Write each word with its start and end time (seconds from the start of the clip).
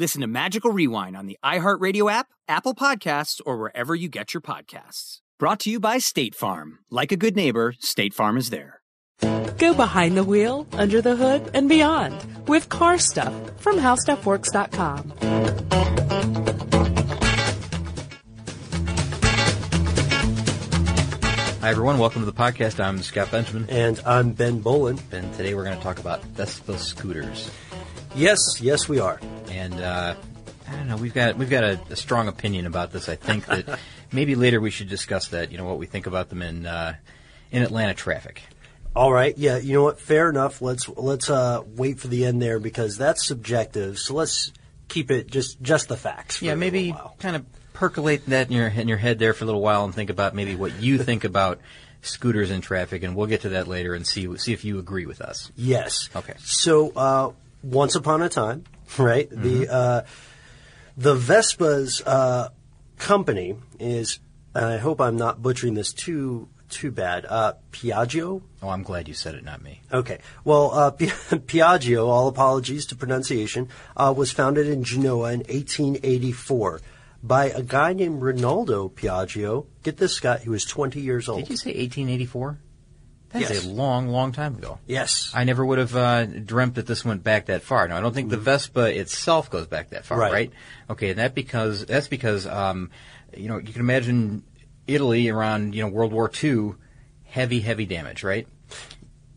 Listen 0.00 0.22
to 0.22 0.26
Magical 0.26 0.70
Rewind 0.70 1.14
on 1.14 1.26
the 1.26 1.36
iHeartRadio 1.44 2.10
app, 2.10 2.28
Apple 2.48 2.74
Podcasts, 2.74 3.38
or 3.44 3.58
wherever 3.58 3.94
you 3.94 4.08
get 4.08 4.32
your 4.32 4.40
podcasts. 4.40 5.18
Brought 5.38 5.60
to 5.60 5.70
you 5.70 5.78
by 5.78 5.98
State 5.98 6.34
Farm. 6.34 6.78
Like 6.90 7.12
a 7.12 7.18
good 7.18 7.36
neighbor, 7.36 7.74
State 7.80 8.14
Farm 8.14 8.38
is 8.38 8.48
there. 8.48 8.80
Go 9.58 9.74
behind 9.74 10.16
the 10.16 10.24
wheel, 10.24 10.66
under 10.72 11.02
the 11.02 11.16
hood, 11.16 11.50
and 11.52 11.68
beyond 11.68 12.16
with 12.48 12.70
car 12.70 12.96
stuff 12.96 13.34
from 13.60 13.76
howstuffworks.com. 13.76 15.12
Hi, 21.60 21.68
everyone. 21.68 21.98
Welcome 21.98 22.22
to 22.22 22.26
the 22.26 22.32
podcast. 22.32 22.82
I'm 22.82 23.02
Scott 23.02 23.30
Benjamin. 23.30 23.66
And 23.68 24.00
I'm 24.06 24.32
Ben 24.32 24.60
Bowlin. 24.60 24.98
And 25.12 25.30
today 25.34 25.54
we're 25.54 25.64
going 25.64 25.76
to 25.76 25.82
talk 25.82 25.98
about 25.98 26.24
Vespa 26.24 26.78
scooters. 26.78 27.50
Yes, 28.14 28.38
yes, 28.60 28.88
we 28.88 28.98
are. 28.98 29.20
And 29.50 29.74
uh, 29.74 30.14
I 30.68 30.72
don't 30.72 30.88
know. 30.88 30.96
We've 30.96 31.14
got 31.14 31.36
we've 31.36 31.50
got 31.50 31.64
a, 31.64 31.80
a 31.90 31.96
strong 31.96 32.28
opinion 32.28 32.66
about 32.66 32.92
this. 32.92 33.08
I 33.08 33.16
think 33.16 33.46
that 33.46 33.78
maybe 34.12 34.34
later 34.34 34.60
we 34.60 34.70
should 34.70 34.88
discuss 34.88 35.28
that. 35.28 35.50
You 35.52 35.58
know 35.58 35.64
what 35.64 35.78
we 35.78 35.86
think 35.86 36.06
about 36.06 36.28
them 36.28 36.42
in 36.42 36.66
uh, 36.66 36.94
in 37.50 37.62
Atlanta 37.62 37.94
traffic. 37.94 38.42
All 38.94 39.12
right. 39.12 39.36
Yeah. 39.38 39.58
You 39.58 39.74
know 39.74 39.82
what? 39.84 40.00
Fair 40.00 40.28
enough. 40.28 40.60
Let's 40.60 40.88
let's 40.88 41.30
uh, 41.30 41.62
wait 41.64 42.00
for 42.00 42.08
the 42.08 42.26
end 42.26 42.42
there 42.42 42.58
because 42.58 42.96
that's 42.96 43.26
subjective. 43.26 43.98
So 43.98 44.14
let's 44.14 44.52
keep 44.88 45.10
it 45.10 45.30
just 45.30 45.60
just 45.62 45.88
the 45.88 45.96
facts. 45.96 46.42
yeah. 46.42 46.54
Maybe 46.54 46.94
kind 47.20 47.36
of 47.36 47.46
percolate 47.72 48.26
that 48.26 48.48
in 48.48 48.56
your 48.56 48.68
in 48.68 48.88
your 48.88 48.98
head 48.98 49.18
there 49.18 49.32
for 49.34 49.44
a 49.44 49.46
little 49.46 49.62
while 49.62 49.84
and 49.84 49.94
think 49.94 50.10
about 50.10 50.34
maybe 50.34 50.56
what 50.56 50.80
you 50.80 50.98
think 51.02 51.24
about 51.24 51.60
scooters 52.02 52.50
in 52.50 52.60
traffic, 52.60 53.02
and 53.02 53.14
we'll 53.14 53.26
get 53.26 53.42
to 53.42 53.50
that 53.50 53.68
later 53.68 53.94
and 53.94 54.06
see 54.06 54.36
see 54.36 54.52
if 54.52 54.64
you 54.64 54.78
agree 54.78 55.06
with 55.06 55.20
us. 55.20 55.52
Yes. 55.56 56.10
Okay. 56.16 56.34
So 56.38 56.90
uh, 56.96 57.32
once 57.62 57.94
upon 57.94 58.22
a 58.22 58.28
time, 58.28 58.64
right? 58.98 59.30
Mm-hmm. 59.30 59.42
The 59.42 59.72
uh, 59.72 60.02
the 60.96 61.14
Vespa's 61.14 62.02
uh, 62.02 62.48
company 62.98 63.56
is. 63.78 64.20
And 64.52 64.64
I 64.64 64.78
hope 64.78 65.00
I'm 65.00 65.16
not 65.16 65.40
butchering 65.40 65.74
this 65.74 65.92
too 65.92 66.48
too 66.70 66.90
bad. 66.90 67.26
Uh, 67.26 67.54
Piaggio. 67.72 68.42
Oh, 68.62 68.68
I'm 68.68 68.82
glad 68.82 69.08
you 69.08 69.14
said 69.14 69.34
it, 69.34 69.44
not 69.44 69.62
me. 69.62 69.82
Okay. 69.92 70.18
Well, 70.44 70.72
uh, 70.72 70.90
Pi- 70.92 71.06
Piaggio, 71.06 72.06
all 72.06 72.28
apologies 72.28 72.86
to 72.86 72.96
pronunciation, 72.96 73.68
uh, 73.96 74.14
was 74.16 74.32
founded 74.32 74.66
in 74.66 74.84
Genoa 74.84 75.32
in 75.32 75.40
1884 75.40 76.80
by 77.22 77.46
a 77.46 77.62
guy 77.62 77.92
named 77.92 78.22
Rinaldo 78.22 78.88
Piaggio. 78.88 79.66
Get 79.82 79.98
this, 79.98 80.14
Scott. 80.14 80.40
He 80.40 80.48
was 80.48 80.64
20 80.64 81.00
years 81.00 81.28
old. 81.28 81.40
Did 81.40 81.50
you 81.50 81.56
say 81.56 81.70
1884? 81.70 82.58
That's 83.32 83.48
Yes. 83.50 83.64
a 83.64 83.68
long, 83.68 84.08
long 84.08 84.32
time 84.32 84.56
ago. 84.56 84.78
Yes. 84.86 85.30
I 85.34 85.44
never 85.44 85.64
would 85.64 85.78
have 85.78 85.94
uh, 85.94 86.26
dreamt 86.26 86.74
that 86.74 86.86
this 86.86 87.04
went 87.04 87.22
back 87.22 87.46
that 87.46 87.62
far. 87.62 87.86
Now, 87.86 87.96
I 87.96 88.00
don't 88.00 88.12
think 88.14 88.28
the 88.30 88.36
Vespa 88.36 88.86
itself 88.98 89.50
goes 89.50 89.66
back 89.68 89.90
that 89.90 90.04
far, 90.04 90.18
Right. 90.18 90.32
right? 90.32 90.52
Okay, 90.90 91.10
and 91.10 91.18
that 91.20 91.34
because 91.34 91.86
that's 91.86 92.08
because 92.08 92.46
um, 92.46 92.90
you 93.36 93.48
know 93.48 93.58
you 93.58 93.72
can 93.72 93.80
imagine 93.80 94.42
Italy 94.88 95.28
around 95.28 95.74
you 95.76 95.82
know 95.82 95.88
World 95.88 96.12
War 96.12 96.28
II, 96.42 96.72
heavy, 97.24 97.60
heavy 97.60 97.86
damage, 97.86 98.24
right? 98.24 98.48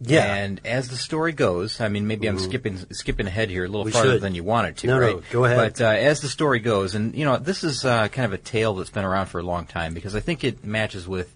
Yeah. 0.05 0.33
And 0.35 0.59
as 0.65 0.89
the 0.89 0.97
story 0.97 1.31
goes, 1.31 1.79
I 1.79 1.87
mean, 1.87 2.07
maybe 2.07 2.27
I'm 2.27 2.37
skipping 2.39 2.77
skipping 2.91 3.27
ahead 3.27 3.49
here 3.49 3.63
a 3.63 3.67
little 3.67 3.85
We 3.85 3.91
farther 3.91 4.13
should. 4.13 4.21
than 4.21 4.35
you 4.35 4.43
wanted 4.43 4.77
to, 4.77 4.87
No, 4.87 4.99
no, 4.99 5.13
right? 5.15 5.23
go 5.31 5.45
ahead. 5.45 5.57
But 5.57 5.81
uh, 5.81 5.85
as 5.87 6.19
the 6.19 6.27
story 6.27 6.59
goes, 6.59 6.95
and 6.95 7.15
you 7.15 7.23
know, 7.25 7.37
this 7.37 7.63
is 7.63 7.85
uh, 7.85 8.07
kind 8.09 8.25
of 8.25 8.33
a 8.33 8.37
tale 8.37 8.73
that's 8.73 8.89
been 8.89 9.05
around 9.05 9.27
for 9.27 9.39
a 9.39 9.43
long 9.43 9.65
time 9.65 9.93
because 9.93 10.15
I 10.15 10.19
think 10.19 10.43
it 10.43 10.65
matches 10.65 11.07
with 11.07 11.33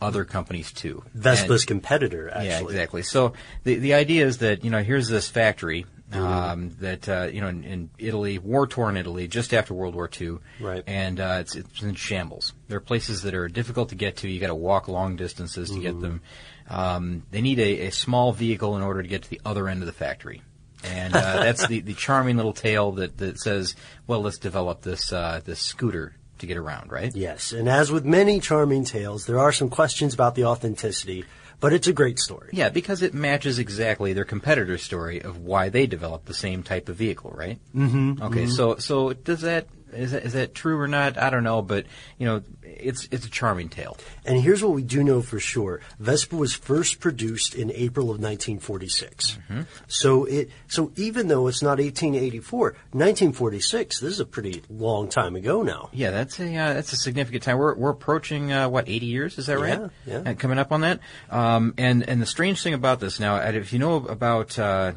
other 0.00 0.24
companies 0.24 0.72
too. 0.72 1.02
Vespa's 1.14 1.62
And- 1.62 1.68
competitor, 1.68 2.28
actually. 2.30 2.46
yeah, 2.48 2.60
exactly. 2.60 3.02
So 3.02 3.32
the 3.64 3.76
the 3.76 3.94
idea 3.94 4.26
is 4.26 4.38
that 4.38 4.64
you 4.64 4.70
know 4.70 4.82
here's 4.82 5.08
this 5.08 5.28
factory 5.28 5.86
um, 6.12 6.70
that 6.80 7.08
uh, 7.08 7.28
you 7.32 7.40
know 7.40 7.48
in, 7.48 7.64
in 7.64 7.90
Italy, 7.98 8.38
war 8.38 8.66
torn 8.66 8.96
Italy, 8.96 9.26
just 9.26 9.52
after 9.52 9.74
World 9.74 9.94
War 9.94 10.08
II, 10.20 10.38
Right. 10.60 10.84
And 10.86 11.18
uh, 11.18 11.38
it's 11.40 11.56
it's 11.56 11.82
in 11.82 11.94
shambles. 11.94 12.52
There 12.68 12.76
are 12.76 12.80
places 12.80 13.22
that 13.22 13.34
are 13.34 13.48
difficult 13.48 13.88
to 13.88 13.94
get 13.96 14.18
to. 14.18 14.28
You 14.30 14.38
got 14.40 14.48
to 14.48 14.54
walk 14.54 14.86
long 14.88 15.16
distances 15.16 15.70
to 15.70 15.80
get 15.80 16.00
them. 16.00 16.20
Um, 16.68 17.22
they 17.30 17.40
need 17.40 17.58
a, 17.58 17.86
a 17.86 17.90
small 17.90 18.32
vehicle 18.32 18.76
in 18.76 18.82
order 18.82 19.02
to 19.02 19.08
get 19.08 19.22
to 19.22 19.30
the 19.30 19.40
other 19.44 19.68
end 19.68 19.82
of 19.82 19.86
the 19.86 19.92
factory. 19.92 20.42
And 20.84 21.14
uh, 21.16 21.40
that's 21.40 21.66
the, 21.66 21.80
the 21.80 21.94
charming 21.94 22.36
little 22.36 22.52
tale 22.52 22.92
that, 22.92 23.16
that 23.18 23.38
says, 23.40 23.74
well, 24.06 24.20
let's 24.20 24.38
develop 24.38 24.82
this 24.82 25.12
uh, 25.12 25.40
this 25.44 25.58
scooter 25.60 26.14
to 26.38 26.46
get 26.46 26.56
around, 26.56 26.90
right? 26.90 27.14
Yes. 27.14 27.52
And 27.52 27.68
as 27.68 27.90
with 27.90 28.04
many 28.04 28.40
charming 28.40 28.84
tales, 28.84 29.26
there 29.26 29.38
are 29.38 29.52
some 29.52 29.68
questions 29.68 30.14
about 30.14 30.34
the 30.34 30.44
authenticity, 30.44 31.24
but 31.60 31.72
it's 31.72 31.86
a 31.86 31.92
great 31.92 32.18
story. 32.18 32.50
Yeah, 32.52 32.68
because 32.68 33.02
it 33.02 33.14
matches 33.14 33.58
exactly 33.58 34.12
their 34.12 34.24
competitor's 34.24 34.82
story 34.82 35.20
of 35.20 35.38
why 35.38 35.68
they 35.68 35.86
developed 35.86 36.26
the 36.26 36.34
same 36.34 36.62
type 36.62 36.88
of 36.88 36.96
vehicle, 36.96 37.32
right? 37.34 37.58
Mm-hmm. 37.74 38.22
Okay, 38.22 38.46
so 38.46 38.76
so 38.76 39.12
does 39.12 39.40
that 39.40 39.66
is 39.92 40.10
that 40.12 40.24
is 40.24 40.32
that 40.34 40.54
true 40.54 40.78
or 40.80 40.88
not? 40.88 41.16
I 41.16 41.30
don't 41.30 41.44
know, 41.44 41.62
but 41.62 41.86
you 42.18 42.26
know, 42.26 42.42
it's 42.62 43.08
it's 43.10 43.24
a 43.26 43.30
charming 43.30 43.68
tale. 43.68 43.96
And 44.24 44.40
here's 44.40 44.62
what 44.62 44.72
we 44.74 44.82
do 44.82 45.02
know 45.04 45.22
for 45.22 45.38
sure: 45.38 45.80
Vespa 45.98 46.36
was 46.36 46.54
first 46.54 47.00
produced 47.00 47.54
in 47.54 47.70
April 47.72 48.06
of 48.06 48.18
1946. 48.20 49.38
Mm-hmm. 49.50 49.60
So 49.88 50.24
it 50.24 50.50
so 50.68 50.92
even 50.96 51.28
though 51.28 51.46
it's 51.46 51.62
not 51.62 51.78
1884, 51.78 52.74
1946, 52.92 54.00
this 54.00 54.12
is 54.12 54.20
a 54.20 54.26
pretty 54.26 54.62
long 54.68 55.08
time 55.08 55.36
ago 55.36 55.62
now. 55.62 55.88
Yeah, 55.92 56.10
that's 56.10 56.38
a 56.40 56.54
uh, 56.56 56.74
that's 56.74 56.92
a 56.92 56.96
significant 56.96 57.42
time. 57.42 57.58
We're 57.58 57.74
we're 57.74 57.90
approaching 57.90 58.52
uh, 58.52 58.68
what 58.68 58.88
eighty 58.88 59.06
years? 59.06 59.38
Is 59.38 59.46
that 59.46 59.58
right? 59.58 59.80
Yeah, 60.06 60.22
yeah. 60.24 60.30
Uh, 60.30 60.34
coming 60.34 60.58
up 60.58 60.72
on 60.72 60.80
that. 60.82 61.00
Um, 61.30 61.74
and 61.78 62.08
and 62.08 62.20
the 62.20 62.26
strange 62.26 62.62
thing 62.62 62.74
about 62.74 63.00
this 63.00 63.20
now, 63.20 63.36
if 63.36 63.72
you 63.72 63.78
know 63.78 63.96
about 64.06 64.58
uh, 64.58 64.92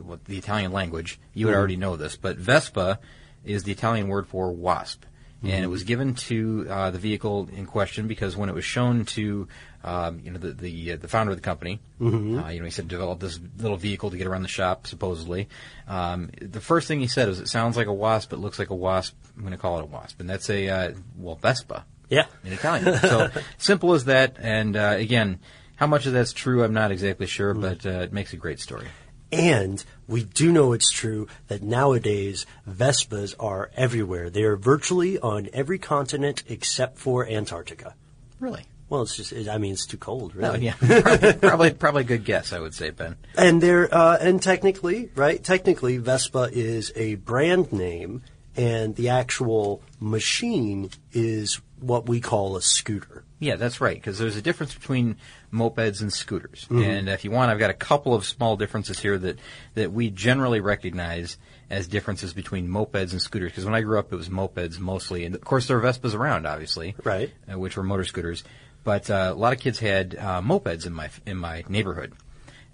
what 0.00 0.24
the 0.24 0.36
Italian 0.38 0.72
language, 0.72 1.18
you 1.34 1.46
would 1.46 1.54
Mhm. 1.54 1.58
already 1.58 1.76
know 1.76 1.96
this. 1.96 2.16
But 2.16 2.36
Vespa 2.36 2.98
is 3.44 3.64
the 3.64 3.72
Italian 3.72 4.08
word 4.08 4.26
for 4.26 4.52
wasp. 4.52 5.04
And 5.42 5.62
it 5.62 5.68
Mhm. 5.68 5.70
was 5.70 5.82
given 5.84 6.14
to 6.14 6.66
uh, 6.70 6.90
the 6.90 6.98
vehicle 6.98 7.50
in 7.54 7.66
question 7.66 8.08
because 8.08 8.34
when 8.34 8.48
it 8.48 8.54
was 8.54 8.64
shown 8.64 9.04
to, 9.04 9.46
um, 9.84 10.20
you 10.24 10.30
know, 10.30 10.38
the 10.38 10.52
the, 10.54 10.92
uh, 10.92 10.96
the 10.96 11.06
founder 11.08 11.32
of 11.32 11.36
the 11.36 11.42
company, 11.42 11.80
Mhm. 12.00 12.42
uh, 12.42 12.48
you 12.48 12.60
know, 12.60 12.64
he 12.64 12.70
said 12.70 12.88
develop 12.88 13.20
this 13.20 13.38
little 13.58 13.76
vehicle 13.76 14.10
to 14.10 14.16
get 14.16 14.26
around 14.26 14.40
the 14.40 14.48
shop. 14.48 14.86
Supposedly, 14.86 15.48
um, 15.86 16.30
the 16.40 16.62
first 16.62 16.88
thing 16.88 17.00
he 17.00 17.06
said 17.08 17.28
was, 17.28 17.40
"It 17.40 17.48
sounds 17.48 17.76
like 17.76 17.88
a 17.88 17.92
wasp. 17.92 18.32
It 18.32 18.38
looks 18.38 18.58
like 18.58 18.70
a 18.70 18.74
wasp. 18.74 19.14
I'm 19.36 19.42
going 19.42 19.52
to 19.52 19.58
call 19.58 19.78
it 19.78 19.82
a 19.82 19.86
wasp." 19.86 20.18
And 20.18 20.30
that's 20.30 20.48
a 20.48 20.68
uh, 20.68 20.92
well 21.18 21.36
Vespa. 21.36 21.84
Yeah. 22.08 22.24
in 22.44 22.52
Italian. 22.54 22.98
so 23.00 23.28
simple 23.58 23.92
as 23.92 24.06
that. 24.06 24.36
And 24.38 24.76
uh, 24.78 24.94
again, 24.96 25.40
how 25.76 25.86
much 25.86 26.06
of 26.06 26.14
that's 26.14 26.32
true, 26.32 26.64
I'm 26.64 26.72
not 26.72 26.90
exactly 26.90 27.26
sure, 27.26 27.52
but 27.52 27.84
uh, 27.84 27.90
it 28.00 28.12
makes 28.14 28.32
a 28.32 28.36
great 28.36 28.60
story. 28.60 28.86
And 29.34 29.84
we 30.06 30.24
do 30.24 30.52
know 30.52 30.72
it's 30.72 30.90
true 30.90 31.28
that 31.48 31.62
nowadays 31.62 32.46
Vespas 32.68 33.34
are 33.40 33.70
everywhere. 33.76 34.30
They 34.30 34.42
are 34.44 34.56
virtually 34.56 35.18
on 35.18 35.48
every 35.52 35.78
continent 35.78 36.42
except 36.48 36.98
for 36.98 37.26
Antarctica. 37.26 37.94
Really? 38.40 38.64
Well, 38.88 39.02
it's 39.02 39.16
just, 39.16 39.32
I 39.48 39.58
mean, 39.58 39.72
it's 39.72 39.86
too 39.86 39.96
cold, 39.96 40.32
Oh, 40.36 40.38
really. 40.40 40.66
yeah, 40.66 40.74
probably, 40.78 41.32
probably 41.40 41.70
probably 41.72 42.00
a 42.02 42.06
good 42.06 42.24
guess. 42.24 42.52
I 42.52 42.60
would 42.60 42.74
say, 42.74 42.90
Ben. 42.90 43.16
And 43.36 43.62
there, 43.62 43.92
uh, 43.92 44.18
and 44.20 44.42
technically, 44.42 45.10
right? 45.14 45.42
Technically, 45.42 45.96
Vespa 45.96 46.50
is 46.52 46.92
a 46.94 47.14
brand 47.16 47.72
name, 47.72 48.22
and 48.56 48.94
the 48.94 49.08
actual 49.08 49.82
machine 50.00 50.90
is 51.12 51.60
what 51.80 52.08
we 52.08 52.20
call 52.20 52.56
a 52.56 52.62
scooter. 52.62 53.24
Yeah, 53.44 53.56
that's 53.56 53.80
right. 53.80 53.96
Because 53.96 54.18
there's 54.18 54.36
a 54.36 54.42
difference 54.42 54.74
between 54.74 55.16
mopeds 55.52 56.00
and 56.00 56.12
scooters, 56.12 56.66
and 56.70 57.08
if 57.08 57.24
you 57.24 57.30
want, 57.30 57.50
I've 57.50 57.58
got 57.58 57.70
a 57.70 57.74
couple 57.74 58.14
of 58.14 58.24
small 58.24 58.56
differences 58.56 58.98
here 59.00 59.18
that 59.18 59.38
that 59.74 59.92
we 59.92 60.10
generally 60.10 60.60
recognize 60.60 61.36
as 61.70 61.86
differences 61.88 62.32
between 62.34 62.68
mopeds 62.68 63.12
and 63.12 63.20
scooters. 63.22 63.50
Because 63.52 63.64
when 63.64 63.74
I 63.74 63.80
grew 63.82 63.98
up, 63.98 64.12
it 64.12 64.16
was 64.16 64.28
mopeds 64.28 64.78
mostly, 64.78 65.24
and 65.24 65.34
of 65.34 65.40
course 65.42 65.66
there 65.66 65.78
were 65.78 65.82
Vespas 65.88 66.14
around, 66.14 66.46
obviously, 66.46 66.94
Right. 67.04 67.32
uh, 67.52 67.58
which 67.58 67.76
were 67.76 67.82
motor 67.82 68.04
scooters. 68.04 68.44
But 68.84 69.08
uh, 69.10 69.32
a 69.34 69.38
lot 69.38 69.52
of 69.54 69.60
kids 69.60 69.78
had 69.78 70.14
uh, 70.14 70.40
mopeds 70.42 70.86
in 70.86 70.92
my 70.92 71.08
in 71.26 71.36
my 71.36 71.64
neighborhood. 71.68 72.12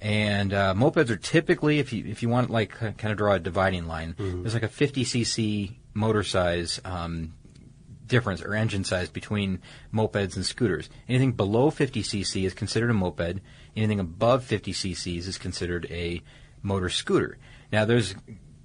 And 0.02 0.54
uh, 0.54 0.72
mopeds 0.74 1.10
are 1.10 1.16
typically, 1.16 1.78
if 1.78 1.92
you 1.92 2.04
if 2.06 2.22
you 2.22 2.28
want 2.28 2.48
like 2.50 2.70
kind 2.70 3.12
of 3.12 3.16
draw 3.18 3.34
a 3.34 3.38
dividing 3.38 3.86
line, 3.86 4.14
there's 4.18 4.54
like 4.54 4.62
a 4.62 4.68
50 4.68 5.04
cc 5.04 5.74
motor 5.92 6.22
size 6.22 6.80
um, 6.84 7.34
difference 8.10 8.42
or 8.42 8.54
engine 8.54 8.84
size 8.84 9.08
between 9.08 9.60
mopeds 9.94 10.36
and 10.36 10.44
scooters. 10.44 10.90
Anything 11.08 11.32
below 11.32 11.70
50 11.70 12.02
cc 12.02 12.44
is 12.44 12.52
considered 12.52 12.90
a 12.90 12.94
moped. 12.94 13.40
Anything 13.74 14.00
above 14.00 14.44
50 14.44 14.72
cc's 14.72 15.26
is 15.26 15.38
considered 15.38 15.86
a 15.90 16.20
motor 16.62 16.90
scooter. 16.90 17.38
Now, 17.72 17.84
there's 17.86 18.14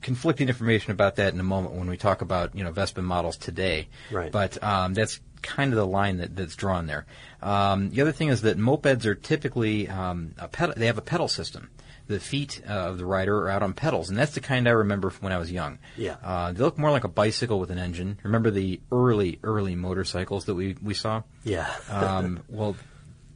conflicting 0.01 0.49
information 0.49 0.91
about 0.91 1.15
that 1.15 1.33
in 1.33 1.39
a 1.39 1.43
moment 1.43 1.73
when 1.73 1.89
we 1.89 1.97
talk 1.97 2.21
about 2.21 2.55
you 2.55 2.63
know 2.63 2.71
Vespa 2.71 3.01
models 3.01 3.37
today. 3.37 3.87
Right. 4.11 4.31
But 4.31 4.61
um, 4.63 4.93
that's 4.93 5.19
kind 5.41 5.71
of 5.71 5.77
the 5.77 5.85
line 5.85 6.17
that, 6.17 6.35
that's 6.35 6.55
drawn 6.55 6.87
there. 6.87 7.05
Um, 7.41 7.91
the 7.91 8.01
other 8.01 8.11
thing 8.11 8.29
is 8.29 8.41
that 8.41 8.57
mopeds 8.57 9.05
are 9.05 9.15
typically 9.15 9.87
um, 9.87 10.33
a 10.37 10.47
pedal, 10.47 10.75
they 10.75 10.87
have 10.87 10.97
a 10.97 11.03
pedal 11.03 11.27
system. 11.27 11.69
The 12.07 12.19
feet 12.19 12.61
uh, 12.67 12.71
of 12.71 12.97
the 12.99 13.05
rider 13.05 13.35
are 13.37 13.49
out 13.49 13.63
on 13.63 13.73
pedals, 13.73 14.09
and 14.09 14.17
that's 14.17 14.33
the 14.33 14.41
kind 14.41 14.67
I 14.67 14.71
remember 14.71 15.09
from 15.09 15.23
when 15.25 15.33
I 15.33 15.37
was 15.37 15.51
young. 15.51 15.79
Yeah. 15.97 16.17
Uh, 16.23 16.51
they 16.51 16.63
look 16.63 16.77
more 16.77 16.91
like 16.91 17.03
a 17.03 17.09
bicycle 17.09 17.59
with 17.59 17.71
an 17.71 17.79
engine. 17.79 18.19
Remember 18.23 18.51
the 18.51 18.79
early, 18.91 19.39
early 19.43 19.75
motorcycles 19.75 20.45
that 20.45 20.53
we, 20.53 20.75
we 20.83 20.93
saw? 20.93 21.23
Yeah. 21.43 21.73
Um, 21.89 22.43
well, 22.49 22.75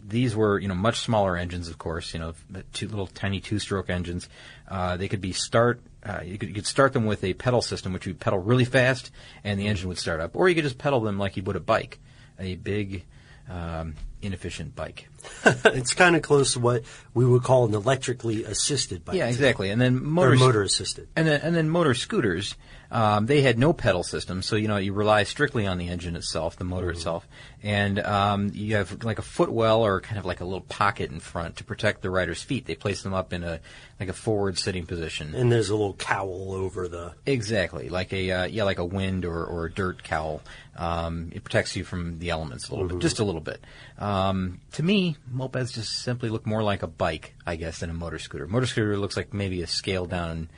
these 0.10 0.36
were 0.36 0.60
you 0.60 0.68
know 0.68 0.75
much 0.75 1.00
smaller 1.00 1.38
engines, 1.38 1.69
of 1.69 1.77
course. 1.77 2.13
You 2.13 2.19
know, 2.19 2.33
two 2.74 2.88
little 2.88 3.07
tiny 3.07 3.39
two-stroke 3.39 3.89
engines. 3.89 4.27
Uh, 4.68 4.98
they 4.98 5.07
could 5.07 5.21
be 5.21 5.31
start. 5.31 5.81
Uh, 6.04 6.21
you, 6.24 6.38
could, 6.38 6.50
you 6.50 6.56
could 6.56 6.68
start 6.68 6.94
them 6.94 7.06
with 7.06 7.24
a 7.24 7.33
pedal 7.33 7.62
system, 7.62 7.94
which 7.94 8.06
you 8.06 8.13
pedal 8.13 8.39
really 8.39 8.66
fast, 8.66 9.12
and 9.44 9.60
the 9.60 9.68
engine 9.68 9.88
would 9.88 9.98
start 9.98 10.19
up. 10.19 10.36
Or 10.36 10.50
you 10.50 10.56
could 10.56 10.63
just 10.63 10.77
pedal 10.77 11.01
them 11.01 11.18
like 11.18 11.38
you 11.38 11.44
would 11.44 11.56
a 11.56 11.62
bike, 11.62 12.00
a 12.39 12.56
big, 12.56 13.04
um, 13.50 13.95
inefficient 14.21 14.75
bike. 14.75 15.10
it's 15.45 15.94
kind 15.94 16.16
of 16.16 16.21
close 16.21 16.54
to 16.54 16.60
what 16.60 16.83
we 17.13 17.25
would 17.25 17.44
call 17.44 17.66
an 17.66 17.74
electrically 17.74 18.44
assisted 18.44 19.06
bike. 19.06 19.16
Yeah, 19.16 19.27
exactly. 19.27 19.69
And 19.69 19.81
then 19.81 20.04
motor 20.04 20.36
motor 20.36 20.62
assisted. 20.62 21.07
And 21.16 21.27
then, 21.27 21.42
and 21.42 21.56
then 21.56 21.69
motor 21.69 21.94
scooters, 21.94 22.56
um, 22.92 23.27
they 23.27 23.42
had 23.42 23.60
no 23.60 23.71
pedal 23.71 24.04
system, 24.04 24.42
so 24.42 24.56
you 24.56 24.68
know 24.68 24.77
you 24.77 24.94
rely 24.94 25.24
strictly 25.24 25.68
on 25.68 25.77
the 25.77 25.89
engine 25.89 26.16
itself, 26.16 26.56
the 26.56 26.63
motor 26.63 26.89
itself, 26.89 27.27
and 27.62 28.00
um, 28.00 28.50
you 28.54 28.75
have 28.75 29.04
like 29.04 29.19
a 29.19 29.24
footwell 29.24 29.86
or 29.86 30.01
kind 30.01 30.18
of 30.18 30.25
like 30.25 30.42
a 30.42 30.44
little 30.44 30.62
pocket 30.62 31.12
in 31.12 31.19
front 31.19 31.57
to 31.57 31.63
protect 31.63 32.01
the 32.01 32.10
rider's 32.10 32.42
feet. 32.42 32.66
They 32.66 32.74
place 32.74 33.04
them 33.04 33.13
up 33.13 33.31
in 33.31 33.44
a 33.44 33.60
like 34.00 34.10
a 34.10 34.13
forward 34.13 34.57
sitting 34.57 34.88
position. 34.88 35.36
And 35.36 35.51
there's 35.51 35.69
a 35.69 35.75
little 35.75 35.94
cowl 35.94 36.54
over 36.54 36.88
the. 36.88 37.13
Exactly, 37.27 37.89
like 37.89 38.12
a 38.12 38.31
uh, 38.31 38.45
yeah, 38.45 38.63
like 38.63 38.80
a 38.80 38.86
wind 38.86 39.24
or, 39.24 39.45
or 39.45 39.66
a 39.66 39.71
dirt 39.71 40.04
cowl. 40.04 40.42
Um, 40.75 41.30
it 41.33 41.44
protects 41.44 41.75
you 41.75 41.83
from 41.83 42.18
the 42.18 42.31
elements 42.31 42.69
a 42.69 42.71
little 42.71 42.88
bit, 42.88 43.00
just 43.00 43.19
a 43.19 43.24
little 43.24 43.42
bit. 43.42 43.62
Um, 44.10 44.60
to 44.74 44.82
me, 44.82 45.18
mopeds 45.32 45.72
just 45.72 46.00
simply 46.02 46.30
look 46.30 46.48
more 46.48 46.64
like 46.64 46.82
a 46.82 46.88
bike, 46.88 47.36
I 47.46 47.58
guess, 47.58 47.80
than 47.80 47.92
a 47.92 47.94
motor 47.94 48.18
scooter. 48.18 48.48
Motor 48.48 48.66
scooter 48.66 48.98
looks 48.98 49.16
like 49.16 49.36
maybe 49.36 49.62
a 49.62 49.68
scaled 49.68 50.10
down. 50.10 50.50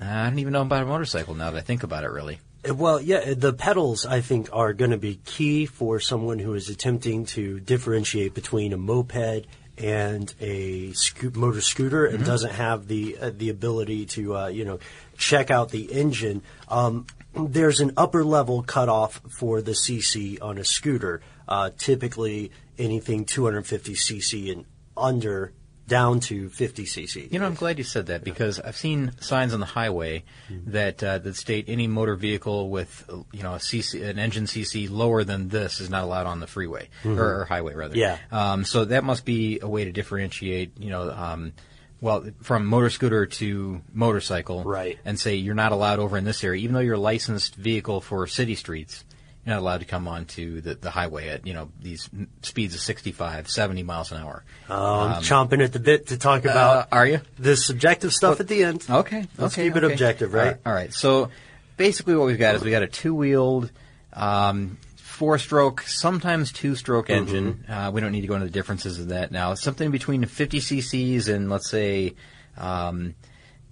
I 0.00 0.24
don't 0.24 0.38
even 0.38 0.54
know 0.54 0.62
about 0.62 0.82
a 0.82 0.86
motorcycle 0.86 1.34
now 1.34 1.50
that 1.50 1.58
I 1.58 1.60
think 1.60 1.82
about 1.82 2.04
it. 2.04 2.10
Really, 2.10 2.38
Uh, 2.66 2.74
Well, 2.74 3.02
yeah, 3.02 3.34
the 3.34 3.52
pedals 3.52 4.06
I 4.06 4.22
think 4.22 4.48
are 4.50 4.72
going 4.72 4.92
to 4.92 4.96
be 4.96 5.20
key 5.26 5.66
for 5.66 6.00
someone 6.00 6.38
who 6.38 6.54
is 6.54 6.70
attempting 6.70 7.26
to 7.26 7.60
differentiate 7.60 8.32
between 8.32 8.72
a 8.72 8.78
moped 8.78 9.46
and 9.76 10.34
a 10.40 10.92
sco- 10.92 11.32
motor 11.34 11.60
scooter 11.60 12.06
and 12.06 12.24
doesn't 12.24 12.52
have 12.52 12.88
the 12.88 13.18
uh, 13.20 13.30
the 13.36 13.50
ability 13.50 14.06
to 14.06 14.36
uh, 14.36 14.46
you 14.46 14.64
know 14.64 14.78
check 15.18 15.50
out 15.50 15.68
the 15.68 15.92
engine. 15.92 16.40
Um, 16.68 17.06
there's 17.34 17.80
an 17.80 17.92
upper 17.96 18.24
level 18.24 18.62
cutoff 18.62 19.20
for 19.28 19.60
the 19.60 19.72
CC 19.72 20.38
on 20.40 20.56
a 20.56 20.64
scooter. 20.64 21.20
Uh, 21.48 21.70
typically, 21.76 22.50
anything 22.78 23.24
250 23.24 23.94
cc 23.94 24.52
and 24.52 24.64
under, 24.96 25.52
down 25.86 26.20
to 26.20 26.48
50 26.48 26.84
cc. 26.84 27.30
you 27.30 27.38
know, 27.38 27.46
I'm 27.46 27.54
glad 27.54 27.78
you 27.78 27.84
said 27.84 28.06
that 28.06 28.24
because 28.24 28.58
I've 28.58 28.76
seen 28.76 29.12
signs 29.20 29.52
on 29.52 29.60
the 29.60 29.66
highway 29.66 30.24
that 30.66 31.02
uh, 31.04 31.18
that 31.18 31.36
state 31.36 31.66
any 31.68 31.86
motor 31.86 32.16
vehicle 32.16 32.70
with 32.70 33.04
you 33.32 33.42
know 33.42 33.54
a 33.54 33.58
CC, 33.58 34.02
an 34.02 34.18
engine 34.18 34.44
CC 34.44 34.90
lower 34.90 35.24
than 35.24 35.48
this 35.48 35.80
is 35.80 35.90
not 35.90 36.04
allowed 36.04 36.26
on 36.26 36.40
the 36.40 36.46
freeway 36.46 36.88
or, 37.04 37.40
or 37.40 37.44
highway 37.44 37.74
rather. 37.74 37.96
Yeah. 37.96 38.18
Um, 38.32 38.64
so 38.64 38.86
that 38.86 39.04
must 39.04 39.24
be 39.24 39.60
a 39.60 39.68
way 39.68 39.84
to 39.84 39.92
differentiate. 39.92 40.78
You 40.78 40.90
know. 40.90 41.10
Um, 41.10 41.52
well, 42.00 42.26
from 42.42 42.66
motor 42.66 42.90
scooter 42.90 43.24
to 43.24 43.80
motorcycle, 43.94 44.62
Right. 44.62 44.98
And 45.06 45.18
say 45.18 45.36
you're 45.36 45.54
not 45.54 45.72
allowed 45.72 46.00
over 46.00 46.18
in 46.18 46.24
this 46.24 46.44
area, 46.44 46.62
even 46.62 46.74
though 46.74 46.80
you're 46.80 46.96
a 46.96 46.98
licensed 46.98 47.54
vehicle 47.54 48.02
for 48.02 48.26
city 48.26 48.56
streets. 48.56 49.04
You're 49.46 49.56
not 49.56 49.60
allowed 49.62 49.80
to 49.80 49.84
come 49.86 50.08
onto 50.08 50.60
the, 50.62 50.74
the 50.74 50.90
highway 50.90 51.28
at 51.28 51.46
you 51.46 51.52
know 51.54 51.70
these 51.80 52.08
speeds 52.42 52.74
of 52.74 52.80
65, 52.80 53.48
70 53.50 53.82
miles 53.82 54.10
an 54.12 54.18
hour. 54.22 54.42
Oh, 54.70 55.00
I'm 55.00 55.22
chomping 55.22 55.62
at 55.62 55.72
the 55.72 55.80
bit 55.80 56.06
to 56.08 56.16
talk 56.18 56.44
about 56.44 56.76
Uh, 56.76 56.86
are 56.92 57.06
you? 57.06 57.20
the 57.38 57.56
subjective 57.56 58.12
stuff 58.12 58.40
at 58.40 58.48
the 58.48 58.64
end. 58.64 58.84
Okay. 58.88 59.26
Let's 59.36 59.54
okay, 59.54 59.68
keep 59.68 59.76
it 59.76 59.84
okay. 59.84 59.92
objective, 59.92 60.32
right? 60.32 60.56
All 60.64 60.72
right. 60.72 60.92
So 60.94 61.28
basically, 61.76 62.16
what 62.16 62.26
we've 62.26 62.38
got 62.38 62.54
is 62.54 62.62
we 62.62 62.70
got 62.70 62.82
a 62.82 62.86
two-wheeled, 62.86 63.70
um, 64.14 64.78
four-stroke, 64.96 65.82
sometimes 65.82 66.50
two-stroke 66.52 67.08
Mm-hmm. 67.08 67.18
engine. 67.28 67.64
Uh, 67.68 67.90
we 67.92 68.00
don't 68.00 68.12
need 68.12 68.22
to 68.22 68.26
go 68.26 68.34
into 68.34 68.46
the 68.46 68.52
differences 68.52 68.98
of 68.98 69.08
that 69.08 69.30
now. 69.30 69.52
It's 69.52 69.62
something 69.62 69.90
between 69.90 70.24
50 70.24 70.58
cc's 70.60 71.28
and 71.28 71.50
let's 71.50 71.68
say. 71.70 72.14
Um, 72.56 73.14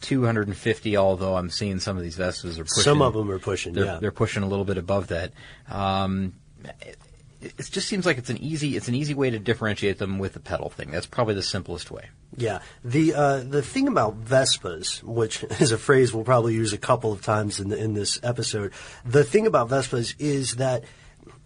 250, 0.03 0.97
although 0.97 1.37
I'm 1.37 1.51
seeing 1.51 1.81
some 1.81 1.97
of 1.97 2.03
these 2.03 2.17
Vespas 2.17 2.59
are 2.59 2.65
pushing. 2.65 2.83
Some 2.83 3.03
of 3.03 3.15
them 3.15 3.31
are 3.31 3.39
pushing, 3.39 3.73
They're, 3.73 3.85
yeah. 3.85 3.99
they're 4.01 4.13
pushing 4.13 4.43
a 4.43 4.47
little 4.47 4.65
bit 4.65 4.79
above 4.79 5.09
that. 5.09 5.33
Um, 5.71 6.35
it, 6.81 6.99
it 7.41 7.69
just 7.71 7.89
seems 7.89 8.07
like 8.07 8.19
it's 8.19 8.31
an 8.31 8.39
easy 8.39 8.77
it's 8.77 8.89
an 8.89 8.95
easy 8.95 9.15
way 9.15 9.31
to 9.31 9.39
differentiate 9.39 9.99
them 9.99 10.19
with 10.19 10.35
the 10.35 10.41
pedal 10.41 10.71
thing. 10.71 10.91
That's 10.91 11.07
probably 11.07 11.35
the 11.35 11.43
simplest 11.43 11.91
way. 11.91 12.11
Yeah. 12.37 12.61
The 12.85 13.15
uh, 13.15 13.39
the 13.41 13.63
thing 13.63 13.89
about 13.89 14.25
Vespas, 14.25 15.03
which 15.03 15.43
is 15.61 15.73
a 15.73 15.79
phrase 15.79 16.13
we'll 16.13 16.25
probably 16.25 16.55
use 16.55 16.73
a 16.73 16.79
couple 16.79 17.13
of 17.13 17.23
times 17.23 17.61
in 17.61 17.69
the, 17.69 17.77
in 17.77 17.95
this 17.95 18.21
episode, 18.23 18.73
the 19.05 19.25
thing 19.25 19.47
about 19.47 19.69
Vespas 19.69 20.15
is 20.19 20.57
that 20.57 20.85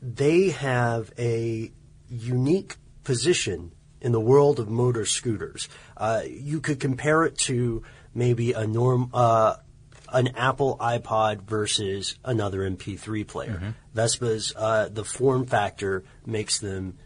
they 0.02 0.50
have 0.50 1.12
a 1.18 1.72
unique 2.08 2.76
position 3.04 3.72
in 4.00 4.12
the 4.12 4.20
world 4.20 4.60
of 4.60 4.68
motor 4.68 5.04
scooters. 5.06 5.68
Uh, 5.96 6.22
you 6.28 6.60
could 6.60 6.78
compare 6.78 7.24
it 7.24 7.36
to 7.38 7.82
maybe 8.16 8.52
a 8.52 8.66
norm. 8.66 9.10
Uh, 9.14 9.56
an 10.12 10.28
Apple 10.36 10.76
iPod 10.80 11.42
versus 11.42 12.16
another 12.24 12.60
MP3 12.60 13.26
player. 13.26 13.74
Vespas, 13.94 14.52
uh, 14.56 14.88
the 14.88 15.04
form 15.04 15.46
factor 15.46 16.04
makes 16.24 16.60
them 16.60 16.96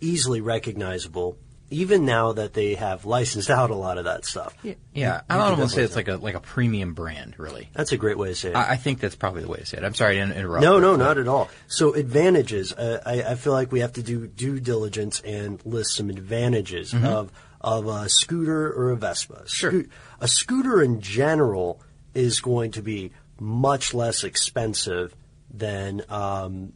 easily 0.00 0.40
recognizable, 0.40 1.36
even 1.70 2.06
now 2.06 2.32
that 2.32 2.54
they 2.54 2.74
have 2.74 3.04
licensed 3.04 3.50
out 3.58 3.70
a 3.70 3.74
lot 3.74 3.98
of 3.98 4.06
that 4.06 4.24
stuff. 4.24 4.54
Yeah, 4.62 4.72
You- 4.94 5.06
I 5.28 5.36
don't 5.36 5.58
want 5.58 5.68
to 5.70 5.76
say 5.76 5.82
it's 5.82 5.96
like 5.96 6.08
a 6.08 6.16
like 6.16 6.34
a 6.34 6.40
premium 6.40 6.94
brand, 6.94 7.34
really. 7.38 7.68
That's 7.74 7.92
a 7.92 7.98
great 7.98 8.16
way 8.16 8.28
to 8.28 8.34
say 8.34 8.48
it. 8.50 8.56
I, 8.56 8.70
I 8.72 8.76
think 8.76 9.00
that's 9.00 9.16
probably 9.16 9.42
the 9.42 9.48
way 9.48 9.58
to 9.58 9.66
say 9.66 9.76
it. 9.76 9.84
I'm 9.84 9.94
sorry 9.94 10.16
to 10.16 10.22
interrupt. 10.22 10.62
no, 10.64 10.78
no, 10.78 10.96
not 10.96 11.18
at 11.18 11.28
all. 11.28 11.50
So 11.68 11.92
advantages. 11.92 12.72
Uh, 12.72 13.02
I, 13.04 13.22
I 13.22 13.34
feel 13.34 13.52
like 13.52 13.70
we 13.70 13.80
have 13.80 13.92
to 13.94 14.02
do 14.02 14.26
due 14.26 14.60
diligence 14.60 15.20
and 15.20 15.60
list 15.66 15.94
some 15.94 16.08
advantages 16.08 16.94
of 16.94 17.30
of 17.66 17.86
a 17.88 18.08
scooter 18.08 18.72
or 18.72 18.92
a 18.92 18.96
Vespa. 18.96 19.42
Sure. 19.46 19.84
A 20.20 20.28
scooter 20.28 20.80
in 20.82 21.00
general 21.02 21.82
is 22.14 22.40
going 22.40 22.70
to 22.70 22.80
be 22.82 23.10
much 23.38 23.92
less 23.92 24.24
expensive 24.24 25.14
than 25.52 26.00
um, 26.08 26.72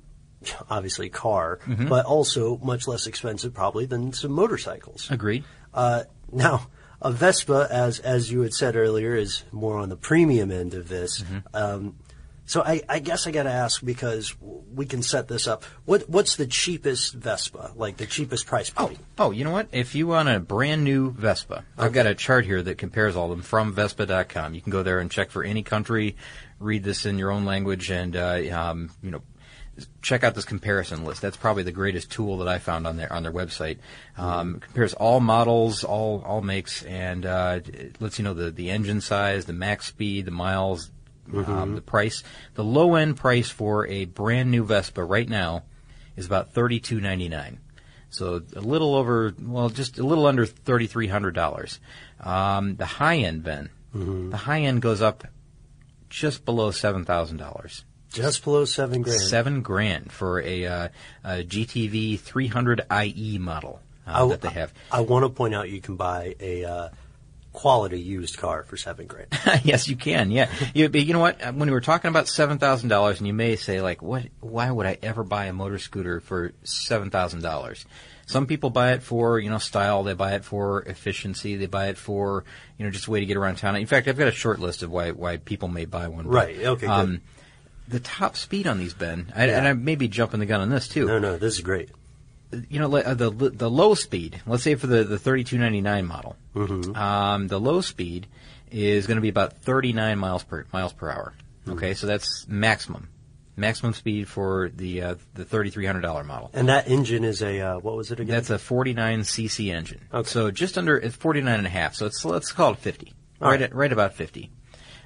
obviously 0.68 1.06
a 1.06 1.10
car, 1.10 1.60
Mm-hmm. 1.66 1.88
but 1.88 2.04
also 2.06 2.58
much 2.58 2.86
less 2.88 3.06
expensive 3.06 3.54
probably 3.54 3.86
than 3.86 4.12
some 4.12 4.32
motorcycles. 4.32 5.10
Agreed. 5.10 5.44
Uh, 5.72 6.02
now, 6.32 6.66
a 7.00 7.10
Vespa, 7.12 7.68
as 7.70 7.98
as 8.00 8.30
you 8.30 8.40
had 8.42 8.52
said 8.52 8.76
earlier, 8.76 9.14
is 9.14 9.44
more 9.52 9.78
on 9.78 9.88
the 9.88 9.96
premium 9.96 10.50
end 10.50 10.74
of 10.74 10.88
this. 10.88 11.20
Mm-hmm. 11.22 11.38
Um, 11.56 11.96
so 12.46 12.62
I, 12.62 12.82
I 12.88 12.98
guess 12.98 13.26
I 13.26 13.30
got 13.30 13.44
to 13.44 13.50
ask 13.50 13.82
because 13.84 14.34
we 14.74 14.86
can 14.86 15.02
set 15.02 15.28
this 15.28 15.46
up. 15.46 15.64
What 15.84 16.08
what's 16.08 16.36
the 16.36 16.46
cheapest 16.46 17.14
Vespa? 17.14 17.72
Like 17.76 17.96
the 17.96 18.06
cheapest 18.06 18.46
price 18.46 18.72
Oh, 18.76 18.86
point? 18.86 18.98
oh, 19.18 19.30
you 19.30 19.44
know 19.44 19.50
what? 19.50 19.68
If 19.72 19.94
you 19.94 20.06
want 20.06 20.28
a 20.28 20.40
brand 20.40 20.84
new 20.84 21.10
Vespa, 21.12 21.64
I've 21.78 21.92
got 21.92 22.06
a 22.06 22.14
chart 22.14 22.44
here 22.44 22.62
that 22.62 22.78
compares 22.78 23.16
all 23.16 23.24
of 23.26 23.30
them 23.30 23.42
from 23.42 23.72
Vespa.com. 23.72 24.54
You 24.54 24.60
can 24.60 24.70
go 24.72 24.82
there 24.82 24.98
and 25.00 25.10
check 25.10 25.30
for 25.30 25.42
any 25.44 25.62
country, 25.62 26.16
read 26.58 26.84
this 26.84 27.06
in 27.06 27.18
your 27.18 27.30
own 27.30 27.44
language, 27.44 27.90
and 27.90 28.14
uh, 28.16 28.40
um, 28.52 28.90
you 29.02 29.10
know, 29.10 29.22
check 30.02 30.24
out 30.24 30.34
this 30.34 30.44
comparison 30.44 31.04
list. 31.04 31.22
That's 31.22 31.36
probably 31.36 31.62
the 31.62 31.72
greatest 31.72 32.10
tool 32.12 32.38
that 32.38 32.48
I 32.48 32.58
found 32.58 32.86
on 32.86 32.96
their 32.96 33.12
on 33.12 33.22
their 33.22 33.32
website. 33.32 33.78
Um, 34.16 34.60
compares 34.60 34.94
all 34.94 35.20
models, 35.20 35.84
all 35.84 36.22
all 36.26 36.42
makes, 36.42 36.82
and 36.82 37.24
uh, 37.26 37.60
it 37.64 38.00
lets 38.00 38.18
you 38.18 38.24
know 38.24 38.34
the 38.34 38.50
the 38.50 38.70
engine 38.70 39.00
size, 39.00 39.46
the 39.46 39.52
max 39.52 39.86
speed, 39.86 40.26
the 40.26 40.30
miles, 40.30 40.90
um, 41.34 41.74
the 41.74 41.80
price. 41.80 42.22
The 42.54 42.64
low 42.64 42.94
end 42.94 43.16
price 43.16 43.50
for 43.50 43.86
a 43.86 44.04
brand 44.04 44.50
new 44.50 44.64
Vespa 44.64 45.04
right 45.04 45.28
now 45.28 45.64
is 46.16 46.26
about 46.26 46.52
thirty 46.52 46.80
two 46.80 47.00
ninety 47.00 47.28
nine. 47.28 47.58
So 48.10 48.42
a 48.56 48.60
little 48.60 48.96
over, 48.96 49.32
well, 49.40 49.68
just 49.68 49.98
a 49.98 50.02
little 50.04 50.26
under 50.26 50.44
thirty 50.44 50.86
three 50.86 51.06
hundred 51.06 51.34
dollars. 51.34 51.78
Um, 52.18 52.76
the 52.76 52.86
high 52.86 53.18
end, 53.18 53.44
Ben, 53.44 53.70
the 54.30 54.36
high 54.36 54.62
end 54.62 54.82
goes 54.82 55.00
up 55.00 55.24
just 56.08 56.44
below 56.44 56.70
seven 56.70 57.04
thousand 57.04 57.38
dollars. 57.38 57.84
Just 58.12 58.42
below 58.42 58.64
seven 58.64 59.02
grand. 59.02 59.20
Seven 59.20 59.62
grand 59.62 60.10
for 60.10 60.40
a, 60.40 60.66
uh, 60.66 60.88
a 61.22 61.44
GTV 61.44 62.18
300 62.18 62.82
IE 63.04 63.38
model 63.38 63.80
uh, 64.04 64.24
I, 64.24 64.28
that 64.28 64.40
they 64.40 64.48
have. 64.48 64.74
I 64.90 65.02
want 65.02 65.24
to 65.24 65.28
point 65.28 65.54
out 65.54 65.70
you 65.70 65.80
can 65.80 65.94
buy 65.94 66.34
a 66.40 66.64
uh, 66.64 66.88
quality 67.52 68.00
used 68.00 68.38
car 68.38 68.62
for 68.64 68.76
seven 68.76 69.06
grand. 69.06 69.28
yes, 69.64 69.88
you 69.88 69.96
can. 69.96 70.30
Yeah, 70.30 70.50
you, 70.74 70.88
but 70.88 71.00
you 71.02 71.12
know 71.12 71.18
what? 71.20 71.40
When 71.40 71.68
we 71.68 71.70
were 71.70 71.80
talking 71.80 72.08
about 72.08 72.28
seven 72.28 72.58
thousand 72.58 72.88
dollars, 72.88 73.18
and 73.18 73.26
you 73.26 73.34
may 73.34 73.56
say 73.56 73.80
like, 73.80 74.02
"What? 74.02 74.24
Why 74.40 74.70
would 74.70 74.86
I 74.86 74.98
ever 75.02 75.22
buy 75.24 75.46
a 75.46 75.52
motor 75.52 75.78
scooter 75.78 76.20
for 76.20 76.52
seven 76.64 77.10
thousand 77.10 77.42
dollars?" 77.42 77.84
Some 78.26 78.46
people 78.46 78.70
buy 78.70 78.92
it 78.92 79.02
for 79.02 79.40
you 79.40 79.50
know 79.50 79.58
style. 79.58 80.04
They 80.04 80.14
buy 80.14 80.34
it 80.34 80.44
for 80.44 80.82
efficiency. 80.82 81.56
They 81.56 81.66
buy 81.66 81.88
it 81.88 81.98
for 81.98 82.44
you 82.78 82.84
know 82.84 82.90
just 82.92 83.06
a 83.08 83.10
way 83.10 83.20
to 83.20 83.26
get 83.26 83.36
around 83.36 83.56
town. 83.56 83.74
In 83.76 83.86
fact, 83.86 84.06
I've 84.06 84.16
got 84.18 84.28
a 84.28 84.32
short 84.32 84.60
list 84.60 84.82
of 84.84 84.90
why 84.90 85.10
why 85.10 85.38
people 85.38 85.68
may 85.68 85.84
buy 85.84 86.06
one. 86.08 86.24
But, 86.26 86.32
Right, 86.32 86.56
okay, 86.64 86.80
good. 86.86 86.90
Um, 86.90 87.20
the 87.88 87.98
top 87.98 88.36
speed 88.36 88.68
on 88.68 88.78
these, 88.78 88.94
Ben, 88.94 89.32
I, 89.34 89.46
Yeah. 89.46 89.58
and 89.58 89.66
I 89.66 89.72
may 89.72 89.96
be 89.96 90.06
jumping 90.06 90.38
the 90.38 90.46
gun 90.46 90.60
on 90.60 90.68
this 90.70 90.86
too. 90.86 91.06
no, 91.06 91.18
no, 91.18 91.38
this 91.38 91.54
is 91.54 91.60
great. 91.60 91.88
You 92.68 92.78
know, 92.78 92.94
uh, 92.96 93.14
the 93.14 93.30
the 93.30 93.70
low 93.70 93.94
speed. 93.94 94.40
Let's 94.46 94.62
say 94.62 94.74
for 94.74 94.86
the 94.86 95.04
the 95.04 95.18
thirty 95.18 95.44
two 95.44 95.58
ninety 95.58 95.80
nine 95.80 96.06
model, 96.06 96.36
um, 96.54 97.48
the 97.48 97.60
low 97.60 97.80
speed 97.80 98.26
is 98.70 99.06
going 99.06 99.16
to 99.16 99.22
be 99.22 99.28
about 99.28 99.58
thirty 99.58 99.92
nine 99.92 100.18
miles 100.18 100.42
per 100.42 100.66
miles 100.72 100.92
per 100.92 101.10
hour. 101.10 101.34
Okay, 101.68 101.94
so 101.94 102.06
that's 102.06 102.46
maximum 102.48 103.08
maximum 103.60 103.92
speed 103.92 104.26
for 104.26 104.70
the 104.74 105.02
uh, 105.02 105.14
the 105.34 105.44
thirty 105.44 105.70
three 105.70 105.86
hundred 105.86 106.00
dollar 106.00 106.24
model. 106.24 106.50
And 106.52 106.68
that 106.68 106.88
engine 106.88 107.22
is 107.22 107.42
a 107.42 107.60
uh, 107.60 107.78
what 107.78 107.96
was 107.96 108.10
it 108.10 108.18
again? 108.18 108.34
That's 108.34 108.50
a 108.50 108.58
forty 108.58 108.94
nine 108.94 109.20
cc 109.20 109.72
engine. 109.72 110.00
Okay. 110.12 110.28
So 110.28 110.50
just 110.50 110.78
under 110.78 110.96
it's 110.96 111.14
forty 111.14 111.40
nine 111.42 111.58
and 111.58 111.66
a 111.66 111.70
half. 111.70 111.94
So 111.94 112.06
it's 112.06 112.24
let's 112.24 112.50
call 112.50 112.72
it 112.72 112.78
fifty. 112.78 113.12
All 113.40 113.48
right, 113.48 113.60
right. 113.60 113.70
at, 113.70 113.74
right 113.74 113.92
about 113.92 114.14
fifty. 114.14 114.50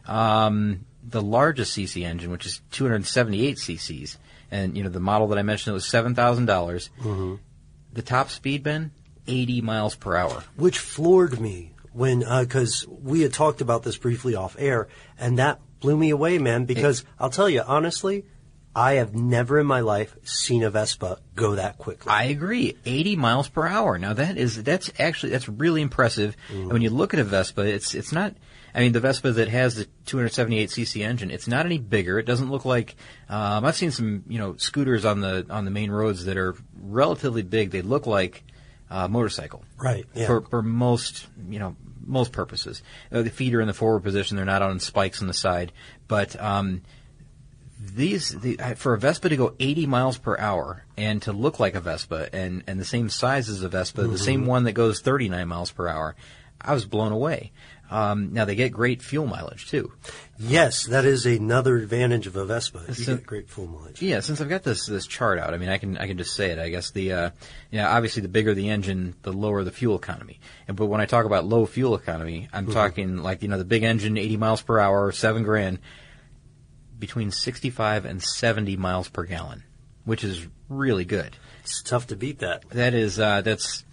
Um, 0.07 0.87
the 1.03 1.23
largest 1.23 1.77
cc 1.77 2.03
engine, 2.03 2.31
which 2.31 2.47
is 2.47 2.63
two 2.71 2.85
hundred 2.85 3.05
seventy 3.07 3.47
eight 3.47 3.57
cc's, 3.57 4.17
and 4.55 4.77
you 4.77 4.85
know 4.85 4.89
the 4.91 5.01
model 5.01 5.27
that 5.29 5.39
I 5.39 5.43
mentioned 5.43 5.73
that 5.73 5.75
was 5.75 5.87
seven 5.87 6.15
dollars. 6.15 6.91
Mm-hmm. 7.01 7.37
The 7.93 8.03
top 8.03 8.31
speed, 8.31 8.63
Ben, 8.63 8.93
eighty 9.27 9.61
miles 9.61 9.95
per 9.97 10.17
hour. 10.17 10.45
which 10.57 10.79
floored 10.79 11.41
me 11.41 11.73
when 11.93 12.21
because 12.21 12.87
we 12.89 13.21
had 13.21 13.33
talked 13.33 13.61
about 13.61 13.83
this 13.83 13.97
briefly 13.97 14.35
off 14.35 14.57
air, 14.59 14.89
and 15.19 15.39
that 15.39 15.61
blew 15.81 15.97
me 15.97 16.11
away, 16.11 16.39
man. 16.39 16.65
Because 16.65 17.05
I'll 17.19 17.31
tell 17.31 17.49
you 17.49 17.63
honestly, 17.67 18.25
I 18.75 18.95
have 18.95 19.15
never 19.15 19.61
in 19.61 19.67
my 19.67 19.81
life 19.81 20.17
seen 20.25 20.63
a 20.63 20.71
Vespa 20.71 21.19
go 21.35 21.57
that 21.57 21.79
quickly. 21.79 22.11
I 22.11 22.25
agree. 22.25 22.77
80 22.85 23.17
miles 23.17 23.49
per 23.49 23.67
hour. 23.67 23.99
Now 23.99 24.13
that 24.15 24.37
is 24.37 24.63
that's 24.63 24.91
actually 24.99 25.31
that's 25.31 25.49
really 25.49 25.83
impressive. 25.83 26.37
And 26.51 26.73
when 26.73 26.83
you 26.83 26.91
look 26.91 27.15
at 27.15 27.21
a 27.21 27.25
Vespa, 27.25 27.63
it's 27.63 27.95
it's 27.95 28.13
not. 28.13 28.35
I 28.75 28.81
mean, 28.81 28.93
the 28.93 29.01
Vespa 29.01 29.31
that 29.33 29.49
has 29.49 29.77
the 29.77 29.85
278 30.07 30.69
cc 30.71 31.05
engine, 31.05 31.31
it's 31.31 31.47
not 31.47 31.65
any 31.65 31.79
bigger. 31.79 32.19
It 32.19 32.27
doesn't 32.27 32.51
look 32.51 32.65
like. 32.65 32.97
Um, 33.29 33.65
I've 33.65 33.77
seen 33.77 33.93
some 33.93 34.25
you 34.29 34.39
know 34.39 34.57
scooters 34.57 35.05
on 35.05 35.21
the 35.21 35.47
on 35.49 35.65
the 35.65 35.71
main 35.71 35.91
roads 35.91 36.25
that 36.25 36.37
are 36.37 36.57
relatively 36.83 37.43
big. 37.43 37.71
They 37.71 37.83
look 37.83 38.07
like 38.07 38.43
uh, 38.91 39.07
motorcycle. 39.09 39.63
Right, 39.79 40.07
yeah. 40.15 40.27
For 40.27 40.41
for 40.43 40.63
most 40.63 41.27
you 41.49 41.59
know 41.61 41.77
most 42.07 42.33
purposes. 42.33 42.83
Uh, 43.13 43.23
the 43.23 43.31
feet 43.31 43.55
are 43.55 43.61
in 43.61 43.67
the 43.69 43.75
forward 43.75 44.03
position. 44.03 44.37
They're 44.37 44.45
not 44.45 44.61
on 44.63 44.81
spikes 44.81 45.23
on 45.23 45.29
the 45.29 45.33
side. 45.35 45.73
But 46.09 46.39
um, 46.43 46.83
these 47.81 48.31
the, 48.41 48.57
for 48.77 48.95
a 48.95 48.99
Vespa 48.99 49.29
to 49.29 49.37
go 49.37 49.55
80 49.59 49.87
miles 49.87 50.19
per 50.19 50.37
hour 50.39 50.85
and 50.97 51.21
to 51.23 51.33
look 51.33 51.61
like 51.61 51.75
a 51.75 51.81
Vespa 51.81 52.29
and 52.35 52.63
and 52.67 52.79
the 52.81 52.85
same 52.85 53.09
size 53.09 53.49
as 53.49 53.63
a 53.63 53.69
Vespa, 53.69 54.03
the 54.03 54.09
Mm-hmm. 54.09 54.17
same 54.17 54.47
one 54.47 54.65
that 54.65 54.73
goes 54.73 55.01
39 55.01 55.47
miles 55.49 55.71
per 55.71 55.89
hour, 55.89 56.15
I 56.61 56.73
was 56.75 56.85
blown 56.87 57.13
away. 57.13 57.53
Um, 57.91 58.33
now 58.33 58.45
they 58.47 58.55
get 58.55 58.71
great 58.73 59.03
fuel 59.03 59.27
mileage 59.27 59.69
too. 59.69 59.93
yes, 60.39 60.87
that 60.87 61.05
is 61.05 61.27
another 61.27 61.77
advantage 61.77 62.27
of 62.27 62.35
a 62.35 62.45
Vespa. 62.45 62.83
You 62.89 62.95
So- 62.95 63.17
get 63.17 63.27
great 63.27 63.51
fuel 63.51 63.67
mileage. 63.69 64.01
Yeah, 64.03 64.21
since 64.21 64.41
I've 64.41 64.49
got 64.49 64.63
this 64.63 64.87
this 64.87 65.07
chart 65.07 65.39
out, 65.39 65.53
I 65.55 65.59
mean, 65.59 65.69
I 65.69 65.79
can 65.79 65.97
I 65.99 66.07
can 66.07 66.17
just 66.19 66.35
say 66.35 66.51
it. 66.51 66.59
I 66.59 66.71
guess 66.71 66.91
the 66.91 67.13
uh, 67.13 67.31
yeah, 67.71 67.95
obviously 67.95 68.23
the 68.23 68.29
bigger 68.29 68.55
the 68.55 68.71
engine, 68.71 69.15
the 69.23 69.33
lower 69.33 69.63
the 69.65 69.71
fuel 69.71 69.97
economy. 69.97 70.41
And 70.67 70.77
but 70.77 70.87
when 70.87 71.01
I 71.01 71.07
talk 71.07 71.27
about 71.27 71.45
low 71.45 71.67
fuel 71.67 71.95
economy, 71.95 72.49
I'm 72.53 72.73
talking 72.73 73.19
like 73.19 73.43
you 73.43 73.49
know 73.49 73.59
the 73.59 73.65
big 73.65 73.83
engine, 73.83 74.17
80 74.17 74.37
miles 74.39 74.63
per 74.63 74.81
hour, 74.81 75.13
seven 75.13 75.43
grand, 75.43 75.79
between 76.99 77.31
65 77.31 78.05
and 78.07 78.23
70 78.23 78.77
miles 78.77 79.09
per 79.09 79.25
gallon, 79.25 79.63
which 80.05 80.25
is 80.25 80.47
really 80.69 81.05
good. 81.05 81.37
It's 81.63 81.83
tough 81.83 82.07
to 82.09 82.17
beat 82.17 82.41
that. 82.41 82.69
That 82.71 82.95
is 82.95 83.19
uh, 83.21 83.43
that's 83.43 83.85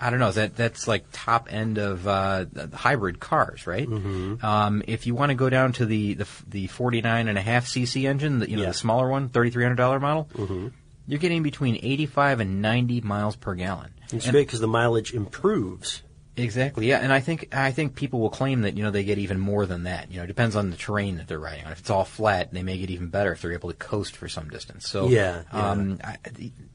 I 0.00 0.10
don't 0.10 0.18
know 0.20 0.32
that 0.32 0.56
that's 0.56 0.86
like 0.88 1.04
top 1.12 1.48
end 1.52 1.78
of 1.78 2.06
uh, 2.06 2.46
hybrid 2.72 3.20
cars, 3.20 3.66
right? 3.66 3.88
Mm-hmm. 3.88 4.44
Um, 4.44 4.82
if 4.86 5.06
you 5.06 5.14
want 5.14 5.30
to 5.30 5.34
go 5.34 5.48
down 5.50 5.72
to 5.74 5.86
the 5.86 6.14
the, 6.14 6.26
the 6.48 6.66
49 6.68 7.28
and 7.28 7.38
a 7.38 7.40
half 7.42 7.66
cc 7.66 8.08
engine, 8.08 8.40
the, 8.40 8.50
you 8.50 8.56
know 8.56 8.62
Yeah. 8.62 8.68
the 8.68 8.74
smaller 8.74 9.08
one, 9.08 9.28
thirty 9.28 9.50
three 9.50 9.62
hundred 9.64 9.76
dollar 9.76 10.00
model, 10.00 10.28
Mm-hmm. 10.34 10.68
you're 11.06 11.18
getting 11.20 11.42
between 11.42 11.76
85 11.76 12.40
and 12.40 12.62
90 12.62 13.00
miles 13.02 13.36
per 13.36 13.54
gallon. 13.54 13.90
It's 14.12 14.24
And- 14.26 14.32
great 14.32 14.46
because 14.46 14.60
the 14.60 14.66
mileage 14.68 15.12
improves. 15.14 16.02
Exactly. 16.36 16.88
Yeah, 16.88 16.98
and 16.98 17.12
I 17.12 17.20
think 17.20 17.54
I 17.54 17.70
think 17.70 17.94
people 17.94 18.18
will 18.18 18.30
claim 18.30 18.62
that 18.62 18.76
you 18.76 18.82
know 18.82 18.90
they 18.90 19.04
get 19.04 19.18
even 19.18 19.38
more 19.38 19.66
than 19.66 19.84
that. 19.84 20.10
You 20.10 20.16
know, 20.18 20.24
it 20.24 20.28
depends 20.28 20.56
on 20.56 20.70
the 20.70 20.76
terrain 20.76 21.18
that 21.18 21.28
they're 21.28 21.38
riding 21.38 21.64
on. 21.64 21.70
If 21.72 21.78
it's 21.80 21.90
all 21.90 22.04
flat, 22.04 22.52
they 22.52 22.62
may 22.64 22.76
get 22.76 22.90
even 22.90 23.08
better 23.08 23.32
if 23.32 23.40
they're 23.40 23.52
able 23.52 23.70
to 23.70 23.76
coast 23.76 24.16
for 24.16 24.28
some 24.28 24.48
distance. 24.48 24.88
So 24.88 25.08
Yeah, 25.08 25.42
yeah. 25.52 25.70
um, 25.70 26.00
I, 26.02 26.16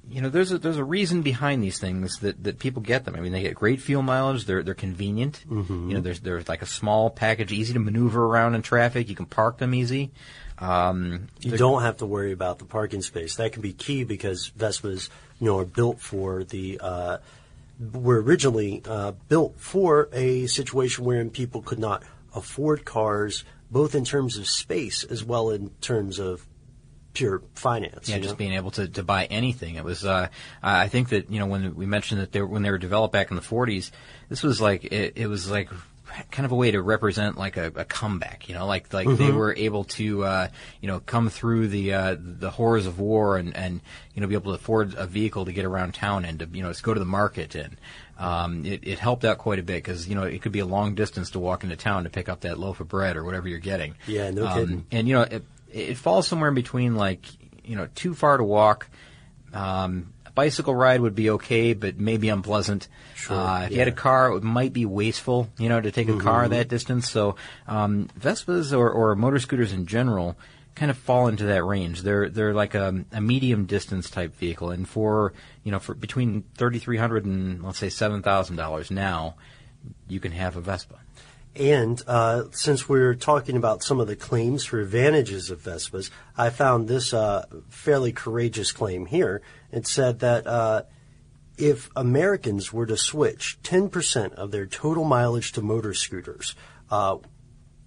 you 0.09 0.21
know, 0.21 0.29
there's 0.29 0.53
a 0.53 0.59
there's 0.59 0.77
a 0.77 0.83
reason 0.83 1.23
behind 1.23 1.61
these 1.61 1.77
things 1.77 2.19
that, 2.19 2.41
that 2.45 2.59
people 2.59 2.81
get 2.81 3.03
them. 3.03 3.15
I 3.15 3.19
mean, 3.19 3.33
they 3.33 3.41
get 3.41 3.55
great 3.55 3.81
fuel 3.81 4.01
mileage. 4.01 4.45
They're 4.45 4.63
they're 4.63 4.73
convenient. 4.75 5.43
Mm-hmm. 5.49 5.89
You 5.89 5.95
know, 5.95 6.01
there's 6.01 6.21
there's 6.21 6.47
like 6.47 6.61
a 6.61 6.65
small 6.67 7.09
package, 7.09 7.51
easy 7.51 7.73
to 7.73 7.79
maneuver 7.79 8.25
around 8.25 8.55
in 8.55 8.61
traffic. 8.61 9.09
You 9.09 9.15
can 9.15 9.25
park 9.25 9.57
them 9.57 9.73
easy. 9.73 10.11
Um, 10.57 11.27
You 11.39 11.57
don't 11.57 11.81
have 11.83 11.97
to 11.97 12.05
worry 12.05 12.31
about 12.31 12.59
the 12.59 12.65
parking 12.65 13.01
space. 13.01 13.35
That 13.35 13.53
can 13.53 13.61
be 13.61 13.73
key 13.73 14.03
because 14.03 14.51
Vespas, 14.57 15.09
you 15.39 15.47
know, 15.47 15.59
are 15.59 15.65
built 15.65 15.99
for 15.99 16.43
the. 16.45 16.79
Uh, 16.81 17.17
were 17.79 18.21
originally 18.21 18.81
uh, 18.85 19.11
built 19.27 19.59
for 19.59 20.09
a 20.11 20.47
situation 20.47 21.05
wherein 21.05 21.29
people 21.29 21.61
could 21.61 21.79
not 21.79 22.03
afford 22.35 22.85
cars, 22.85 23.43
both 23.71 23.95
in 23.95 24.03
terms 24.05 24.37
of 24.37 24.47
space 24.47 25.03
as 25.03 25.23
well 25.23 25.49
in 25.49 25.69
terms 25.81 26.19
of 26.19 26.45
pure 27.13 27.41
finance. 27.53 28.09
Yeah, 28.09 28.17
just 28.19 28.31
know? 28.31 28.37
being 28.37 28.53
able 28.53 28.71
to, 28.71 28.87
to 28.87 29.03
buy 29.03 29.25
anything. 29.25 29.75
It 29.75 29.83
was. 29.83 30.05
Uh, 30.05 30.27
I 30.61 30.87
think 30.87 31.09
that 31.09 31.31
you 31.31 31.39
know 31.39 31.45
when 31.45 31.75
we 31.75 31.85
mentioned 31.85 32.21
that 32.21 32.31
they 32.31 32.41
were, 32.41 32.47
when 32.47 32.63
they 32.63 32.71
were 32.71 32.77
developed 32.77 33.13
back 33.13 33.31
in 33.31 33.35
the 33.35 33.41
40s, 33.41 33.91
this 34.27 34.43
was 34.43 34.59
like 34.59 34.85
it, 34.85 35.13
it 35.15 35.27
was 35.27 35.49
like 35.49 35.69
kind 36.31 36.45
of 36.45 36.51
a 36.51 36.55
way 36.55 36.71
to 36.71 36.81
represent 36.81 37.37
like 37.37 37.57
a, 37.57 37.67
a 37.75 37.85
comeback. 37.85 38.49
You 38.49 38.55
know, 38.55 38.65
like 38.65 38.93
like 38.93 39.07
they 39.17 39.31
were 39.31 39.53
able 39.55 39.83
to 39.85 40.23
uh, 40.23 40.47
you 40.81 40.87
know 40.87 40.99
come 40.99 41.29
through 41.29 41.67
the 41.69 41.93
uh, 41.93 42.15
the 42.19 42.49
horrors 42.49 42.85
of 42.85 42.99
war 42.99 43.37
and 43.37 43.55
and 43.55 43.81
you 44.13 44.21
know 44.21 44.27
be 44.27 44.33
able 44.35 44.51
to 44.51 44.55
afford 44.55 44.93
a 44.95 45.05
vehicle 45.05 45.45
to 45.45 45.51
get 45.53 45.65
around 45.65 45.93
town 45.93 46.25
and 46.25 46.39
to 46.39 46.49
you 46.51 46.63
know 46.63 46.73
go 46.81 46.93
to 46.93 46.99
the 46.99 47.05
market 47.05 47.55
and. 47.55 47.77
Um, 48.21 48.65
it, 48.65 48.81
it 48.85 48.99
helped 48.99 49.23
out 49.23 49.37
quite 49.37 49.59
a 49.59 49.63
bit 49.63 49.75
because 49.81 50.05
you 50.09 50.13
know 50.13 50.23
it 50.23 50.41
could 50.41 50.51
be 50.51 50.59
a 50.59 50.65
long 50.65 50.93
distance 50.93 51.29
to 51.31 51.39
walk 51.39 51.63
into 51.63 51.77
town 51.77 52.03
to 52.03 52.09
pick 52.09 52.27
up 52.27 52.41
that 52.41 52.59
loaf 52.59 52.81
of 52.81 52.89
bread 52.89 53.15
or 53.15 53.23
whatever 53.23 53.47
you're 53.47 53.59
getting. 53.59 53.95
Yeah, 54.07 54.29
no 54.31 54.45
Um, 54.45 54.59
kidding. 54.59 54.85
and 54.91 55.07
you 55.07 55.13
know, 55.13 55.21
it, 55.21 55.45
it 55.71 55.95
falls 55.95 56.27
somewhere 56.27 56.49
in 56.49 56.55
between, 56.55 56.95
like 56.95 57.25
you 57.63 57.77
know, 57.77 57.87
too 57.95 58.13
far 58.13 58.35
to 58.35 58.43
walk. 58.43 58.89
Um, 59.53 60.13
bicycle 60.39 60.73
ride 60.73 61.01
would 61.01 61.15
be 61.15 61.31
okay, 61.31 61.73
but 61.73 61.99
maybe 61.99 62.29
unpleasant. 62.29 62.87
Sure, 63.15 63.35
uh, 63.35 63.65
if 63.65 63.71
you 63.71 63.79
had 63.79 63.89
a 63.89 63.91
car, 63.91 64.31
it 64.37 64.43
might 64.43 64.71
be 64.71 64.85
wasteful, 64.85 65.49
you 65.57 65.67
know, 65.67 65.81
to 65.81 65.91
take 65.91 66.07
a 66.07 66.17
car 66.17 66.47
that 66.47 66.69
distance. 66.69 67.09
So 67.09 67.35
um, 67.67 68.07
Vespas 68.17 68.71
or, 68.71 68.89
or 68.89 69.15
motor 69.15 69.39
scooters 69.39 69.73
in 69.73 69.85
general 69.85 70.37
kind 70.75 70.89
of 70.89 70.97
fall 70.97 71.27
into 71.27 71.43
that 71.45 71.63
range. 71.65 72.03
They're 72.03 72.29
they're 72.29 72.53
like 72.53 72.73
a, 72.73 73.03
a 73.11 73.19
medium 73.19 73.65
distance 73.65 74.09
type 74.09 74.33
vehicle, 74.35 74.69
and 74.69 74.87
for 74.87 75.33
you 75.65 75.71
know, 75.73 75.79
for 75.79 75.93
between 75.93 76.43
thirty 76.55 76.79
three 76.79 76.97
hundred 76.97 77.25
and 77.25 77.61
let's 77.61 77.79
say 77.79 77.89
seven 77.89 78.21
thousand 78.21 78.55
dollars 78.55 78.89
now, 78.89 79.35
you 80.07 80.21
can 80.21 80.31
have 80.31 80.55
a 80.55 80.61
Vespa. 80.61 80.99
And 81.55 82.01
uh, 82.07 82.43
since 82.51 82.87
we're 82.87 83.15
talking 83.15 83.57
about 83.57 83.83
some 83.83 83.99
of 83.99 84.07
the 84.07 84.15
claims 84.15 84.65
for 84.65 84.79
advantages 84.79 85.49
of 85.49 85.61
Vespas, 85.61 86.09
I 86.37 86.49
found 86.51 86.87
this 86.87 87.13
uh, 87.13 87.45
fairly 87.69 88.11
courageous 88.11 88.71
claim 88.71 89.05
here. 89.05 89.41
It 89.71 89.87
said 89.87 90.19
that 90.19 90.45
uh, 90.47 90.83
if 91.57 91.89
Americans 91.95 92.71
were 92.71 92.85
to 92.85 92.95
switch 92.95 93.57
10% 93.63 94.33
of 94.33 94.51
their 94.51 94.65
total 94.65 95.03
mileage 95.03 95.51
to 95.53 95.61
motor 95.61 95.93
scooters, 95.93 96.55
uh, 96.89 97.17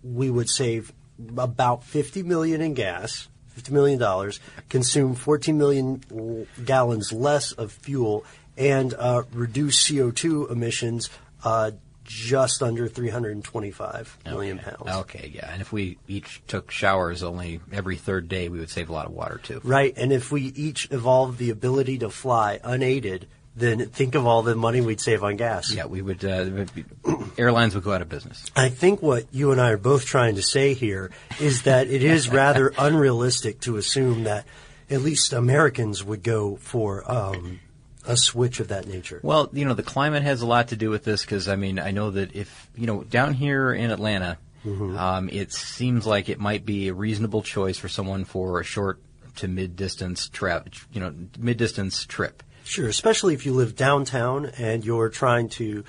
we 0.03 0.29
would 0.29 0.51
save 0.51 0.93
about 1.39 1.85
50 1.85 2.23
million 2.25 2.61
in 2.61 2.75
gas, 2.75 3.29
50 3.49 3.73
million 3.73 3.99
dollars, 3.99 4.41
consume 4.69 5.15
14 5.15 5.57
million 5.57 6.47
gallons 6.65 7.13
less 7.13 7.53
of 7.53 7.73
fuel, 7.73 8.25
and 8.57 8.93
uh, 8.95 9.23
reduce 9.33 9.89
CO2 9.89 10.51
emissions 10.51 11.09
uh, 11.45 11.71
just 12.05 12.63
under 12.63 12.89
325 12.89 14.19
million 14.25 14.59
pounds. 14.59 14.91
Okay, 15.01 15.31
yeah. 15.35 15.51
And 15.53 15.61
if 15.61 15.73
we 15.73 15.99
each 16.09 16.43
took 16.47 16.71
showers 16.71 17.23
only 17.23 17.61
every 17.73 17.97
third 17.97 18.29
day, 18.29 18.49
we 18.49 18.59
would 18.59 18.71
save 18.71 18.89
a 18.89 18.93
lot 18.93 19.07
of 19.07 19.13
water 19.13 19.41
too. 19.43 19.61
Right, 19.65 19.95
and 19.97 20.13
if 20.13 20.33
we 20.33 20.43
each 20.43 20.89
evolved 20.91 21.39
the 21.39 21.51
ability 21.51 21.99
to 21.99 22.11
fly 22.11 22.61
unaided, 22.63 23.29
then 23.55 23.87
think 23.91 24.15
of 24.15 24.27
all 24.27 24.43
the 24.43 24.55
money 24.55 24.81
we'd 24.81 25.01
save 25.01 25.23
on 25.23 25.37
gas. 25.37 25.73
Yeah, 25.73 25.87
we 25.87 26.01
would. 26.01 26.25
Uh, 26.25 26.65
airlines 27.37 27.75
would 27.75 27.85
go 27.85 27.93
out 27.93 28.03
of 28.03 28.09
business. 28.09 28.45
I 28.57 28.69
think 28.71 29.03
what 29.03 29.27
you 29.31 29.53
and 29.53 29.61
I 29.61 29.71
are 29.71 29.79
both 29.79 30.07
trying 30.07 30.37
to 30.37 30.43
say 30.43 30.75
here 30.75 31.11
is 31.39 31.63
that 31.63 31.89
it 31.89 32.03
is 32.03 32.29
rather 32.31 32.73
unrealistic 32.79 33.61
to 33.61 33.77
assume 33.77 34.25
that 34.25 34.47
at 34.91 35.03
least 35.03 35.33
Americans 35.33 36.03
would 36.03 36.23
go 36.23 36.57
for 36.57 37.11
um, 37.11 37.61
a 38.07 38.17
switch 38.17 38.61
of 38.61 38.69
that 38.69 38.87
nature. 38.87 39.21
Well, 39.23 39.51
you 39.53 39.65
know, 39.65 39.75
the 39.75 39.83
climate 39.83 40.23
has 40.23 40.43
a 40.43 40.47
lot 40.47 40.69
to 40.69 40.77
do 40.77 40.91
with 40.91 41.05
this 41.05 41.23
because 41.23 41.49
I 41.49 41.57
mean, 41.57 41.79
I 41.79 41.91
know 41.91 42.11
that 42.11 42.35
if 42.35 42.71
you 42.77 42.87
know 42.87 43.05
down 43.05 43.35
here 43.35 43.73
in 43.73 43.91
Atlanta, 43.91 44.39
um, 44.65 45.29
it 45.31 45.53
seems 45.53 46.07
like 46.07 46.29
it 46.29 46.39
might 46.39 46.65
be 46.65 46.89
a 46.89 46.95
reasonable 46.95 47.43
choice 47.43 47.79
for 47.79 47.89
someone 47.89 48.25
for 48.25 48.61
a 48.61 48.65
short 48.65 49.01
to 49.37 49.49
mid 49.49 49.77
distance 49.77 50.29
trip. 50.29 50.69
You 50.93 51.01
know, 51.01 51.15
mid 51.39 51.57
distance 51.57 52.05
trip. 52.05 52.43
Sure, 52.65 52.89
especially 52.89 53.35
if 53.35 53.45
you 53.45 53.55
live 53.55 53.75
downtown 53.75 54.47
and 54.47 54.85
you're 54.85 55.09
trying 55.09 55.49
to 55.49 55.85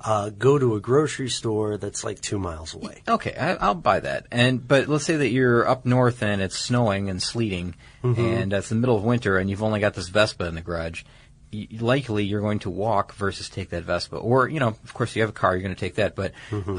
uh, 0.00 0.30
go 0.30 0.58
to 0.58 0.74
a 0.74 0.80
grocery 0.80 1.28
store 1.28 1.76
that's 1.76 2.04
like 2.04 2.20
two 2.20 2.38
miles 2.38 2.74
away. 2.74 3.02
Okay, 3.06 3.34
I, 3.34 3.54
I'll 3.54 3.74
buy 3.74 4.00
that. 4.00 4.26
And 4.30 4.66
but 4.66 4.88
let's 4.88 5.04
say 5.04 5.16
that 5.16 5.28
you're 5.28 5.68
up 5.68 5.84
north 5.84 6.22
and 6.22 6.40
it's 6.40 6.58
snowing 6.58 7.08
and 7.08 7.22
sleeting, 7.22 7.74
and 8.02 8.52
it's 8.52 8.68
the 8.68 8.74
middle 8.74 8.96
of 8.96 9.04
winter, 9.04 9.38
and 9.38 9.48
you've 9.50 9.62
only 9.62 9.80
got 9.80 9.94
this 9.94 10.08
Vespa 10.08 10.46
in 10.46 10.54
the 10.54 10.60
garage. 10.60 11.04
Y- 11.52 11.68
likely, 11.80 12.24
you're 12.24 12.42
going 12.42 12.58
to 12.60 12.70
walk 12.70 13.14
versus 13.14 13.48
take 13.48 13.70
that 13.70 13.84
Vespa, 13.84 14.16
or 14.16 14.48
you 14.48 14.60
know, 14.60 14.68
of 14.68 14.92
course, 14.94 15.16
you 15.16 15.22
have 15.22 15.30
a 15.30 15.32
car, 15.32 15.54
you're 15.54 15.62
going 15.62 15.74
to 15.74 15.80
take 15.80 15.94
that. 15.94 16.14
But 16.14 16.32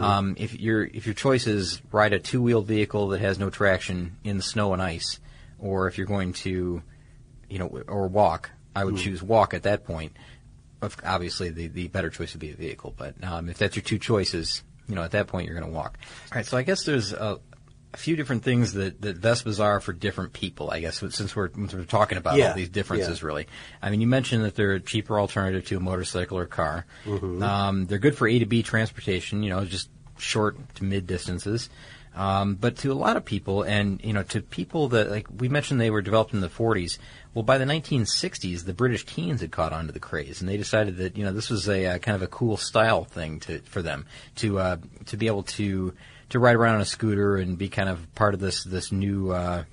um, 0.03 0.35
if 0.37 0.59
your 0.59 0.83
if 0.85 1.07
your 1.07 1.15
choice 1.15 1.47
is 1.47 1.81
ride 1.91 2.13
a 2.13 2.19
two 2.19 2.41
wheeled 2.41 2.67
vehicle 2.67 3.07
that 3.09 3.19
has 3.19 3.39
no 3.39 3.49
traction 3.49 4.17
in 4.23 4.37
the 4.37 4.43
snow 4.43 4.73
and 4.73 4.81
ice, 4.81 5.19
or 5.57 5.87
if 5.87 5.97
you're 5.97 6.05
going 6.07 6.33
to, 6.33 6.83
you 7.49 7.59
know, 7.59 7.67
or 7.87 8.07
walk, 8.07 8.51
I 8.75 8.83
would 8.85 8.97
choose 8.97 9.23
walk 9.23 9.53
at 9.55 9.63
that 9.63 9.85
point. 9.85 10.13
Obviously, 11.03 11.49
the, 11.49 11.67
the 11.67 11.87
better 11.87 12.09
choice 12.09 12.33
would 12.33 12.39
be 12.39 12.51
a 12.51 12.55
vehicle, 12.55 12.93
but 12.95 13.15
um, 13.23 13.49
if 13.49 13.57
that's 13.57 13.75
your 13.75 13.83
two 13.83 13.99
choices, 13.99 14.63
you 14.87 14.95
know, 14.95 15.03
at 15.03 15.11
that 15.11 15.27
point 15.27 15.45
you're 15.47 15.59
going 15.59 15.69
to 15.69 15.75
walk. 15.75 15.97
All 16.31 16.37
right, 16.37 16.45
so 16.45 16.57
I 16.57 16.61
guess 16.63 16.83
there's 16.85 17.11
a, 17.11 17.39
a 17.93 17.97
few 17.97 18.15
different 18.15 18.43
things 18.43 18.73
that, 18.73 19.01
that 19.01 19.19
Vespas 19.19 19.59
are 19.59 19.79
for 19.79 19.93
different 19.93 20.33
people. 20.33 20.69
I 20.69 20.79
guess 20.79 20.99
since 20.99 21.35
we're, 21.35 21.49
since 21.53 21.73
we're 21.73 21.85
talking 21.85 22.17
about 22.17 22.37
Yeah, 22.37 22.49
all 22.49 22.55
these 22.55 22.69
differences, 22.69 23.21
yeah. 23.21 23.27
really. 23.27 23.47
I 23.81 23.89
mean, 23.89 24.01
you 24.01 24.07
mentioned 24.07 24.43
that 24.45 24.55
they're 24.55 24.73
a 24.73 24.79
cheaper 24.79 25.19
alternative 25.19 25.65
to 25.67 25.77
a 25.77 25.79
motorcycle 25.79 26.37
or 26.37 26.45
car. 26.45 26.85
Mm-hmm. 27.05 27.41
Um, 27.41 27.85
they're 27.87 27.97
good 27.97 28.15
for 28.15 28.27
A 28.27 28.39
to 28.39 28.45
B 28.45 28.63
transportation. 28.63 29.43
You 29.43 29.49
know, 29.49 29.65
just 29.65 29.89
short 30.17 30.57
to 30.75 30.83
mid 30.83 31.07
distances. 31.07 31.69
Um, 32.15 32.55
but 32.55 32.77
to 32.77 32.91
a 32.91 32.93
lot 32.93 33.17
of 33.17 33.23
people, 33.23 33.63
and 33.63 34.03
you 34.03 34.13
know, 34.13 34.23
to 34.23 34.41
people 34.41 34.89
that 34.89 35.09
like 35.09 35.27
we 35.35 35.47
mentioned, 35.47 35.79
they 35.79 35.91
were 35.91 36.01
developed 36.01 36.33
in 36.33 36.41
the 36.41 36.49
40s. 36.49 36.97
Well, 37.33 37.43
by 37.43 37.59
the 37.59 37.65
1960s, 37.65 38.65
the 38.65 38.73
British 38.73 39.05
teens 39.05 39.41
had 39.41 39.51
caught 39.51 39.71
on 39.71 39.85
to 39.85 39.93
the 39.93 39.99
craze, 39.99 40.41
and 40.41 40.49
they 40.49 40.57
decided 40.57 40.97
that 40.97 41.15
you 41.15 41.23
know 41.23 41.31
this 41.31 41.49
was 41.49 41.69
a 41.69 41.85
uh, 41.85 41.97
kind 41.99 42.15
of 42.15 42.21
a 42.21 42.27
cool 42.27 42.57
style 42.57 43.03
thing 43.05 43.39
to 43.41 43.59
for 43.61 43.81
them 43.81 44.05
to 44.37 44.59
uh, 44.59 44.77
to 45.05 45.17
be 45.17 45.27
able 45.27 45.43
to 45.43 45.93
to 46.29 46.39
ride 46.39 46.55
around 46.55 46.75
on 46.75 46.81
a 46.81 46.85
scooter 46.85 47.37
and 47.37 47.57
be 47.57 47.69
kind 47.69 47.89
of 47.89 48.13
part 48.15 48.33
of 48.33 48.39
this 48.39 48.63
this 48.63 48.91
new. 48.91 49.31
Uh, 49.31 49.63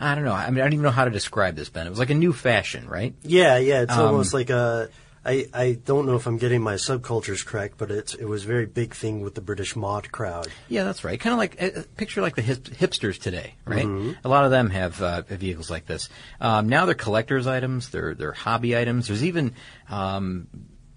I 0.00 0.14
don't 0.16 0.24
know. 0.24 0.32
I 0.32 0.50
mean, 0.50 0.60
I 0.60 0.64
don't 0.64 0.72
even 0.72 0.82
know 0.82 0.90
how 0.90 1.04
to 1.04 1.10
describe 1.10 1.54
this, 1.56 1.68
Ben. 1.68 1.86
It 1.86 1.90
was 1.90 1.98
like 2.00 2.10
a 2.10 2.14
new 2.14 2.32
fashion, 2.32 2.88
right? 2.88 3.14
Yeah, 3.22 3.58
yeah, 3.58 3.82
it's 3.82 3.92
Um, 3.94 4.06
almost 4.06 4.34
like 4.34 4.50
a. 4.50 4.88
I, 5.26 5.46
I 5.54 5.78
don't 5.82 6.04
know 6.04 6.16
if 6.16 6.26
I'm 6.26 6.36
getting 6.36 6.60
my 6.60 6.74
subcultures 6.74 7.46
correct, 7.46 7.78
but 7.78 7.90
it's 7.90 8.12
it 8.12 8.26
was 8.26 8.44
a 8.44 8.46
very 8.46 8.66
big 8.66 8.92
thing 8.94 9.22
with 9.22 9.34
the 9.34 9.40
British 9.40 9.74
mod 9.74 10.12
crowd. 10.12 10.48
Yeah, 10.68 10.84
that's 10.84 11.02
right. 11.02 11.18
Kind 11.18 11.32
of 11.32 11.38
like 11.38 11.62
uh, 11.62 11.82
picture 11.96 12.20
like 12.20 12.34
the 12.36 12.42
hip, 12.42 12.64
hipsters 12.64 13.18
today, 13.18 13.54
right? 13.64 13.86
A 14.22 14.28
lot 14.28 14.44
of 14.44 14.50
them 14.50 14.68
have 14.68 15.00
uh, 15.00 15.22
vehicles 15.22 15.70
like 15.70 15.86
this. 15.86 16.10
Um, 16.42 16.68
now 16.68 16.84
they're 16.84 16.94
collectors' 16.94 17.46
items. 17.46 17.88
They're 17.88 18.14
they're 18.14 18.32
hobby 18.32 18.76
items. 18.76 19.06
There's 19.06 19.24
even 19.24 19.54
um, 19.88 20.46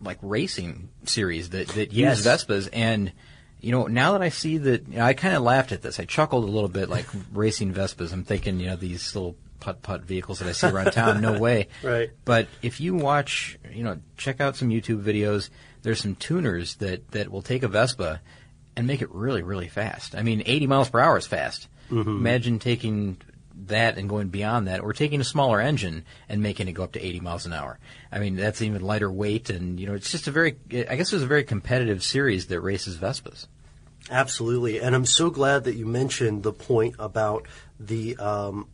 like 0.01 0.17
racing 0.21 0.89
series 1.05 1.51
that 1.51 1.69
that 1.69 1.93
use 1.93 2.25
Yes. 2.25 2.25
Vespas. 2.25 2.67
And 2.73 3.13
you 3.59 3.71
know, 3.71 3.87
now 3.87 4.13
that 4.13 4.21
I 4.21 4.29
see 4.29 4.57
that, 4.59 4.87
you 4.87 4.97
know, 4.97 5.03
I 5.03 5.13
kind 5.13 5.35
of 5.35 5.43
laughed 5.43 5.71
at 5.71 5.81
this. 5.81 5.99
I 5.99 6.05
chuckled 6.05 6.43
a 6.43 6.47
little 6.47 6.69
bit, 6.69 6.89
like 6.89 7.05
racing 7.33 7.73
Vespas. 7.73 8.13
I'm 8.13 8.23
thinking, 8.23 8.59
you 8.59 8.67
know, 8.67 8.75
these 8.75 9.15
little 9.15 9.35
putt 9.59 9.81
putt 9.81 10.03
vehicles 10.03 10.39
that 10.39 10.47
I 10.47 10.51
see 10.51 10.67
around 10.67 10.91
town. 10.91 11.21
No 11.21 11.39
way. 11.39 11.67
Right. 11.83 12.11
But 12.25 12.47
if 12.61 12.79
you 12.79 12.95
watch, 12.95 13.57
you 13.73 13.83
know, 13.83 13.99
check 14.17 14.39
out 14.39 14.55
some 14.55 14.69
YouTube 14.69 15.03
videos. 15.03 15.49
There's 15.81 16.01
some 16.01 16.15
tuners 16.15 16.75
that 16.75 17.11
that 17.11 17.31
will 17.31 17.41
take 17.41 17.63
a 17.63 17.67
Vespa 17.67 18.21
and 18.75 18.85
make 18.85 19.01
it 19.01 19.11
really, 19.11 19.41
really 19.41 19.67
fast. 19.67 20.15
I 20.15 20.21
mean, 20.21 20.43
80 20.45 20.67
miles 20.67 20.89
per 20.89 20.99
hour 20.99 21.17
is 21.17 21.25
fast. 21.25 21.67
Mm-hmm. 21.89 22.09
Imagine 22.09 22.59
taking 22.59 23.17
that 23.65 23.97
and 23.97 24.07
going 24.07 24.29
beyond 24.29 24.67
that, 24.67 24.81
or 24.81 24.93
taking 24.93 25.19
a 25.19 25.23
smaller 25.23 25.59
engine 25.59 26.05
and 26.29 26.41
making 26.41 26.67
it 26.67 26.73
go 26.73 26.83
up 26.83 26.93
to 26.93 27.05
80 27.05 27.19
miles 27.21 27.45
an 27.45 27.53
hour. 27.53 27.79
I 28.11 28.19
mean, 28.19 28.35
that's 28.35 28.61
even 28.61 28.81
lighter 28.81 29.11
weight, 29.11 29.49
and 29.49 29.79
you 29.79 29.87
know, 29.87 29.93
it's 29.93 30.11
just 30.11 30.27
a 30.27 30.31
very, 30.31 30.57
I 30.71 30.95
guess, 30.95 31.13
it's 31.13 31.23
a 31.23 31.27
very 31.27 31.43
competitive 31.43 32.03
series 32.03 32.47
that 32.47 32.61
races 32.61 32.97
Vespas. 32.97 33.47
Absolutely, 34.09 34.79
and 34.79 34.95
I'm 34.95 35.05
so 35.05 35.29
glad 35.29 35.65
that 35.65 35.75
you 35.75 35.85
mentioned 35.85 36.43
the 36.43 36.53
point 36.53 36.95
about 36.99 37.47
the 37.79 38.15
um, 38.17 38.69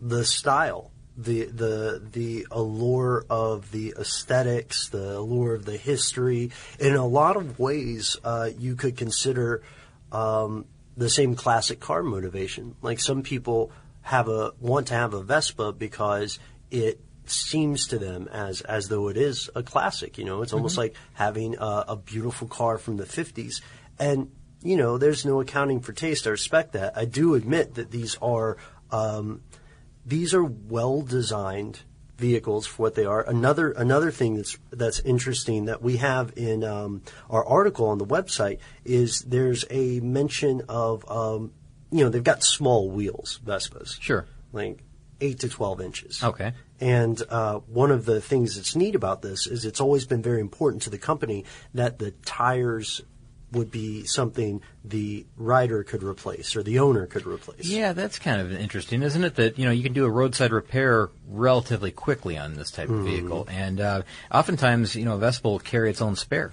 the 0.00 0.24
style, 0.24 0.90
the 1.16 1.44
the 1.44 2.02
the 2.12 2.46
allure 2.50 3.26
of 3.28 3.70
the 3.72 3.94
aesthetics, 3.98 4.88
the 4.88 5.18
allure 5.18 5.54
of 5.54 5.64
the 5.64 5.76
history. 5.76 6.50
In 6.78 6.94
a 6.94 7.06
lot 7.06 7.36
of 7.36 7.58
ways, 7.58 8.16
uh, 8.24 8.50
you 8.58 8.74
could 8.74 8.96
consider 8.96 9.62
um, 10.12 10.64
the 10.96 11.10
same 11.10 11.34
classic 11.34 11.80
car 11.80 12.02
motivation. 12.02 12.76
Like 12.80 13.00
some 13.00 13.22
people 13.22 13.70
have 14.04 14.28
a 14.28 14.52
want 14.60 14.88
to 14.88 14.94
have 14.94 15.14
a 15.14 15.22
Vespa 15.22 15.72
because 15.72 16.38
it 16.70 17.00
seems 17.26 17.88
to 17.88 17.98
them 17.98 18.28
as 18.30 18.60
as 18.60 18.88
though 18.88 19.08
it 19.08 19.16
is 19.16 19.50
a 19.54 19.62
classic. 19.62 20.18
You 20.18 20.24
know, 20.24 20.42
it's 20.42 20.52
almost 20.52 20.76
like 20.76 20.94
having 21.14 21.56
a, 21.56 21.84
a 21.88 21.96
beautiful 21.96 22.46
car 22.46 22.78
from 22.78 22.98
the 22.98 23.04
'50s, 23.04 23.62
and 23.98 24.30
you 24.62 24.76
know, 24.76 24.98
there's 24.98 25.24
no 25.24 25.40
accounting 25.40 25.80
for 25.80 25.92
taste. 25.92 26.26
I 26.26 26.30
respect 26.30 26.72
that. 26.72 26.96
I 26.96 27.06
do 27.06 27.34
admit 27.34 27.74
that 27.74 27.90
these 27.90 28.16
are 28.20 28.58
um, 28.90 29.42
these 30.04 30.34
are 30.34 30.44
well 30.44 31.00
designed 31.00 31.80
vehicles 32.18 32.66
for 32.66 32.82
what 32.82 32.94
they 32.94 33.06
are. 33.06 33.22
Another 33.28 33.70
another 33.72 34.10
thing 34.10 34.36
that's 34.36 34.58
that's 34.70 35.00
interesting 35.00 35.64
that 35.64 35.80
we 35.80 35.96
have 35.96 36.34
in 36.36 36.62
um, 36.62 37.02
our 37.30 37.44
article 37.44 37.88
on 37.88 37.98
the 37.98 38.06
website 38.06 38.58
is 38.84 39.20
there's 39.20 39.64
a 39.70 40.00
mention 40.00 40.62
of 40.68 41.10
um, 41.10 41.52
you 41.94 42.02
know 42.02 42.10
they've 42.10 42.24
got 42.24 42.42
small 42.42 42.90
wheels 42.90 43.40
Vespas, 43.46 44.00
Sure. 44.00 44.26
like 44.52 44.82
eight 45.20 45.38
to 45.40 45.48
twelve 45.48 45.80
inches. 45.80 46.22
Okay. 46.22 46.52
And 46.80 47.22
uh, 47.30 47.60
one 47.60 47.92
of 47.92 48.04
the 48.04 48.20
things 48.20 48.56
that's 48.56 48.74
neat 48.74 48.96
about 48.96 49.22
this 49.22 49.46
is 49.46 49.64
it's 49.64 49.80
always 49.80 50.04
been 50.06 50.22
very 50.22 50.40
important 50.40 50.82
to 50.82 50.90
the 50.90 50.98
company 50.98 51.44
that 51.72 51.98
the 52.00 52.10
tires 52.26 53.00
would 53.52 53.70
be 53.70 54.04
something 54.04 54.60
the 54.84 55.24
rider 55.36 55.84
could 55.84 56.02
replace 56.02 56.56
or 56.56 56.64
the 56.64 56.80
owner 56.80 57.06
could 57.06 57.24
replace. 57.24 57.68
Yeah, 57.68 57.92
that's 57.92 58.18
kind 58.18 58.40
of 58.40 58.52
interesting, 58.52 59.04
isn't 59.04 59.22
it? 59.22 59.36
That 59.36 59.56
you 59.56 59.64
know 59.64 59.70
you 59.70 59.84
can 59.84 59.92
do 59.92 60.04
a 60.04 60.10
roadside 60.10 60.52
repair 60.52 61.10
relatively 61.28 61.92
quickly 61.92 62.36
on 62.36 62.54
this 62.54 62.72
type 62.72 62.88
of 62.88 63.04
vehicle, 63.04 63.46
and 63.48 63.80
uh, 63.80 64.02
oftentimes 64.32 64.96
you 64.96 65.04
know 65.04 65.14
a 65.14 65.18
Vespa 65.18 65.48
will 65.48 65.60
carry 65.60 65.90
its 65.90 66.02
own 66.02 66.16
spare. 66.16 66.52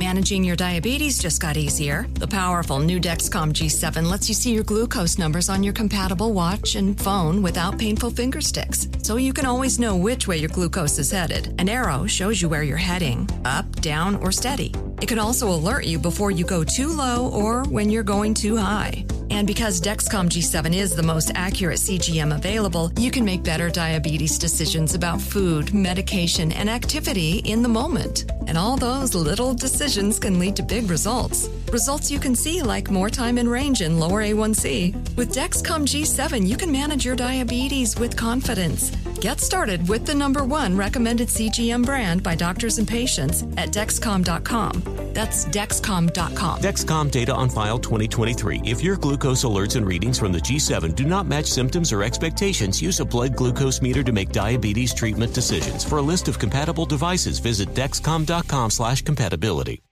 Managing 0.00 0.44
your 0.44 0.56
diabetes 0.56 1.18
just 1.18 1.42
got 1.42 1.58
easier. 1.58 2.06
The 2.14 2.26
powerful 2.26 2.78
new 2.78 2.98
Dexcom 2.98 3.52
G7 3.52 4.10
lets 4.10 4.30
you 4.30 4.34
see 4.34 4.54
your 4.54 4.64
glucose 4.64 5.18
numbers 5.18 5.50
on 5.50 5.62
your 5.62 5.74
compatible 5.74 6.32
watch 6.32 6.74
and 6.74 6.98
phone 6.98 7.42
without 7.42 7.78
painful 7.78 8.08
finger 8.08 8.40
sticks, 8.40 8.88
so 9.02 9.16
you 9.16 9.34
can 9.34 9.44
always 9.44 9.78
know 9.78 9.94
which 9.94 10.26
way 10.26 10.38
your 10.38 10.48
glucose 10.48 10.98
is 10.98 11.10
headed. 11.10 11.54
An 11.58 11.68
arrow 11.68 12.06
shows 12.06 12.40
you 12.40 12.48
where 12.48 12.62
you're 12.62 12.78
heading 12.78 13.28
up, 13.44 13.70
down, 13.82 14.16
or 14.22 14.32
steady. 14.32 14.72
It 15.00 15.08
can 15.08 15.18
also 15.18 15.48
alert 15.48 15.86
you 15.86 15.98
before 15.98 16.30
you 16.30 16.44
go 16.44 16.62
too 16.62 16.88
low 16.88 17.30
or 17.30 17.64
when 17.64 17.88
you're 17.88 18.02
going 18.02 18.34
too 18.34 18.56
high. 18.56 19.06
And 19.30 19.46
because 19.46 19.80
Dexcom 19.80 20.28
G7 20.28 20.74
is 20.74 20.94
the 20.94 21.02
most 21.02 21.30
accurate 21.34 21.78
CGM 21.78 22.34
available, 22.34 22.92
you 22.98 23.10
can 23.10 23.24
make 23.24 23.42
better 23.42 23.70
diabetes 23.70 24.38
decisions 24.38 24.94
about 24.94 25.20
food, 25.20 25.72
medication, 25.72 26.52
and 26.52 26.68
activity 26.68 27.38
in 27.38 27.62
the 27.62 27.68
moment. 27.68 28.30
And 28.46 28.58
all 28.58 28.76
those 28.76 29.14
little 29.14 29.54
decisions 29.54 30.18
can 30.18 30.38
lead 30.38 30.56
to 30.56 30.62
big 30.62 30.90
results. 30.90 31.48
Results 31.72 32.10
you 32.10 32.18
can 32.18 32.34
see 32.34 32.60
like 32.60 32.90
more 32.90 33.08
time 33.08 33.38
in 33.38 33.48
range 33.48 33.80
and 33.80 34.00
lower 34.00 34.22
A1C. 34.22 35.16
With 35.16 35.32
Dexcom 35.32 35.86
G7, 35.86 36.46
you 36.46 36.56
can 36.56 36.70
manage 36.70 37.06
your 37.06 37.16
diabetes 37.16 37.98
with 37.98 38.16
confidence. 38.16 38.90
Get 39.20 39.38
started 39.38 39.86
with 39.86 40.06
the 40.06 40.14
number 40.14 40.44
one 40.46 40.74
recommended 40.74 41.28
CGM 41.28 41.84
brand 41.84 42.22
by 42.22 42.34
doctors 42.34 42.78
and 42.78 42.88
patients 42.88 43.42
at 43.58 43.68
Dexcom.com. 43.70 44.82
That's 45.12 45.44
Dexcom.com. 45.44 46.60
Dexcom 46.62 47.10
data 47.10 47.34
on 47.34 47.50
file 47.50 47.78
2023. 47.78 48.62
If 48.64 48.82
your 48.82 48.96
glucose 48.96 49.44
alerts 49.44 49.76
and 49.76 49.86
readings 49.86 50.18
from 50.18 50.32
the 50.32 50.38
G7 50.38 50.94
do 50.94 51.04
not 51.04 51.26
match 51.26 51.46
symptoms 51.46 51.92
or 51.92 52.02
expectations, 52.02 52.80
use 52.80 53.00
a 53.00 53.04
blood 53.04 53.36
glucose 53.36 53.82
meter 53.82 54.02
to 54.02 54.12
make 54.12 54.30
diabetes 54.30 54.94
treatment 54.94 55.34
decisions. 55.34 55.84
For 55.84 55.98
a 55.98 56.02
list 56.02 56.28
of 56.28 56.38
compatible 56.38 56.86
devices, 56.86 57.40
visit 57.40 57.68
dexcom.com 57.74 58.70
slash 58.70 59.02
compatibility. 59.02 59.82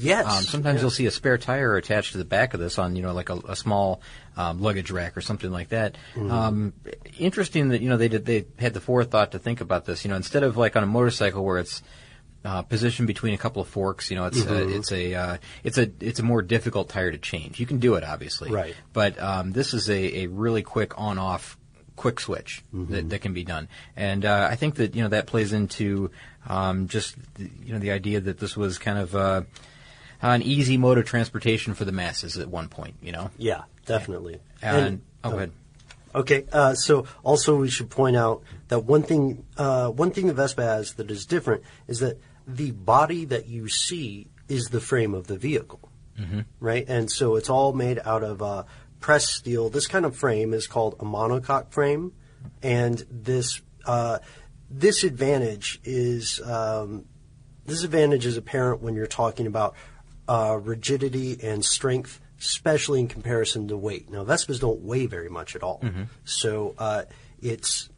Yes. 0.00 0.26
Um, 0.26 0.42
sometimes 0.44 0.80
you'll 0.80 0.90
see 0.90 1.06
a 1.06 1.10
spare 1.10 1.38
tire 1.38 1.76
attached 1.76 2.12
to 2.12 2.18
the 2.18 2.24
back 2.24 2.54
of 2.54 2.60
this 2.60 2.78
on, 2.78 2.96
you 2.96 3.02
know, 3.02 3.12
like 3.12 3.28
a, 3.30 3.36
a 3.48 3.56
small 3.56 4.00
um, 4.36 4.60
luggage 4.60 4.90
rack 4.90 5.16
or 5.16 5.20
something 5.20 5.50
like 5.50 5.68
that. 5.70 5.96
Mm-hmm. 6.14 6.30
Um, 6.30 6.72
interesting 7.18 7.68
that 7.70 7.80
you 7.82 7.88
know 7.88 7.96
they 7.96 8.08
did 8.08 8.24
they 8.24 8.46
had 8.58 8.74
the 8.74 8.80
forethought 8.80 9.32
to 9.32 9.38
think 9.38 9.60
about 9.60 9.84
this. 9.84 10.04
You 10.04 10.10
know, 10.10 10.16
instead 10.16 10.42
of 10.42 10.56
like 10.56 10.76
on 10.76 10.82
a 10.82 10.86
motorcycle 10.86 11.44
where 11.44 11.58
it's 11.58 11.82
uh, 12.44 12.62
positioned 12.62 13.06
between 13.06 13.34
a 13.34 13.38
couple 13.38 13.60
of 13.60 13.68
forks, 13.68 14.10
you 14.10 14.16
know, 14.16 14.24
it's 14.24 14.38
Mhm. 14.42 14.50
a, 14.50 14.76
it's 14.76 14.92
a 14.92 15.14
uh, 15.14 15.36
it's 15.62 15.76
a 15.78 15.90
it's 16.00 16.20
a 16.20 16.22
more 16.22 16.40
difficult 16.42 16.88
tire 16.88 17.12
to 17.12 17.18
change. 17.18 17.60
You 17.60 17.66
can 17.66 17.78
do 17.78 17.96
it 17.96 18.04
obviously, 18.04 18.50
Right. 18.50 18.74
But 18.94 19.20
um, 19.20 19.52
this 19.52 19.74
is 19.74 19.90
a, 19.90 20.20
a 20.22 20.26
really 20.28 20.62
quick 20.62 20.98
on 20.98 21.18
off 21.18 21.58
quick 21.96 22.18
switch 22.18 22.64
Mm-hmm. 22.74 22.94
that, 22.94 23.10
that 23.10 23.18
can 23.20 23.34
be 23.34 23.44
done, 23.44 23.68
and 23.94 24.24
uh, 24.24 24.48
I 24.50 24.56
think 24.56 24.76
that 24.76 24.94
you 24.94 25.02
know 25.02 25.10
that 25.10 25.26
plays 25.26 25.52
into 25.52 26.10
um, 26.48 26.88
just 26.88 27.14
the, 27.34 27.50
you 27.62 27.74
know 27.74 27.78
the 27.78 27.90
idea 27.90 28.20
that 28.22 28.38
this 28.38 28.56
was 28.56 28.78
kind 28.78 28.96
of 28.98 29.14
uh, 29.14 29.42
an 30.22 30.42
easy 30.42 30.76
mode 30.76 30.98
of 30.98 31.04
transportation 31.04 31.74
for 31.74 31.84
the 31.84 31.92
masses 31.92 32.36
at 32.38 32.48
one 32.48 32.68
point. 32.68 32.94
You 33.02 33.12
know, 33.12 33.30
Yeah, 33.38 33.62
definitely. 33.86 34.40
and, 34.62 35.00
oh, 35.24 35.30
go 35.30 35.36
ahead. 35.36 35.52
Okay, 36.14 36.44
uh, 36.52 36.74
so 36.74 37.06
also 37.22 37.56
we 37.56 37.70
should 37.70 37.88
point 37.88 38.16
out 38.16 38.42
that 38.68 38.80
one 38.84 39.02
thing, 39.04 39.44
uh, 39.56 39.88
one 39.90 40.10
thing 40.10 40.26
the 40.26 40.34
Vespa 40.34 40.62
has 40.62 40.94
that 40.94 41.08
is 41.10 41.24
different 41.24 41.62
is 41.86 42.00
that 42.00 42.18
the 42.48 42.72
body 42.72 43.24
that 43.26 43.46
you 43.46 43.68
see 43.68 44.26
is 44.48 44.64
the 44.66 44.80
frame 44.80 45.14
of 45.14 45.28
the 45.28 45.36
vehicle, 45.36 45.88
Mhm. 46.18 46.46
right? 46.58 46.84
And 46.88 47.08
so 47.10 47.36
it's 47.36 47.48
all 47.48 47.72
made 47.72 48.00
out 48.04 48.24
of 48.24 48.42
uh, 48.42 48.64
pressed 48.98 49.28
steel. 49.28 49.68
This 49.70 49.86
kind 49.86 50.04
of 50.04 50.16
frame 50.16 50.52
is 50.52 50.66
called 50.66 50.96
a 50.98 51.04
monocoque 51.04 51.70
frame, 51.70 52.12
and 52.62 53.04
this 53.10 53.60
uh, 53.86 54.18
this 54.68 55.04
advantage 55.04 55.80
is 55.84 56.40
um, 56.44 57.04
this 57.66 57.84
advantage 57.84 58.26
is 58.26 58.36
apparent 58.36 58.82
when 58.82 58.94
you're 58.94 59.06
talking 59.06 59.46
about 59.46 59.74
uh, 60.30 60.56
rigidity 60.62 61.38
and 61.42 61.64
strength, 61.64 62.20
especially 62.38 63.00
in 63.00 63.08
comparison 63.08 63.66
to 63.68 63.76
weight. 63.76 64.08
Now, 64.10 64.24
Vespas 64.24 64.60
don't 64.60 64.80
weigh 64.82 65.06
very 65.06 65.28
much 65.28 65.56
at 65.56 65.62
all, 65.62 65.80
Mhm. 65.82 66.06
so 66.24 66.74
uh, 66.78 67.02
it's 67.42 67.88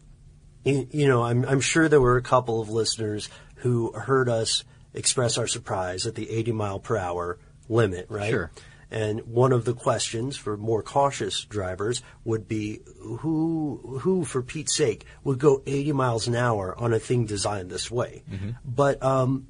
you 0.65 1.09
know 1.09 1.23
I'm, 1.25 1.45
I'm 1.45 1.61
sure 1.61 1.89
there 1.89 2.01
were 2.01 2.17
a 2.17 2.23
couple 2.23 2.61
of 2.61 2.71
listeners 2.71 3.29
who 3.57 3.93
heard 3.93 4.29
us 4.29 4.65
express 4.95 5.37
our 5.39 5.47
surprise 5.47 6.07
at 6.07 6.15
the 6.15 6.31
80 6.31 6.53
mile 6.53 6.79
per 6.81 6.97
hour 6.97 7.39
limit, 7.69 8.07
right? 8.09 8.31
Sure. 8.31 8.51
And 8.91 9.21
one 9.27 9.53
of 9.53 9.65
the 9.65 9.73
questions 9.73 10.37
for 10.37 10.57
more 10.59 10.83
cautious 10.83 11.45
drivers 11.45 12.03
would 12.25 12.47
be 12.47 12.81
who, 13.01 13.99
who, 14.03 14.25
for 14.25 14.43
Pete's 14.43 14.77
sake, 14.77 15.07
would 15.25 15.39
go 15.39 15.63
80 15.67 15.93
miles 15.93 16.29
an 16.29 16.35
hour 16.37 16.75
on 16.79 16.93
a 16.93 16.99
thing 16.99 17.25
designed 17.25 17.71
this 17.71 17.91
way? 17.91 18.23
Mhm. 18.31 18.57
But 18.65 19.03
um, 19.03 19.47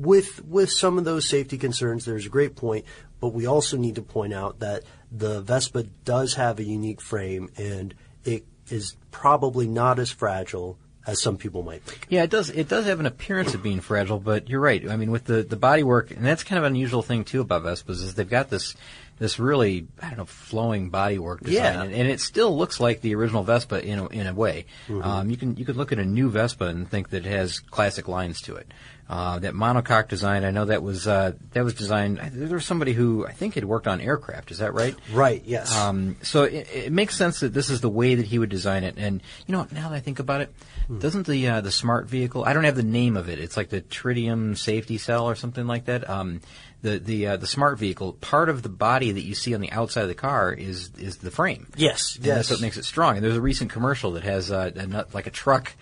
with 0.00 0.44
with 0.44 0.70
some 0.70 0.98
of 0.98 1.04
those 1.04 1.28
safety 1.28 1.58
concerns, 1.58 2.04
there's 2.04 2.26
a 2.26 2.30
great 2.30 2.56
point. 2.56 2.84
But 3.20 3.28
we 3.34 3.44
also 3.46 3.76
need 3.76 3.96
to 3.96 4.02
point 4.02 4.32
out 4.32 4.60
that 4.60 4.84
the 5.12 5.42
Vespa 5.42 5.82
does 6.04 6.34
have 6.34 6.58
a 6.58 6.64
unique 6.64 7.02
frame, 7.02 7.50
and 7.58 7.94
it 8.24 8.44
is 8.70 8.96
probably 9.10 9.66
not 9.68 9.98
as 9.98 10.10
fragile 10.10 10.78
as 11.06 11.20
some 11.20 11.36
people 11.36 11.62
might 11.62 11.82
think. 11.82 12.06
Yeah, 12.08 12.22
it 12.22 12.30
does. 12.30 12.48
It 12.50 12.68
does 12.68 12.86
have 12.86 12.98
an 13.00 13.06
appearance 13.06 13.52
of 13.54 13.62
being 13.62 13.80
fragile, 13.80 14.18
but 14.20 14.48
you're 14.48 14.60
right. 14.60 14.88
I 14.88 14.96
mean, 14.96 15.10
with 15.10 15.24
the 15.24 15.42
the 15.42 15.56
body 15.56 15.82
work, 15.82 16.10
and 16.12 16.24
that's 16.24 16.44
kind 16.44 16.58
of 16.58 16.64
an 16.64 16.72
unusual 16.72 17.02
thing 17.02 17.24
too 17.24 17.42
about 17.42 17.62
Vespas 17.62 17.90
is 18.02 18.14
they've 18.14 18.28
got 18.28 18.48
this 18.48 18.74
this 19.18 19.38
really 19.38 19.86
I 20.00 20.08
don't 20.08 20.18
know 20.18 20.24
flowing 20.24 20.90
bodywork 20.90 21.40
design, 21.40 21.54
Yeah. 21.62 21.82
and, 21.82 21.92
and 21.92 22.08
it 22.08 22.20
still 22.20 22.56
looks 22.56 22.80
like 22.80 23.02
the 23.02 23.14
original 23.16 23.42
Vespa 23.42 23.84
in 23.86 23.98
a, 23.98 24.06
in 24.08 24.26
a 24.26 24.32
way. 24.32 24.64
Mhm. 24.88 25.04
Um, 25.04 25.30
you 25.30 25.36
can 25.36 25.56
you 25.56 25.66
could 25.66 25.76
look 25.76 25.92
at 25.92 25.98
a 25.98 26.06
new 26.06 26.30
Vespa 26.30 26.66
and 26.66 26.88
think 26.88 27.10
that 27.10 27.26
it 27.26 27.30
has 27.30 27.58
classic 27.58 28.08
lines 28.08 28.40
to 28.42 28.56
it. 28.56 28.72
Uh, 29.10 29.40
that 29.40 29.54
monocoque 29.54 30.06
design, 30.06 30.44
I 30.44 30.52
know 30.52 30.66
that 30.66 30.84
was 30.84 31.08
uh, 31.08 31.32
that 31.50 31.64
was 31.64 31.74
designed. 31.74 32.18
There 32.32 32.54
was 32.54 32.64
somebody 32.64 32.92
who 32.92 33.26
I 33.26 33.32
think 33.32 33.56
had 33.56 33.64
worked 33.64 33.88
on 33.88 34.00
aircraft. 34.00 34.52
Is 34.52 34.58
that 34.58 34.72
right? 34.72 34.94
Right. 35.12 35.42
Yes. 35.44 35.76
Um, 35.76 36.14
so 36.22 36.44
it, 36.44 36.68
it 36.72 36.92
makes 36.92 37.16
sense 37.16 37.40
that 37.40 37.52
this 37.52 37.70
is 37.70 37.80
the 37.80 37.88
way 37.88 38.14
that 38.14 38.26
he 38.26 38.38
would 38.38 38.50
design 38.50 38.84
it. 38.84 38.94
And 38.98 39.20
you 39.48 39.52
know, 39.52 39.66
now 39.72 39.88
that 39.88 39.96
I 39.96 40.00
think 40.00 40.20
about 40.20 40.42
it, 40.42 40.54
doesn't 41.00 41.26
the 41.26 41.48
uh, 41.48 41.60
the 41.60 41.72
smart 41.72 42.06
vehicle? 42.06 42.44
I 42.44 42.52
don't 42.52 42.62
have 42.62 42.76
the 42.76 42.84
name 42.84 43.16
of 43.16 43.28
it. 43.28 43.40
It's 43.40 43.56
like 43.56 43.68
the 43.70 43.80
Tridion 43.80 44.56
safety 44.56 44.96
cell 44.96 45.28
or 45.28 45.34
something 45.34 45.66
like 45.66 45.86
that. 45.86 46.08
Um, 46.08 46.40
the 46.82 46.98
the 46.98 47.26
uh, 47.26 47.36
the 47.36 47.48
smart 47.48 47.78
vehicle 47.78 48.12
part 48.14 48.48
of 48.48 48.62
the 48.62 48.68
body 48.68 49.10
that 49.10 49.22
you 49.22 49.34
see 49.34 49.56
on 49.56 49.60
the 49.60 49.72
outside 49.72 50.02
of 50.02 50.08
the 50.08 50.14
car 50.14 50.52
is 50.52 50.90
is 50.98 51.16
the 51.16 51.32
frame. 51.32 51.66
Yes, 51.76 52.14
And 52.14 52.26
yes. 52.26 52.36
That's 52.36 52.50
what 52.50 52.60
makes 52.60 52.76
it 52.76 52.84
strong. 52.84 53.16
And 53.16 53.24
there's 53.24 53.36
a 53.36 53.40
recent 53.40 53.72
commercial 53.72 54.12
that 54.12 54.22
has 54.22 54.50
uh, 54.50 54.70
a, 54.74 55.06
like 55.12 55.26
a 55.26 55.30
truck. 55.30 55.74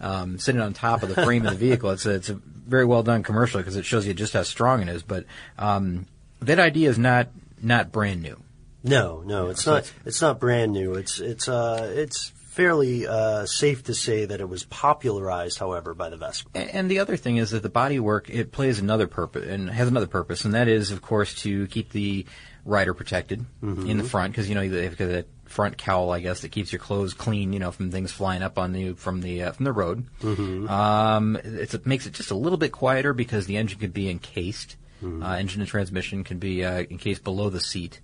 Um, 0.00 0.38
sitting 0.38 0.60
on 0.60 0.72
top 0.72 1.02
of 1.02 1.14
the 1.14 1.22
frame 1.22 1.44
of 1.44 1.52
the 1.52 1.58
vehicle. 1.58 1.90
It's 1.90 2.06
a, 2.06 2.12
it's 2.12 2.30
a 2.30 2.34
very 2.34 2.86
well 2.86 3.02
done 3.02 3.22
commercial 3.22 3.60
because 3.60 3.76
it 3.76 3.84
shows 3.84 4.06
you 4.06 4.14
just 4.14 4.32
how 4.32 4.44
strong 4.44 4.80
it 4.80 4.88
is. 4.88 5.02
But 5.02 5.26
um, 5.58 6.06
that 6.40 6.58
idea 6.58 6.88
is 6.88 6.98
not 6.98 7.28
not 7.62 7.92
brand 7.92 8.22
new. 8.22 8.40
No, 8.82 9.22
no, 9.26 9.48
it's 9.48 9.64
so 9.64 9.74
not. 9.74 9.92
It's 10.06 10.22
not 10.22 10.40
brand 10.40 10.72
new. 10.72 10.94
It's 10.94 11.20
it's 11.20 11.48
uh 11.48 11.92
it's 11.94 12.32
fairly 12.50 13.06
uh, 13.06 13.46
safe 13.46 13.84
to 13.84 13.94
say 13.94 14.24
that 14.24 14.40
it 14.40 14.48
was 14.48 14.64
popularized, 14.64 15.58
however, 15.58 15.94
by 15.94 16.10
the 16.10 16.16
Vespa. 16.16 16.50
And 16.74 16.90
the 16.90 16.98
other 16.98 17.16
thing 17.16 17.36
is 17.36 17.50
that 17.52 17.62
the 17.62 17.70
bodywork 17.70 18.28
it 18.28 18.50
plays 18.52 18.78
another 18.80 19.06
purpose 19.06 19.48
and 19.48 19.70
has 19.70 19.88
another 19.88 20.06
purpose, 20.08 20.44
and 20.44 20.54
that 20.54 20.68
is, 20.68 20.90
of 20.90 21.00
course, 21.00 21.34
to 21.42 21.66
keep 21.68 21.90
the 21.90 22.26
rider 22.64 22.92
protected 22.92 23.44
in 23.62 23.96
the 23.98 24.04
front 24.04 24.32
because 24.32 24.48
you 24.48 24.54
know 24.54 24.68
they've 24.68 24.96
got 24.96 25.06
that 25.08 25.26
front 25.46 25.78
cowl, 25.78 26.10
I 26.12 26.20
guess, 26.20 26.40
that 26.42 26.50
keeps 26.52 26.72
your 26.72 26.78
clothes 26.80 27.14
clean, 27.14 27.52
you 27.52 27.58
know, 27.58 27.70
from 27.72 27.90
things 27.90 28.12
flying 28.12 28.42
up 28.42 28.58
on 28.58 28.74
you 28.74 28.94
from 28.96 29.20
the 29.22 29.44
uh, 29.44 29.52
from 29.52 29.64
the 29.64 29.72
road. 29.72 30.04
Mhm. 30.20 30.68
Um, 30.68 31.38
it's, 31.42 31.74
it 31.74 31.86
makes 31.86 32.06
it 32.06 32.12
just 32.12 32.30
a 32.30 32.36
little 32.36 32.58
bit 32.58 32.72
quieter 32.72 33.12
because 33.14 33.46
the 33.46 33.56
engine 33.56 33.78
could 33.78 33.94
be 33.94 34.10
encased. 34.10 34.76
Uh, 35.02 35.24
engine 35.38 35.62
and 35.62 35.70
transmission 35.70 36.24
can 36.24 36.38
be 36.38 36.62
uh, 36.62 36.80
encased 36.90 37.24
below 37.24 37.48
the 37.48 37.60
seat. 37.60 38.00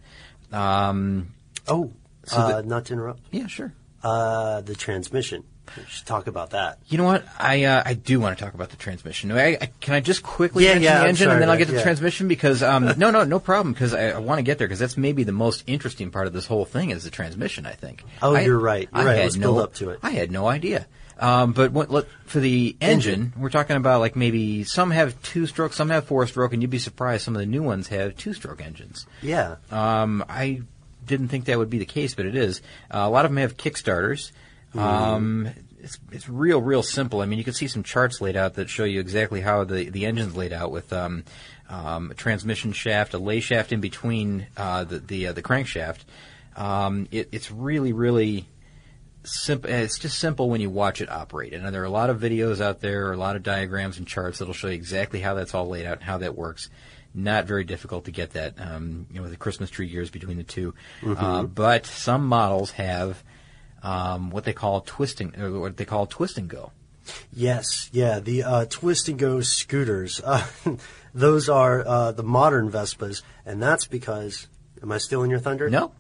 Um, 0.53 1.35
Oh, 1.69 1.93
so 2.25 2.37
uh, 2.39 2.49
that- 2.49 2.67
not 2.67 2.87
to 2.87 2.95
interrupt. 2.95 3.21
Yeah, 3.33 3.49
sure. 3.49 3.75
Uh, 4.03 4.61
the 4.61 4.75
transmission 4.75 5.45
We 5.77 5.83
should 5.89 6.07
talk 6.07 6.27
about 6.27 6.51
that. 6.51 6.79
You 6.87 6.99
know 6.99 7.05
what? 7.05 7.25
I 7.39 7.65
uh, 7.65 7.83
I 7.85 7.95
do 7.95 8.21
want 8.21 8.39
to 8.39 8.45
talk 8.45 8.55
about 8.55 8.71
the 8.71 8.77
transmission. 8.77 9.33
I, 9.33 9.59
I, 9.61 9.71
can 9.81 9.95
I 9.95 10.01
just 10.01 10.23
quickly 10.23 10.65
Yeah, 10.65 10.75
mention 10.75 10.83
yeah, 10.85 10.99
the 11.01 11.09
engine 11.09 11.25
sorry, 11.25 11.33
and 11.35 11.43
then 11.43 11.51
I'll 11.51 11.59
get 11.59 11.67
to 11.69 11.75
the 11.75 11.83
transmission 11.83 12.29
because 12.29 12.63
um, 12.63 12.85
no 12.97 13.11
no 13.11 13.25
no 13.25 13.41
problem 13.41 13.73
because 13.73 13.93
I, 13.95 14.11
I 14.11 14.19
want 14.19 14.39
to 14.39 14.43
get 14.43 14.59
there 14.59 14.67
because 14.69 14.79
that's 14.79 14.97
maybe 14.97 15.25
the 15.25 15.33
most 15.33 15.65
interesting 15.67 16.11
part 16.11 16.27
of 16.27 16.33
this 16.33 16.47
whole 16.47 16.65
thing 16.65 16.91
is 16.91 17.05
the 17.05 17.11
transmission. 17.11 17.67
I 17.67 17.73
think. 17.73 18.05
Oh, 18.23 18.35
I- 18.37 18.43
you're 18.43 18.59
right. 18.59 18.89
You're 18.95 19.03
I 19.03 19.07
right. 19.07 19.17
had 19.17 19.23
Let's 19.25 19.37
no, 19.37 19.47
build 19.55 19.59
up 19.61 19.75
to 19.75 19.91
it. 19.91 19.99
I 20.03 20.11
had 20.11 20.31
no 20.31 20.47
idea. 20.47 20.87
Um, 21.19 21.53
but 21.55 21.73
what, 21.73 21.91
look, 21.91 22.09
for 22.27 22.41
the 22.41 22.77
engine, 22.79 23.33
we're 23.39 23.49
talking 23.49 23.77
about 23.77 24.01
like 24.01 24.17
maybe 24.17 24.65
some 24.65 24.91
have 24.91 25.21
two 25.23 25.47
stroke, 25.47 25.73
some 25.73 25.89
have 25.89 26.05
four 26.05 26.27
stroke, 26.27 26.53
and 26.53 26.61
you'd 26.61 26.71
be 26.71 26.79
surprised 26.79 27.25
some 27.25 27.35
of 27.35 27.41
the 27.41 27.47
new 27.47 27.63
ones 27.63 27.89
have 27.89 28.17
two 28.19 28.35
stroke 28.35 28.61
engines. 28.63 29.07
Yeah. 29.23 29.57
Um, 29.71 30.23
I 30.29 30.61
didn't 31.07 31.29
think 31.29 31.47
that 31.47 31.59
would 31.59 31.71
be 31.71 31.79
the 31.79 31.87
case, 31.87 32.15
but 32.15 32.27
it 32.27 32.37
is. 32.37 32.61
Uh, 32.93 32.99
a 32.99 33.11
lot 33.11 33.25
of 33.25 33.31
them 33.31 33.39
have 33.39 33.57
kickstarters. 33.57 34.33
Um, 34.75 35.49
it's 35.81 35.99
it's 36.11 36.29
real 36.29 36.61
real 36.61 36.83
simple. 36.83 37.21
I 37.21 37.27
mean, 37.27 37.39
you 37.39 37.45
can 37.45 37.55
see 37.55 37.69
some 37.69 37.83
charts 37.83 38.21
laid 38.21 38.37
out 38.37 38.55
that 38.55 38.69
show 38.69 38.85
you 38.85 39.01
exactly 39.01 39.41
how 39.41 39.65
the 39.65 39.89
the 39.89 40.07
engine's 40.07 40.37
laid 40.37 40.53
out 40.53 40.71
with 40.71 40.93
um, 40.93 41.25
um, 41.69 42.11
a 42.11 42.15
transmission 42.15 42.73
shaft, 42.73 43.15
a 43.15 43.19
lay 43.19 43.41
shaft 43.41 43.73
in 43.73 43.81
between 43.81 44.47
uh, 44.57 44.85
the 44.85 44.99
the 44.99 45.29
uh, 45.29 45.33
the 45.33 45.43
crankshaft. 45.43 46.01
Um, 46.57 47.09
it, 47.11 47.29
it's 47.33 47.51
really 47.51 47.93
really 47.93 48.47
simple. 49.25 49.71
It's 49.71 49.99
just 49.99 50.19
simple 50.19 50.49
when 50.51 50.61
you 50.61 50.71
watch 50.71 51.01
it 51.01 51.11
operate. 51.11 51.53
And 51.53 51.67
there 51.75 51.83
are 51.83 51.87
a 51.87 51.91
lot 51.91 52.11
of 52.11 52.21
videos 52.21 52.61
out 52.61 52.81
there, 52.81 53.13
a 53.13 53.17
lot 53.17 53.37
of 53.37 53.43
diagrams 53.43 53.99
and 53.99 54.07
charts 54.07 54.39
that'll 54.39 54.55
show 54.55 54.69
you 54.69 54.75
exactly 54.75 55.21
how 55.21 55.35
that's 55.35 55.55
all 55.55 55.69
laid 55.69 55.87
out 55.87 55.99
and 55.99 56.05
how 56.05 56.19
that 56.19 56.37
works. 56.37 56.69
Not 57.17 57.47
very 57.47 57.65
difficult 57.65 58.05
to 58.05 58.11
get 58.13 58.31
that, 58.35 58.55
um, 58.59 59.07
you 59.11 59.17
know, 59.17 59.23
with 59.23 59.31
the 59.33 59.37
Christmas 59.39 59.71
tree 59.71 59.89
gears 59.89 60.11
between 60.11 60.37
the 60.37 60.45
2 60.45 60.75
Uh, 61.05 61.43
but 61.45 61.87
some 61.87 62.27
models 62.27 62.73
have 62.73 63.25
um, 63.83 64.31
what 64.31 64.45
they 64.45 64.53
call 64.53 64.83
twisting, 64.83 65.35
or 65.41 65.59
what 65.59 65.77
they 65.79 65.85
call 65.87 66.07
twist 66.07 66.37
and 66.39 66.49
go. 66.49 66.73
Yes, 67.33 67.89
yeah, 67.93 68.19
the 68.21 68.43
uh, 68.43 68.65
twist 68.69 69.09
and 69.09 69.19
go 69.19 69.41
scooters. 69.41 70.21
Uh, 70.25 70.45
those 71.15 71.49
are 71.49 71.83
uh, 71.87 72.13
the 72.13 72.23
modern 72.23 72.71
Vespas, 72.71 73.23
and 73.47 73.63
that's 73.63 73.87
because. 73.87 74.49
Am 74.83 74.93
I 74.93 74.99
stealing 74.99 75.31
your 75.31 75.41
thunder? 75.41 75.71
No, 75.71 75.93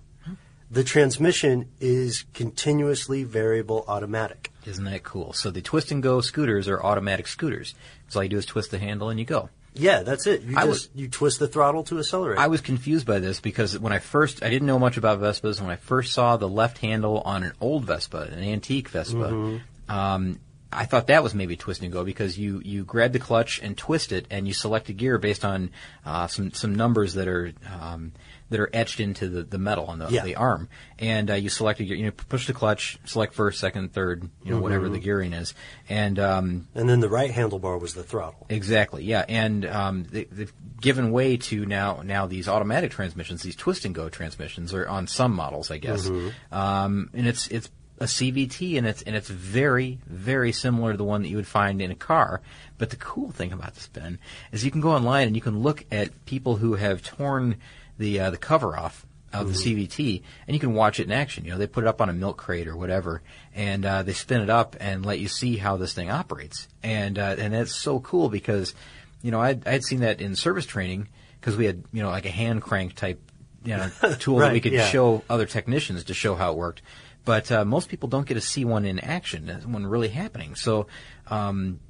The 0.71 0.85
transmission 0.85 1.71
is 1.81 2.27
continuously 2.35 3.25
variable 3.25 3.85
automatic. 3.89 4.51
isn't 4.67 4.85
that 4.85 5.03
cool? 5.03 5.33
So 5.33 5.51
the 5.51 5.63
twist 5.63 5.91
and 5.93 6.03
go 6.03 6.21
scooters 6.21 6.69
are 6.69 6.83
automatic 6.83 7.27
scooters. 7.27 7.75
So 8.09 8.19
all 8.21 8.25
you 8.25 8.29
do 8.29 8.37
is 8.37 8.45
twist 8.45 8.71
the 8.71 8.79
handle 8.79 9.09
and 9.09 9.19
you 9.19 9.25
go. 9.25 9.49
Yeah, 9.79 10.03
that's 10.03 10.27
it. 10.27 10.43
You 10.43 10.57
I 10.57 10.67
just 10.67 10.91
you 10.95 11.09
twist 11.09 11.39
the 11.39 11.49
throttle 11.49 11.85
to 11.85 11.99
accelerate. 11.99 12.39
I 12.39 12.49
was 12.49 12.61
confused 12.61 13.07
by 13.07 13.19
this 13.19 13.41
because 13.41 13.79
when 13.79 13.93
I 13.93 13.99
first, 13.99 14.43
I 14.43 14.51
didn't 14.51 14.67
know 14.67 14.79
much 14.79 14.97
about 14.97 15.21
Vespas. 15.21 15.61
When 15.61 15.71
I 15.71 15.77
first 15.77 16.13
saw 16.13 16.37
the 16.37 16.49
left 16.49 16.79
handle 16.79 17.21
on 17.21 17.43
an 17.43 17.53
old 17.61 17.85
Vespa, 17.85 18.23
an 18.33 18.43
antique 18.43 18.89
Vespa, 18.89 19.61
um, 19.89 20.41
I 20.73 20.85
thought 20.85 21.07
that 21.07 21.23
was 21.23 21.35
maybe 21.35 21.57
twist 21.57 21.83
and 21.83 21.93
go 21.93 22.05
because 22.05 22.39
you, 22.39 22.61
you 22.65 22.85
grab 22.85 23.13
the 23.13 23.19
clutch 23.19 23.61
and 23.63 23.79
twist 23.79 24.13
it 24.13 24.27
and 24.31 24.47
you 24.47 24.53
select 24.53 24.89
a 24.89 24.93
gear 24.93 25.17
based 25.17 25.45
on 25.45 25.71
uh, 26.05 26.27
some 26.27 26.53
some 26.53 26.75
numbers 26.75 27.15
that 27.15 27.29
are 27.29 27.53
um, 27.81 28.13
that 28.51 28.61
are 28.61 28.71
etched 28.73 29.01
into 29.01 29.29
the, 29.29 29.43
the 29.43 29.59
metal 29.59 29.87
on 29.87 29.99
the, 29.99 30.09
Yeah. 30.09 30.23
the 30.25 30.37
arm, 30.37 30.69
and 30.99 31.31
uh, 31.31 31.35
you 31.35 31.49
select 31.49 31.81
a 31.81 31.85
gear. 31.85 31.97
You 31.97 32.05
know, 32.07 32.11
push 32.13 32.47
the 32.47 32.53
clutch, 32.53 32.99
select 33.05 33.35
first, 33.35 33.59
second, 33.59 33.93
third, 33.93 34.29
you 34.45 34.53
know, 34.53 34.61
whatever 34.61 34.89
the 34.89 34.99
gearing 34.99 35.33
is, 35.33 35.53
and 35.89 36.19
um, 36.19 36.69
and 36.75 36.89
then 36.89 37.01
the 37.01 37.09
right 37.09 37.31
handlebar 37.33 37.81
was 37.81 37.95
the 37.95 38.03
throttle. 38.05 38.47
Exactly. 38.49 39.05
Yeah, 39.05 39.25
and 39.29 39.67
um, 39.67 40.05
they, 40.11 40.25
they've 40.25 40.53
given 40.81 41.11
way 41.11 41.37
to 41.39 41.67
now 41.67 42.03
now 42.05 42.27
these 42.27 42.49
automatic 42.49 42.91
transmissions, 42.93 43.43
these 43.43 43.57
twist 43.57 43.85
and 43.85 43.95
go 43.95 44.09
transmissions, 44.09 44.73
are 44.75 44.89
on 44.89 45.07
some 45.07 45.33
models, 45.35 45.71
I 45.71 45.79
guess. 45.79 46.09
Um, 46.53 47.11
and 47.13 47.27
it's 47.27 47.49
it's 47.49 47.71
a 47.99 48.05
CVT, 48.05 48.77
and 48.79 48.87
it's 48.87 49.03
and 49.03 49.17
it's 49.17 49.29
very 49.29 49.99
very 50.07 50.53
similar 50.53 50.93
to 50.93 50.97
the 50.99 51.05
one 51.05 51.23
that 51.23 51.29
you 51.29 51.37
would 51.37 51.47
find 51.47 51.81
in 51.83 51.91
a 51.91 51.95
car. 51.95 52.43
But 52.79 52.91
the 52.91 52.97
cool 52.97 53.31
thing 53.31 53.53
about 53.53 53.75
this, 53.75 53.89
Ben, 53.89 54.19
is 54.53 54.65
you 54.65 54.71
can 54.71 54.83
go 54.83 54.91
online 54.91 55.27
and 55.29 55.35
you 55.35 55.41
can 55.43 55.61
look 55.61 55.85
at 55.91 56.27
people 56.27 56.57
who 56.57 56.75
have 56.75 57.03
torn 57.03 57.57
the 57.99 58.21
uh, 58.21 58.31
the 58.31 58.37
cover 58.37 58.77
off 58.77 59.07
of 59.33 59.49
the 59.49 59.55
CVT, 59.55 60.23
and 60.47 60.55
you 60.55 60.61
can 60.61 60.75
watch 60.75 61.01
it 61.01 61.05
in 61.05 61.13
action. 61.13 61.45
You 61.45 61.53
know, 61.53 61.59
they 61.59 61.67
put 61.67 61.85
it 61.85 61.87
up 61.87 62.01
on 62.01 62.09
a 62.09 62.13
milk 62.13 62.37
crate 62.37 62.69
or 62.69 62.77
whatever, 62.77 63.23
and 63.55 63.85
uh, 63.85 64.03
they 64.03 64.13
spin 64.13 64.41
it 64.41 64.51
up 64.51 64.77
and 64.81 65.05
let 65.05 65.19
you 65.19 65.29
see 65.29 65.57
how 65.57 65.77
this 65.77 65.93
thing 65.93 66.11
operates. 66.11 66.69
And 66.83 67.19
uh, 67.19 67.37
and 67.39 67.53
that's 67.53 67.75
so 67.75 68.01
cool 68.01 68.29
because, 68.29 68.75
you 69.23 69.31
know, 69.31 69.41
I'd, 69.41 69.67
I'd 69.67 69.85
seen 69.85 70.01
that 70.01 70.21
in 70.21 70.37
service 70.37 70.67
training 70.67 71.09
because 71.41 71.57
we 71.57 71.67
had 71.67 71.85
you 71.93 72.03
know 72.03 72.11
like 72.11 72.27
a 72.27 72.31
hand 72.31 72.63
crank 72.63 72.95
type, 72.95 73.21
you 73.65 73.77
know, 73.77 73.91
tool 74.19 74.39
that 74.39 74.53
we 74.53 74.61
could 74.61 74.73
yeah. 74.73 74.87
show 74.87 75.23
other 75.29 75.47
technicians 75.47 76.05
to 76.05 76.15
show 76.15 76.35
how 76.35 76.53
it 76.53 76.59
worked. 76.59 76.83
But 77.25 77.51
uh, 77.51 77.65
most 77.65 77.89
people 77.89 78.09
don't 78.09 78.27
get 78.27 78.35
to 78.35 78.41
see 78.41 78.65
one 78.65 78.85
in 78.85 79.01
action, 79.01 79.51
uh, 79.51 79.61
one 79.63 79.85
really 79.85 80.09
happening. 80.09 80.55
So 80.55 80.87
um, 81.27 81.81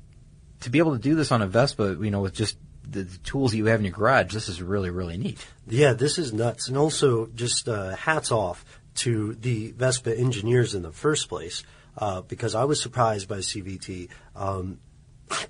to 0.61 0.71
be 0.71 0.79
able 0.79 0.92
to 0.92 0.99
do 0.99 1.14
this 1.14 1.31
on 1.31 1.42
a 1.42 1.47
Vespa, 1.47 1.99
you 2.01 2.11
know, 2.11 2.23
with 2.23 2.33
just 2.33 2.57
the, 2.90 3.03
the 3.03 3.18
tools 3.18 3.55
you 3.55 3.66
have 3.66 3.81
in 3.81 3.87
your 3.87 3.94
garage, 3.94 4.33
this 4.33 4.49
is 4.49 4.62
really 4.62 4.90
really 4.90 5.16
neat. 5.16 5.44
Yeah, 5.66 5.92
this 5.92 6.18
is 6.18 6.33
nuts. 6.33 6.68
And 6.68 6.77
also, 6.77 7.27
just 7.27 7.68
uh, 7.68 7.96
hats 7.96 8.31
off 8.31 8.64
to 8.96 9.35
the 9.35 9.72
Vespa 9.72 10.16
engineers 10.16 10.75
in 10.75 10.83
the 10.83 10.92
first 10.92 11.29
place, 11.29 11.62
uh, 11.99 12.22
because 12.22 12.55
I 12.55 12.64
was 12.64 12.81
surprised 12.81 13.29
by 13.29 13.38
CVT. 13.38 14.09
Um, 14.35 14.79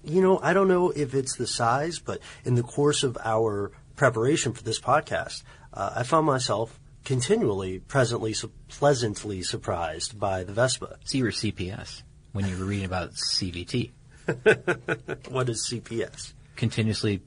you 0.02 0.22
know, 0.22 0.38
I 0.42 0.52
don't 0.52 0.68
know 0.68 0.90
if 0.90 1.14
it's 1.14 1.36
the 1.36 1.46
size, 1.46 1.98
but 1.98 2.20
in 2.44 2.54
the 2.54 2.62
course 2.62 3.02
of 3.02 3.18
our 3.22 3.72
preparation 3.94 4.52
for 4.52 4.62
this 4.62 4.80
podcast, 4.80 5.42
uh, 5.72 5.92
I 5.96 6.02
found 6.02 6.26
myself 6.26 6.78
continually, 7.04 7.78
presently, 7.80 8.32
su- 8.32 8.52
pleasantly 8.68 9.42
surprised 9.42 10.18
by 10.18 10.44
the 10.44 10.52
Vespa. 10.52 10.98
See 11.04 11.18
your 11.18 11.30
CPS 11.30 12.02
when 12.32 12.46
you 12.46 12.56
were 12.58 12.64
reading 12.64 12.86
about 12.86 13.12
CVT. 13.12 13.90
What 15.30 15.48
is 15.48 15.68
CPS? 15.70 16.32
Continuously 16.56 17.22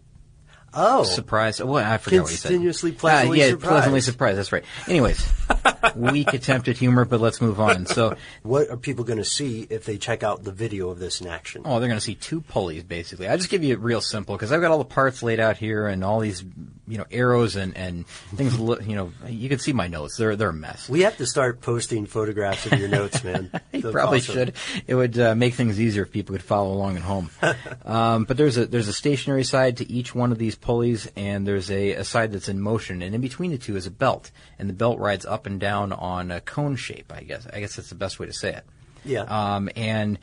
Oh, 0.73 1.03
surprised. 1.03 1.61
Well, 1.61 1.83
I 1.83 1.97
forgot 1.97 2.21
what 2.23 2.31
you 2.31 2.37
said. 2.37 2.49
Continuously 2.49 2.91
pleasantly 2.91 3.41
Uh, 3.41 3.45
yeah, 3.45 3.49
surprised. 3.51 3.69
pleasantly 3.71 4.01
surprised. 4.01 4.37
That's 4.37 4.51
right. 4.51 4.63
Anyways, 4.87 5.31
weak 5.95 6.33
attempt 6.33 6.67
at 6.67 6.77
humor, 6.77 7.05
but 7.05 7.19
let's 7.19 7.41
move 7.41 7.59
on. 7.59 7.85
So, 7.85 8.15
what 8.43 8.69
are 8.69 8.77
people 8.77 9.03
going 9.03 9.17
to 9.19 9.25
see 9.25 9.65
if 9.69 9.85
they 9.85 9.97
check 9.97 10.23
out 10.23 10.43
the 10.43 10.51
video 10.51 10.89
of 10.89 10.99
this 10.99 11.21
in 11.21 11.27
action? 11.27 11.63
oh, 11.65 11.79
they're 11.79 11.89
going 11.89 11.99
to 11.99 12.05
see 12.05 12.15
two 12.15 12.41
pulleys 12.41 12.83
basically. 12.83 13.27
I 13.27 13.35
just 13.37 13.49
give 13.49 13.63
you 13.63 13.73
it 13.73 13.79
real 13.79 14.01
simple 14.01 14.35
because 14.35 14.51
I've 14.51 14.61
got 14.61 14.71
all 14.71 14.77
the 14.77 14.85
parts 14.85 15.23
laid 15.23 15.39
out 15.39 15.57
here 15.57 15.87
and 15.87 16.03
all 16.03 16.19
these, 16.19 16.43
you 16.87 16.97
know, 16.97 17.05
arrows 17.11 17.55
and 17.55 17.75
and 17.75 18.07
things. 18.35 18.57
You 18.57 18.95
know, 18.95 19.11
you 19.27 19.49
can 19.49 19.59
see 19.59 19.73
my 19.73 19.87
notes. 19.87 20.17
They're 20.17 20.35
they're 20.35 20.49
a 20.49 20.53
mess. 20.53 20.87
We 20.89 21.01
have 21.01 21.17
to 21.17 21.25
start 21.25 21.61
posting 21.61 22.05
photographs 22.05 22.65
of 22.65 22.79
your 22.79 22.89
notes, 22.89 23.23
man. 23.23 23.51
You 23.71 23.81
That's 23.83 23.93
probably 23.93 24.17
awesome. 24.17 24.33
should. 24.35 24.53
It 24.87 24.95
would 24.95 25.17
uh, 25.19 25.35
make 25.35 25.53
things 25.53 25.79
easier 25.79 26.01
if 26.03 26.11
people 26.11 26.33
could 26.33 26.43
follow 26.43 26.73
along 26.73 26.97
at 26.97 27.03
home. 27.03 27.29
um, 27.85 28.25
but 28.25 28.35
there's 28.35 28.57
a 28.57 28.65
there's 28.65 28.87
a 28.87 28.93
stationary 28.93 29.43
side 29.43 29.77
to 29.77 29.89
each 29.89 30.13
one 30.13 30.31
of 30.31 30.37
these 30.37 30.55
pulleys, 30.61 31.11
and 31.15 31.47
there's 31.47 31.71
a, 31.71 31.91
a 31.91 32.03
side 32.03 32.31
that's 32.31 32.49
in 32.49 32.59
motion, 32.59 33.01
and 33.01 33.15
in 33.15 33.21
between 33.21 33.51
the 33.51 33.57
two 33.57 33.75
is 33.75 33.87
a 33.87 33.91
belt, 33.91 34.31
and 34.57 34.69
the 34.69 34.73
belt 34.73 34.99
rides 34.99 35.25
up 35.25 35.45
and 35.45 35.59
down 35.59 35.93
on 35.93 36.31
a 36.31 36.41
cone 36.41 36.75
shape. 36.75 37.11
I 37.15 37.23
guess 37.23 37.47
I 37.51 37.59
guess 37.59 37.75
that's 37.75 37.89
the 37.89 37.95
best 37.95 38.19
way 38.19 38.25
to 38.25 38.33
say 38.33 38.53
it. 38.53 38.65
Yeah. 39.05 39.23
Um, 39.23 39.69
and 39.75 40.19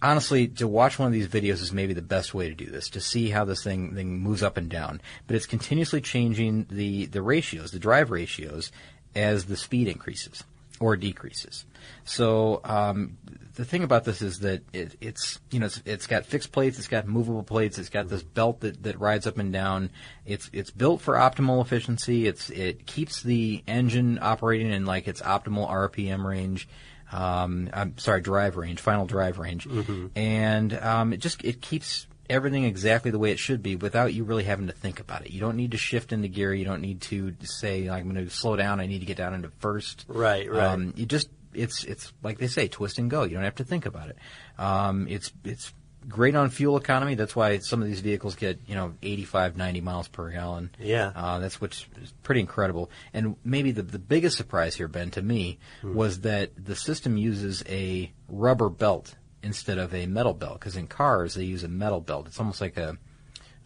honestly, 0.00 0.48
to 0.48 0.68
watch 0.68 0.98
one 0.98 1.06
of 1.06 1.12
these 1.12 1.28
videos 1.28 1.62
is 1.62 1.72
maybe 1.72 1.94
the 1.94 2.02
best 2.02 2.34
way 2.34 2.48
to 2.48 2.54
do 2.54 2.66
this, 2.66 2.90
to 2.90 3.00
see 3.00 3.30
how 3.30 3.44
this 3.44 3.62
thing, 3.62 3.94
thing 3.94 4.20
moves 4.20 4.42
up 4.42 4.56
and 4.56 4.68
down. 4.68 5.00
But 5.26 5.36
it's 5.36 5.46
continuously 5.46 6.00
changing 6.00 6.66
the, 6.70 7.06
the 7.06 7.22
ratios, 7.22 7.70
the 7.70 7.78
drive 7.78 8.10
ratios, 8.10 8.72
as 9.14 9.46
the 9.46 9.56
speed 9.56 9.88
increases 9.88 10.44
or 10.80 10.96
decreases. 10.96 11.64
So 12.04 12.60
um, 12.64 13.18
the 13.58 13.64
thing 13.64 13.82
about 13.82 14.04
this 14.04 14.22
is 14.22 14.38
that 14.38 14.62
it, 14.72 14.96
it's 15.00 15.40
you 15.50 15.58
know 15.58 15.66
it's, 15.66 15.82
it's 15.84 16.06
got 16.06 16.24
fixed 16.24 16.52
plates, 16.52 16.78
it's 16.78 16.86
got 16.86 17.08
movable 17.08 17.42
plates, 17.42 17.76
it's 17.76 17.88
got 17.88 18.08
this 18.08 18.22
belt 18.22 18.60
that, 18.60 18.82
that 18.84 19.00
rides 19.00 19.26
up 19.26 19.36
and 19.36 19.52
down. 19.52 19.90
It's 20.24 20.48
it's 20.52 20.70
built 20.70 21.00
for 21.00 21.14
optimal 21.14 21.60
efficiency. 21.60 22.28
It's 22.28 22.50
it 22.50 22.86
keeps 22.86 23.22
the 23.22 23.64
engine 23.66 24.20
operating 24.22 24.70
in 24.70 24.86
like 24.86 25.08
its 25.08 25.20
optimal 25.20 25.68
RPM 25.68 26.24
range 26.24 26.68
um, 27.10 27.70
I'm 27.72 27.98
sorry, 27.98 28.20
drive 28.20 28.56
range, 28.56 28.80
final 28.80 29.06
drive 29.06 29.38
range, 29.38 29.66
and 30.14 30.72
um, 30.74 31.12
it 31.12 31.20
just 31.20 31.42
it 31.44 31.60
keeps 31.60 32.06
everything 32.28 32.64
exactly 32.64 33.10
the 33.10 33.18
way 33.18 33.30
it 33.30 33.38
should 33.38 33.62
be 33.62 33.74
without 33.76 34.12
you 34.12 34.24
really 34.24 34.44
having 34.44 34.66
to 34.66 34.72
think 34.72 35.00
about 35.00 35.24
it. 35.24 35.30
You 35.30 35.40
don't 35.40 35.56
need 35.56 35.70
to 35.70 35.78
shift 35.78 36.12
into 36.12 36.28
gear. 36.28 36.52
You 36.52 36.64
don't 36.64 36.82
need 36.82 37.00
to 37.02 37.34
say 37.42 37.88
I'm 37.88 38.12
going 38.12 38.26
to 38.26 38.30
slow 38.30 38.56
down. 38.56 38.80
I 38.80 38.86
need 38.86 39.00
to 39.00 39.06
get 39.06 39.16
down 39.16 39.34
into 39.34 39.48
first. 39.58 40.04
Right, 40.08 40.50
right. 40.50 40.64
Um, 40.64 40.92
you 40.96 41.06
just 41.06 41.28
it's 41.58 41.84
it's 41.84 42.12
like 42.22 42.38
they 42.38 42.46
say, 42.46 42.68
twist 42.68 42.98
and 42.98 43.10
go. 43.10 43.24
You 43.24 43.34
don't 43.34 43.44
have 43.44 43.56
to 43.56 43.64
think 43.64 43.86
about 43.86 44.08
it. 44.10 44.16
Um, 44.58 45.06
it's 45.08 45.32
it's 45.44 45.72
great 46.08 46.34
on 46.34 46.50
fuel 46.50 46.76
economy. 46.76 47.14
That's 47.14 47.36
why 47.36 47.58
some 47.58 47.82
of 47.82 47.88
these 47.88 48.00
vehicles 48.00 48.34
get 48.34 48.60
you 48.66 48.74
know 48.74 48.94
85, 49.02 49.56
90 49.56 49.80
miles 49.80 50.08
per 50.08 50.30
gallon. 50.30 50.70
Yeah. 50.78 51.12
Uh, 51.14 51.38
that's 51.38 51.60
what's 51.60 51.86
pretty 52.22 52.40
incredible. 52.40 52.90
And 53.12 53.36
maybe 53.44 53.72
the, 53.72 53.82
the 53.82 53.98
biggest 53.98 54.36
surprise 54.36 54.74
here, 54.74 54.88
Ben, 54.88 55.10
to 55.12 55.22
me, 55.22 55.58
was 55.82 56.20
that 56.20 56.50
the 56.62 56.76
system 56.76 57.16
uses 57.16 57.62
a 57.68 58.12
rubber 58.28 58.68
belt 58.68 59.14
instead 59.42 59.78
of 59.78 59.94
a 59.94 60.06
metal 60.06 60.34
belt. 60.34 60.60
Because 60.60 60.76
in 60.76 60.86
cars, 60.86 61.34
they 61.34 61.44
use 61.44 61.64
a 61.64 61.68
metal 61.68 62.00
belt. 62.00 62.26
It's 62.26 62.38
almost 62.38 62.60
like 62.60 62.76
a 62.76 62.96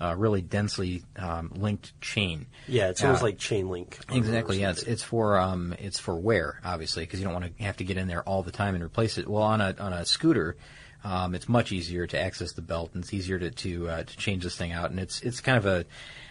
uh, 0.02 0.14
really 0.16 0.42
densely 0.42 1.02
um, 1.16 1.52
linked 1.54 1.98
chain. 2.00 2.46
Yeah, 2.66 2.88
it's 2.88 3.02
almost 3.02 3.22
Uh, 3.22 3.26
like 3.26 3.38
chain 3.38 3.68
link. 3.68 3.98
Exactly. 4.10 4.60
Yeah, 4.60 4.70
it's 4.70 4.82
it's 4.82 5.02
for 5.02 5.38
um 5.38 5.74
it's 5.78 5.98
for 5.98 6.16
wear 6.16 6.58
obviously 6.64 7.04
because 7.04 7.20
you 7.20 7.24
don't 7.24 7.34
want 7.34 7.56
to 7.56 7.62
have 7.62 7.76
to 7.78 7.84
get 7.84 7.96
in 7.96 8.08
there 8.08 8.22
all 8.22 8.42
the 8.42 8.50
time 8.52 8.74
and 8.74 8.82
replace 8.82 9.18
it. 9.18 9.28
Well, 9.28 9.42
on 9.42 9.60
a 9.60 9.74
on 9.78 9.92
a 9.92 10.04
scooter, 10.04 10.56
um, 11.04 11.34
it's 11.34 11.48
much 11.48 11.72
easier 11.72 12.06
to 12.06 12.18
access 12.20 12.52
the 12.52 12.62
belt 12.62 12.90
and 12.94 13.04
it's 13.04 13.14
easier 13.14 13.38
to 13.38 13.50
to 13.50 13.88
uh, 13.88 14.02
to 14.04 14.16
change 14.16 14.42
this 14.44 14.56
thing 14.56 14.72
out 14.72 14.90
and 14.90 14.98
it's 14.98 15.20
it's 15.22 15.40
kind 15.40 15.58
of 15.58 15.66
a 15.66 15.84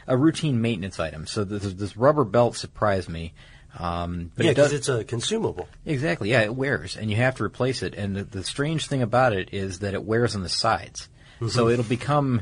a 0.08 0.18
routine 0.18 0.62
maintenance 0.62 1.00
item. 1.00 1.26
So 1.28 1.44
this, 1.44 1.74
this 1.74 1.96
rubber 1.96 2.24
belt 2.26 2.56
surprised 2.58 3.08
me. 3.08 3.34
Um, 3.80 4.32
but 4.36 4.44
yeah, 4.46 4.52
it 4.52 4.56
because 4.56 4.74
it's 4.74 4.90
a 4.90 5.04
consumable. 5.06 5.70
Exactly. 5.86 6.30
Yeah, 6.32 6.42
it 6.42 6.54
wears, 6.54 6.98
and 6.98 7.10
you 7.10 7.16
have 7.18 7.36
to 7.36 7.44
replace 7.46 7.84
it. 7.84 7.96
And 7.96 8.16
the, 8.18 8.24
the 8.26 8.44
strange 8.44 8.88
thing 8.88 9.02
about 9.02 9.32
it 9.32 9.54
is 9.54 9.80
that 9.80 9.94
it 9.94 10.04
wears 10.04 10.36
on 10.36 10.44
the 10.44 10.50
sides, 10.50 11.08
so 11.48 11.66
Mhm. 11.68 11.72
it'll 11.74 11.86
become 11.86 12.42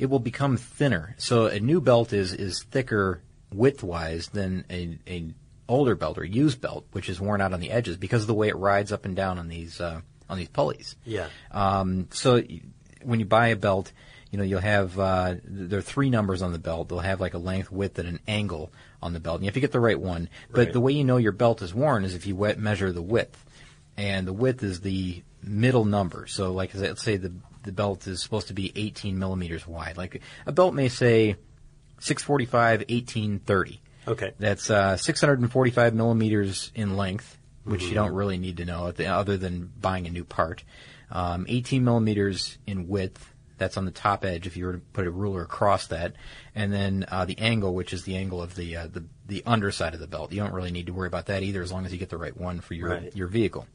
it 0.00 0.08
will 0.10 0.18
become 0.18 0.56
thinner. 0.56 1.14
So 1.18 1.46
a 1.46 1.60
new 1.60 1.80
belt 1.80 2.12
is 2.12 2.32
is 2.32 2.62
thicker 2.62 3.20
width-wise 3.52 4.28
than 4.28 4.64
a, 4.70 4.98
a 5.06 5.26
older 5.68 5.94
belt 5.94 6.18
or 6.18 6.24
used 6.24 6.60
belt, 6.60 6.86
which 6.92 7.08
is 7.08 7.20
worn 7.20 7.40
out 7.40 7.52
on 7.52 7.60
the 7.60 7.70
edges 7.70 7.96
because 7.96 8.22
of 8.22 8.26
the 8.28 8.34
way 8.34 8.48
it 8.48 8.56
rides 8.56 8.92
up 8.92 9.04
and 9.04 9.14
down 9.14 9.38
on 9.38 9.48
these 9.48 9.80
uh, 9.80 10.00
on 10.28 10.38
these 10.38 10.48
pulleys. 10.48 10.96
Yeah. 11.04 11.28
Um, 11.50 12.08
so 12.12 12.42
when 13.02 13.20
you 13.20 13.26
buy 13.26 13.48
a 13.48 13.56
belt, 13.56 13.92
you 14.30 14.38
know 14.38 14.44
you'll 14.44 14.60
have 14.60 14.98
uh, 14.98 15.34
there 15.44 15.78
are 15.78 15.82
three 15.82 16.10
numbers 16.10 16.42
on 16.42 16.52
the 16.52 16.58
belt. 16.58 16.88
They'll 16.88 16.98
have 17.00 17.20
like 17.20 17.34
a 17.34 17.38
length, 17.38 17.70
width, 17.70 17.98
and 17.98 18.08
an 18.08 18.20
angle 18.26 18.72
on 19.02 19.12
the 19.12 19.20
belt. 19.20 19.36
And 19.36 19.44
you 19.44 19.48
have 19.48 19.54
to 19.54 19.60
get 19.60 19.72
the 19.72 19.80
right 19.80 19.98
one. 20.00 20.28
But 20.50 20.58
Right. 20.58 20.72
the 20.72 20.80
way 20.80 20.92
you 20.92 21.04
know 21.04 21.16
your 21.18 21.32
belt 21.32 21.62
is 21.62 21.74
worn 21.74 22.04
is 22.04 22.14
if 22.14 22.26
you 22.26 22.36
wet 22.36 22.58
measure 22.58 22.92
the 22.92 23.02
width, 23.02 23.44
and 23.96 24.26
the 24.26 24.32
width 24.32 24.62
is 24.62 24.80
the 24.80 25.22
middle 25.42 25.84
number. 25.84 26.26
So 26.26 26.52
like 26.52 26.74
let's 26.74 27.02
say 27.02 27.16
the 27.16 27.32
the 27.62 27.72
belt 27.72 28.06
is 28.06 28.22
supposed 28.22 28.48
to 28.48 28.54
be 28.54 28.72
18 28.74 29.18
millimeters 29.18 29.66
wide. 29.66 29.96
Like 29.96 30.20
a 30.46 30.52
belt 30.52 30.74
may 30.74 30.88
say 30.88 31.36
645, 31.98 32.80
1830. 32.88 33.80
Okay. 34.08 34.32
That's 34.38 34.70
uh, 34.70 34.96
645 34.96 35.94
millimeters 35.94 36.72
in 36.74 36.96
length, 36.96 37.38
which 37.64 37.82
you 37.84 37.90
Mhm. 37.90 37.94
don't 37.94 38.12
really 38.14 38.38
need 38.38 38.56
to 38.58 38.64
know 38.64 38.86
other 38.86 39.36
than 39.36 39.70
buying 39.80 40.06
a 40.06 40.10
new 40.10 40.24
part. 40.24 40.64
Um, 41.10 41.44
18 41.48 41.84
millimeters 41.84 42.56
in 42.66 42.88
width. 42.88 43.32
That's 43.58 43.76
on 43.76 43.84
the 43.84 43.90
top 43.90 44.24
edge 44.24 44.46
if 44.46 44.56
you 44.56 44.64
were 44.64 44.72
to 44.72 44.78
put 44.78 45.06
a 45.06 45.10
ruler 45.10 45.42
across 45.42 45.88
that, 45.88 46.14
and 46.54 46.72
then 46.72 47.04
uh, 47.08 47.26
the 47.26 47.38
angle, 47.38 47.74
which 47.74 47.92
is 47.92 48.04
the 48.04 48.16
angle 48.16 48.40
of 48.42 48.54
the, 48.54 48.74
uh, 48.76 48.86
the 48.86 49.04
the 49.26 49.42
underside 49.44 49.92
of 49.92 50.00
the 50.00 50.06
belt. 50.06 50.32
You 50.32 50.40
don't 50.40 50.54
really 50.54 50.70
need 50.72 50.86
to 50.86 50.92
worry 50.94 51.06
about 51.08 51.26
that 51.26 51.42
either, 51.42 51.62
as 51.62 51.70
long 51.70 51.84
as 51.84 51.92
you 51.92 51.98
get 51.98 52.08
the 52.08 52.16
right 52.16 52.34
one 52.36 52.60
for 52.60 52.72
your 52.72 52.88
Right. 52.88 53.14
your 53.14 53.26
vehicle. 53.28 53.66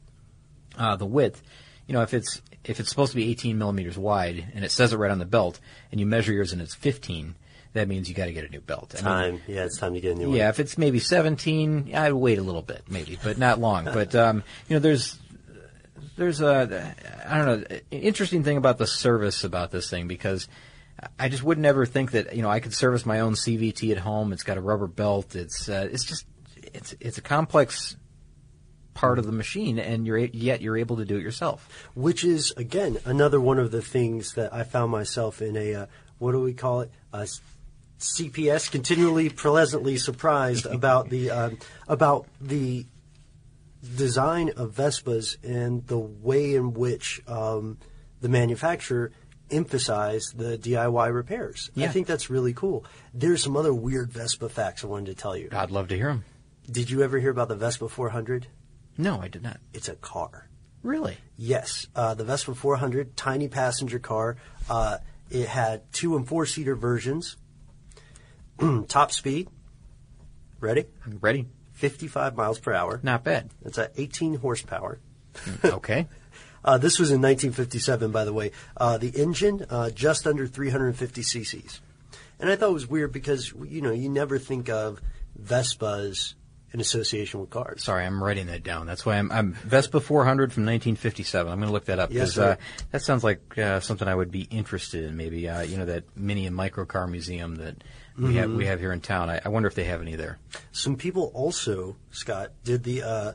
Uh, 0.76 0.96
the 0.96 1.06
width, 1.06 1.40
you 1.86 1.92
know, 1.92 2.02
if 2.02 2.14
it's 2.14 2.42
if 2.64 2.80
it's 2.80 2.88
supposed 2.88 3.12
to 3.12 3.16
be 3.16 3.30
18 3.30 3.58
millimeters 3.58 3.96
wide 3.96 4.44
and 4.54 4.64
it 4.64 4.72
says 4.72 4.92
it 4.92 4.96
right 4.96 5.10
on 5.10 5.18
the 5.18 5.24
belt, 5.24 5.60
and 5.90 6.00
you 6.00 6.06
measure 6.06 6.32
yours 6.32 6.52
and 6.52 6.60
it's 6.60 6.74
15, 6.74 7.34
that 7.74 7.88
means 7.88 8.08
you 8.08 8.14
got 8.14 8.26
to 8.26 8.32
get 8.32 8.44
a 8.44 8.48
new 8.48 8.60
belt. 8.60 8.94
I 8.94 8.96
mean, 8.96 9.04
Time. 9.04 9.42
yeah, 9.46 9.64
it's 9.64 9.78
time 9.78 9.94
to 9.94 10.00
get 10.00 10.16
a 10.16 10.18
new 10.18 10.28
one. 10.28 10.36
yeah, 10.36 10.48
if 10.48 10.58
it's 10.58 10.76
maybe 10.76 10.98
17, 10.98 11.94
I'd 11.94 12.12
wait 12.12 12.38
a 12.38 12.42
little 12.42 12.62
bit, 12.62 12.82
maybe, 12.88 13.18
but 13.22 13.38
not 13.38 13.60
long. 13.60 13.84
but 13.92 14.14
um, 14.14 14.42
you 14.68 14.76
know, 14.76 14.80
there's 14.80 15.18
there's 16.16 16.40
a 16.40 16.94
I 17.28 17.38
don't 17.38 17.46
know 17.46 17.78
interesting 17.90 18.42
thing 18.42 18.56
about 18.56 18.78
the 18.78 18.86
service 18.86 19.44
about 19.44 19.70
this 19.70 19.88
thing 19.90 20.08
because 20.08 20.48
I 21.18 21.28
just 21.28 21.42
would 21.42 21.58
never 21.58 21.84
think 21.84 22.12
that 22.12 22.34
you 22.34 22.42
know 22.42 22.50
I 22.50 22.60
could 22.60 22.74
service 22.74 23.04
my 23.04 23.20
own 23.20 23.34
CVT 23.34 23.92
at 23.92 23.98
home. 23.98 24.32
It's 24.32 24.42
got 24.42 24.56
a 24.56 24.60
rubber 24.60 24.86
belt. 24.86 25.36
It's 25.36 25.68
uh, 25.68 25.88
it's 25.90 26.04
just 26.04 26.26
it's 26.56 26.94
it's 27.00 27.18
a 27.18 27.22
complex 27.22 27.96
part 28.96 29.18
of 29.18 29.26
the 29.26 29.32
machine, 29.32 29.78
and 29.78 30.06
you're 30.06 30.18
yet 30.18 30.62
you're 30.62 30.78
able 30.78 30.96
to 30.96 31.04
do 31.04 31.16
it 31.16 31.22
yourself. 31.22 31.88
Which 31.94 32.24
is 32.24 32.52
again 32.56 32.98
another 33.04 33.40
one 33.40 33.58
of 33.58 33.70
the 33.70 33.82
things 33.82 34.32
that 34.34 34.52
I 34.52 34.64
found 34.64 34.90
myself 34.90 35.40
in 35.40 35.56
a 35.56 35.74
uh, 35.74 35.86
what 36.18 36.32
do 36.32 36.40
we 36.40 36.54
call 36.54 36.80
it? 36.80 36.90
A 37.12 37.28
CPS 38.00 38.70
continually 38.70 39.28
pleasantly 39.28 39.98
surprised 39.98 40.66
about 40.78 41.10
the 41.10 41.30
um, 41.30 41.58
about 41.86 42.26
the 42.40 42.86
design 43.96 44.50
of 44.56 44.72
Vespas 44.72 45.36
and 45.44 45.86
the 45.86 45.98
way 45.98 46.54
in 46.54 46.72
which 46.72 47.20
um, 47.28 47.78
the 48.20 48.28
manufacturer 48.28 49.12
emphasized 49.50 50.36
the 50.36 50.58
DIY 50.58 51.14
repairs. 51.14 51.70
I 51.76 51.86
think 51.88 52.06
that's 52.08 52.28
really 52.30 52.52
cool. 52.52 52.84
There's 53.14 53.44
some 53.44 53.56
other 53.56 53.72
weird 53.72 54.10
Vespa 54.10 54.48
facts 54.48 54.82
I 54.82 54.88
wanted 54.88 55.06
to 55.06 55.14
tell 55.14 55.36
you. 55.36 55.50
I'd 55.52 55.70
love 55.70 55.88
to 55.88 55.96
hear 55.96 56.08
them. 56.08 56.24
Did 56.68 56.90
you 56.90 57.02
ever 57.02 57.20
hear 57.20 57.30
about 57.30 57.46
the 57.46 57.54
Vespa 57.54 57.88
400? 57.88 58.48
No, 58.98 59.20
I 59.20 59.28
did 59.28 59.42
not. 59.42 59.60
It's 59.74 59.88
a 59.88 59.94
car. 59.94 60.48
Really? 60.82 61.16
Yes, 61.36 61.86
uh, 61.96 62.14
the 62.14 62.24
Vespa 62.24 62.54
400, 62.54 63.16
tiny 63.16 63.48
passenger 63.48 63.98
car. 63.98 64.36
Uh, 64.70 64.98
it 65.30 65.48
had 65.48 65.92
two 65.92 66.16
and 66.16 66.26
four 66.26 66.46
seater 66.46 66.76
versions. 66.76 67.36
Top 68.88 69.12
speed. 69.12 69.48
Ready? 70.60 70.86
I'm 71.04 71.18
Ready. 71.20 71.46
55 71.72 72.36
miles 72.36 72.58
per 72.58 72.72
hour. 72.72 73.00
Not 73.02 73.22
bad. 73.24 73.50
It's 73.64 73.78
at 73.78 73.92
18 73.96 74.36
horsepower. 74.36 74.98
okay. 75.64 76.06
Uh, 76.64 76.78
this 76.78 76.98
was 76.98 77.10
in 77.12 77.22
1957, 77.22 78.10
by 78.10 78.24
the 78.24 78.32
way. 78.32 78.50
Uh, 78.76 78.98
the 78.98 79.10
engine, 79.10 79.64
uh, 79.70 79.88
just 79.88 80.26
under 80.26 80.48
350 80.48 81.20
cc's. 81.22 81.80
And 82.40 82.50
I 82.50 82.56
thought 82.56 82.70
it 82.70 82.72
was 82.72 82.88
weird 82.88 83.12
because, 83.12 83.52
you 83.68 83.80
know, 83.80 83.92
you 83.92 84.08
never 84.08 84.36
think 84.40 84.68
of 84.68 85.00
Vespas 85.40 86.34
in 86.72 86.80
association 86.80 87.40
with 87.40 87.50
cars. 87.50 87.84
Sorry, 87.84 88.04
I'm 88.04 88.22
writing 88.22 88.46
that 88.46 88.62
down. 88.62 88.86
That's 88.86 89.06
why 89.06 89.16
I'm, 89.16 89.30
I'm 89.32 89.52
Vespa 89.54 90.00
400 90.00 90.52
from 90.52 90.64
1957. 90.64 91.50
I'm 91.50 91.58
going 91.58 91.68
to 91.68 91.72
look 91.72 91.86
that 91.86 91.98
up 91.98 92.10
because 92.10 92.34
sir. 92.34 92.52
uh, 92.52 92.56
that 92.90 93.02
sounds 93.02 93.22
like 93.24 93.56
uh, 93.58 93.80
something 93.80 94.06
I 94.08 94.14
would 94.14 94.30
be 94.30 94.42
interested 94.42 95.04
in. 95.04 95.16
Maybe 95.16 95.48
uh, 95.48 95.62
you 95.62 95.76
know 95.78 95.84
that 95.86 96.04
mini 96.16 96.46
and 96.46 96.54
micro 96.56 96.84
car 96.84 97.06
museum 97.06 97.56
that 97.56 97.82
we 98.18 98.36
have 98.36 98.50
Mhm. 98.50 98.56
we 98.56 98.66
have 98.66 98.80
here 98.80 98.92
in 98.92 99.00
town. 99.00 99.30
I, 99.30 99.40
I 99.44 99.48
wonder 99.48 99.68
if 99.68 99.74
they 99.74 99.84
have 99.84 100.00
any 100.00 100.16
there. 100.16 100.38
Some 100.72 100.96
people 100.96 101.30
also, 101.34 101.96
Scott, 102.10 102.50
did 102.64 102.82
the 102.82 103.02
uh, 103.02 103.32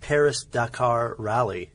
Paris 0.00 0.44
Dakar 0.44 1.14
rally 1.18 1.70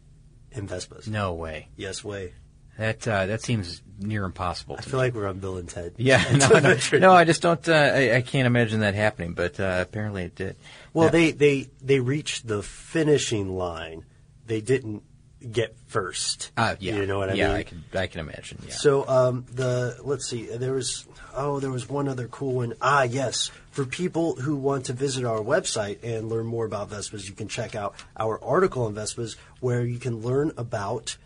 in 0.51 0.67
Vespas. 0.67 1.07
No 1.07 1.33
way. 1.33 1.67
Yes, 1.77 2.03
way. 2.03 2.33
That 2.77 3.07
uh, 3.07 3.25
that 3.25 3.41
seems 3.41 3.81
near 3.99 4.23
impossible. 4.23 4.75
I 4.77 4.81
feel 4.81 4.99
me. 4.99 5.05
like 5.05 5.15
we're 5.15 5.27
on 5.27 5.39
Bill 5.39 5.57
and 5.57 5.67
Ted. 5.67 5.93
Yeah, 5.97 6.23
no, 6.37 6.59
no, 6.59 6.77
no. 6.99 7.11
I 7.11 7.23
just 7.23 7.41
don't. 7.41 7.67
Uh, 7.67 7.73
I, 7.73 8.15
I 8.17 8.21
can't 8.21 8.45
imagine 8.45 8.81
that 8.81 8.93
happening. 8.93 9.33
But 9.33 9.59
uh, 9.59 9.79
apparently 9.81 10.23
it 10.25 10.35
did. 10.35 10.57
Well, 10.97 11.09
they, 11.09 11.31
they, 11.31 11.69
they 11.81 11.99
reached 11.99 12.47
the 12.47 12.61
finishing 12.63 13.55
line. 13.55 14.05
They 14.45 14.61
didn't 14.61 15.03
get 15.51 15.75
first. 15.87 16.51
Uh, 16.57 16.75
yeah, 16.79 16.95
You 16.95 17.05
know 17.05 17.17
what 17.19 17.29
I 17.29 17.33
yeah, 17.33 17.47
mean? 17.49 17.55
I 17.57 17.63
can 17.63 17.83
I 17.93 18.07
can 18.07 18.19
imagine. 18.21 18.57
Yeah. 18.65 18.73
So 18.73 19.07
um, 19.07 19.45
the 19.53 19.97
let's 20.03 20.27
see, 20.27 20.45
there 20.45 20.73
was 20.73 21.05
oh 21.35 21.59
there 21.59 21.69
was 21.69 21.87
one 21.87 22.07
other 22.07 22.27
cool 22.27 22.53
one. 22.55 22.73
Ah 22.81 23.03
yes, 23.03 23.51
for 23.69 23.85
people 23.85 24.35
who 24.35 24.55
want 24.55 24.85
to 24.85 24.93
visit 24.93 25.25
our 25.25 25.39
website 25.39 25.99
and 26.03 26.27
learn 26.29 26.45
more 26.47 26.65
about 26.65 26.89
Vespas, 26.89 27.27
you 27.27 27.33
can 27.35 27.47
check 27.47 27.75
out 27.75 27.93
our 28.17 28.43
article 28.43 28.85
on 28.85 28.95
Vespas, 28.95 29.35
where 29.59 29.85
you 29.85 29.99
can 29.99 30.21
learn 30.21 30.51
about 30.57 31.17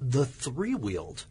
the 0.00 0.24
three-wheeled 0.24 1.26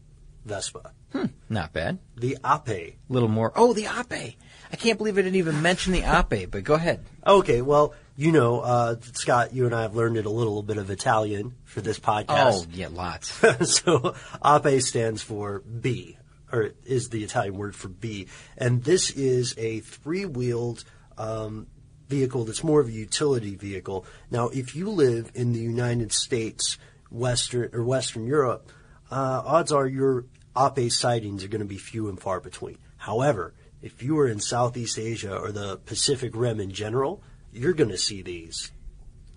Vespa, 0.46 0.92
Hmm, 1.12 1.26
Not 1.50 1.74
bad. 1.74 2.00
the 2.16 2.38
Ape. 2.46 2.70
A 2.70 2.96
little 3.10 3.28
more. 3.30 3.52
Oh, 3.56 3.74
the 3.74 3.86
Ape. 3.88 4.36
I 4.72 4.76
can't 4.76 4.98
believe 4.98 5.18
I 5.18 5.22
didn't 5.22 5.36
even 5.36 5.62
mention 5.62 5.94
the 5.94 6.04
Ape. 6.04 6.50
But 6.50 6.64
go 6.64 6.76
ahead. 6.76 7.04
Okay, 7.26 7.62
well 7.62 7.94
you 8.16 8.32
know 8.32 8.62
uh, 8.62 8.96
Scott, 9.14 9.54
you 9.54 9.66
and 9.66 9.76
I 9.76 9.82
have 9.84 9.96
learned 9.96 10.18
it 10.18 10.26
a 10.26 10.30
little 10.30 10.64
bit 10.64 10.78
of 10.78 10.90
Italian 10.90 11.56
for 11.64 11.82
this 11.82 12.00
podcast. 12.00 12.28
Oh, 12.30 12.66
yeah, 12.72 12.88
lots. 12.92 13.32
so 13.82 14.16
APE 14.44 14.82
stands 14.82 15.22
for 15.22 15.60
bee, 15.60 16.18
or 16.52 16.72
is 16.86 17.10
the 17.10 17.24
Italian 17.24 17.58
word 17.58 17.76
for 17.76 17.88
bee. 17.88 18.28
And 18.58 18.84
this 18.84 19.10
is 19.12 19.56
a 19.58 19.80
three-wheeled 19.80 20.84
um, 21.18 21.68
vehicle 22.10 22.46
that's 22.46 22.64
more 22.64 22.80
of 22.80 22.88
a 22.88 22.92
utility 22.92 23.56
vehicle. 23.56 24.06
Now, 24.30 24.50
if 24.50 24.76
you 24.76 24.90
live 24.90 25.32
in 25.34 25.54
the 25.54 25.60
United 25.60 26.12
States, 26.12 26.78
Western 27.10 27.70
or 27.74 27.84
Western 27.84 28.28
Europe, 28.28 28.70
uh, 29.10 29.42
odds 29.46 29.72
are 29.72 29.88
your 29.88 30.26
APE 30.56 30.92
sightings 30.92 31.44
are 31.44 31.48
going 31.48 31.62
to 31.62 31.68
be 31.68 31.78
few 31.78 32.10
and 32.10 32.20
far 32.20 32.40
between. 32.40 32.78
However, 32.98 33.54
if 33.82 34.04
you 34.04 34.18
are 34.20 34.28
in 34.28 34.40
Southeast 34.40 34.98
Asia 35.00 35.36
or 35.38 35.52
the 35.52 35.78
Pacific 35.86 36.32
Rim 36.36 36.60
in 36.60 36.72
general, 36.72 37.22
you're 37.52 37.74
going 37.74 37.90
to 37.90 37.98
see 37.98 38.22
these 38.22 38.72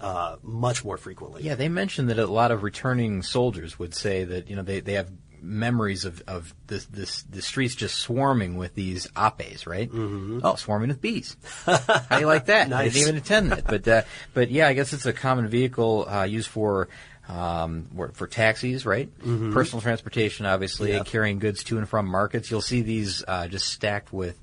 uh, 0.01 0.37
much 0.43 0.85
more 0.85 0.97
frequently. 0.97 1.43
Yeah, 1.43 1.55
they 1.55 1.69
mentioned 1.69 2.11
that 2.11 2.19
a 2.19 2.27
lot 2.27 2.51
of 2.51 2.63
returning 2.63 3.23
soldiers 3.23 3.79
would 3.79 3.95
say 3.95 4.25
that 4.25 4.49
you 4.51 4.57
know 4.57 4.63
they, 4.63 4.81
they 4.81 4.95
have 4.95 5.11
memories 5.41 6.05
of 6.07 6.23
of 6.27 6.55
this 6.69 6.87
this 6.87 7.23
the 7.25 7.43
streets 7.43 7.75
just 7.75 7.99
swarming 7.99 8.57
with 8.57 8.75
these 8.75 9.07
apes, 9.17 9.67
right? 9.67 9.91
Mm-hmm. 9.91 10.41
Oh, 10.43 10.55
swarming 10.57 10.89
with 10.89 11.01
bees. 11.03 11.37
How 11.67 11.77
do 12.11 12.21
you 12.21 12.27
like 12.27 12.47
that? 12.47 12.67
I 12.67 12.71
Nice. 12.71 12.93
didn't 12.95 13.09
even 13.09 13.17
attend 13.21 13.53
that, 13.53 13.65
but 13.67 13.87
uh, 13.89 14.03
but 14.35 14.51
yeah, 14.51 14.69
I 14.69 14.73
guess 14.75 14.93
it's 14.93 15.07
a 15.07 15.13
common 15.13 15.49
vehicle 15.49 16.09
uh, 16.09 16.25
used 16.25 16.49
for. 16.49 16.89
Um, 17.27 17.89
for 18.13 18.27
taxis, 18.27 18.85
right? 18.85 19.09
Mhm. 19.21 19.55
Personal 19.55 19.81
transportation, 19.81 20.45
obviously, 20.45 20.93
Yeah. 20.93 21.05
carrying 21.05 21.39
goods 21.39 21.65
to 21.65 21.79
and 21.79 21.89
from 21.89 22.07
markets. 22.07 22.51
You'll 22.51 22.61
see 22.61 22.83
these 22.83 23.25
uh, 23.27 23.49
just 23.49 23.67
stacked 23.71 24.13
with 24.13 24.39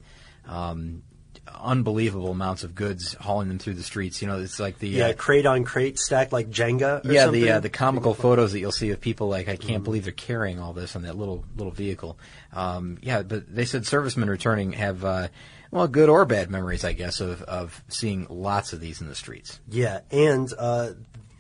um, 0.48 1.04
unbelievable 1.48 2.32
amounts 2.32 2.64
of 2.64 2.76
goods 2.76 3.14
hauling 3.16 3.48
them 3.48 3.60
through 3.60 3.74
the 3.74 3.84
streets. 3.84 4.22
You 4.22 4.28
know, 4.28 4.40
it's 4.40 4.60
like 4.60 4.80
the 4.80 4.90
Yeah, 4.90 5.08
uh, 5.08 5.14
crate 5.14 5.46
on 5.46 5.64
crate 5.64 5.98
stacked 6.00 6.32
like 6.32 6.50
Jenga. 6.50 7.06
Or 7.06 7.12
yeah, 7.12 7.26
something. 7.26 7.42
the 7.42 7.52
uh, 7.52 7.60
the 7.60 7.70
comical 7.70 8.14
photos 8.14 8.52
that 8.52 8.60
you'll 8.60 8.72
see 8.72 8.92
of 8.92 9.02
people 9.02 9.28
like 9.28 9.48
I 9.48 9.56
can't 9.56 9.84
believe 9.84 10.04
they're 10.04 10.14
carrying 10.14 10.60
all 10.60 10.74
this 10.74 10.96
on 10.96 11.04
that 11.04 11.16
little 11.18 11.46
little 11.56 11.72
vehicle. 11.72 12.18
Um, 12.54 12.98
yeah, 13.02 13.24
but 13.24 13.54
they 13.54 13.66
said 13.66 13.86
servicemen 13.86 14.30
returning 14.30 14.74
have 14.74 15.04
uh, 15.04 15.28
well 15.72 15.88
good 15.88 16.10
or 16.10 16.26
bad 16.26 16.50
memories, 16.50 16.84
I 16.84 16.94
guess, 16.94 17.20
of 17.22 17.42
of 17.44 17.84
seeing 17.88 18.28
lots 18.30 18.74
of 18.74 18.80
these 18.80 19.02
in 19.02 19.08
the 19.08 19.16
streets. 19.16 19.60
Yeah, 19.70 20.02
and 20.12 20.48
uh, 20.58 20.92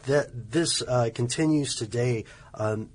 that 0.07 0.51
this 0.51 0.81
uh, 0.81 1.09
continues 1.13 1.75
today. 1.75 2.25
Um, 2.53 2.89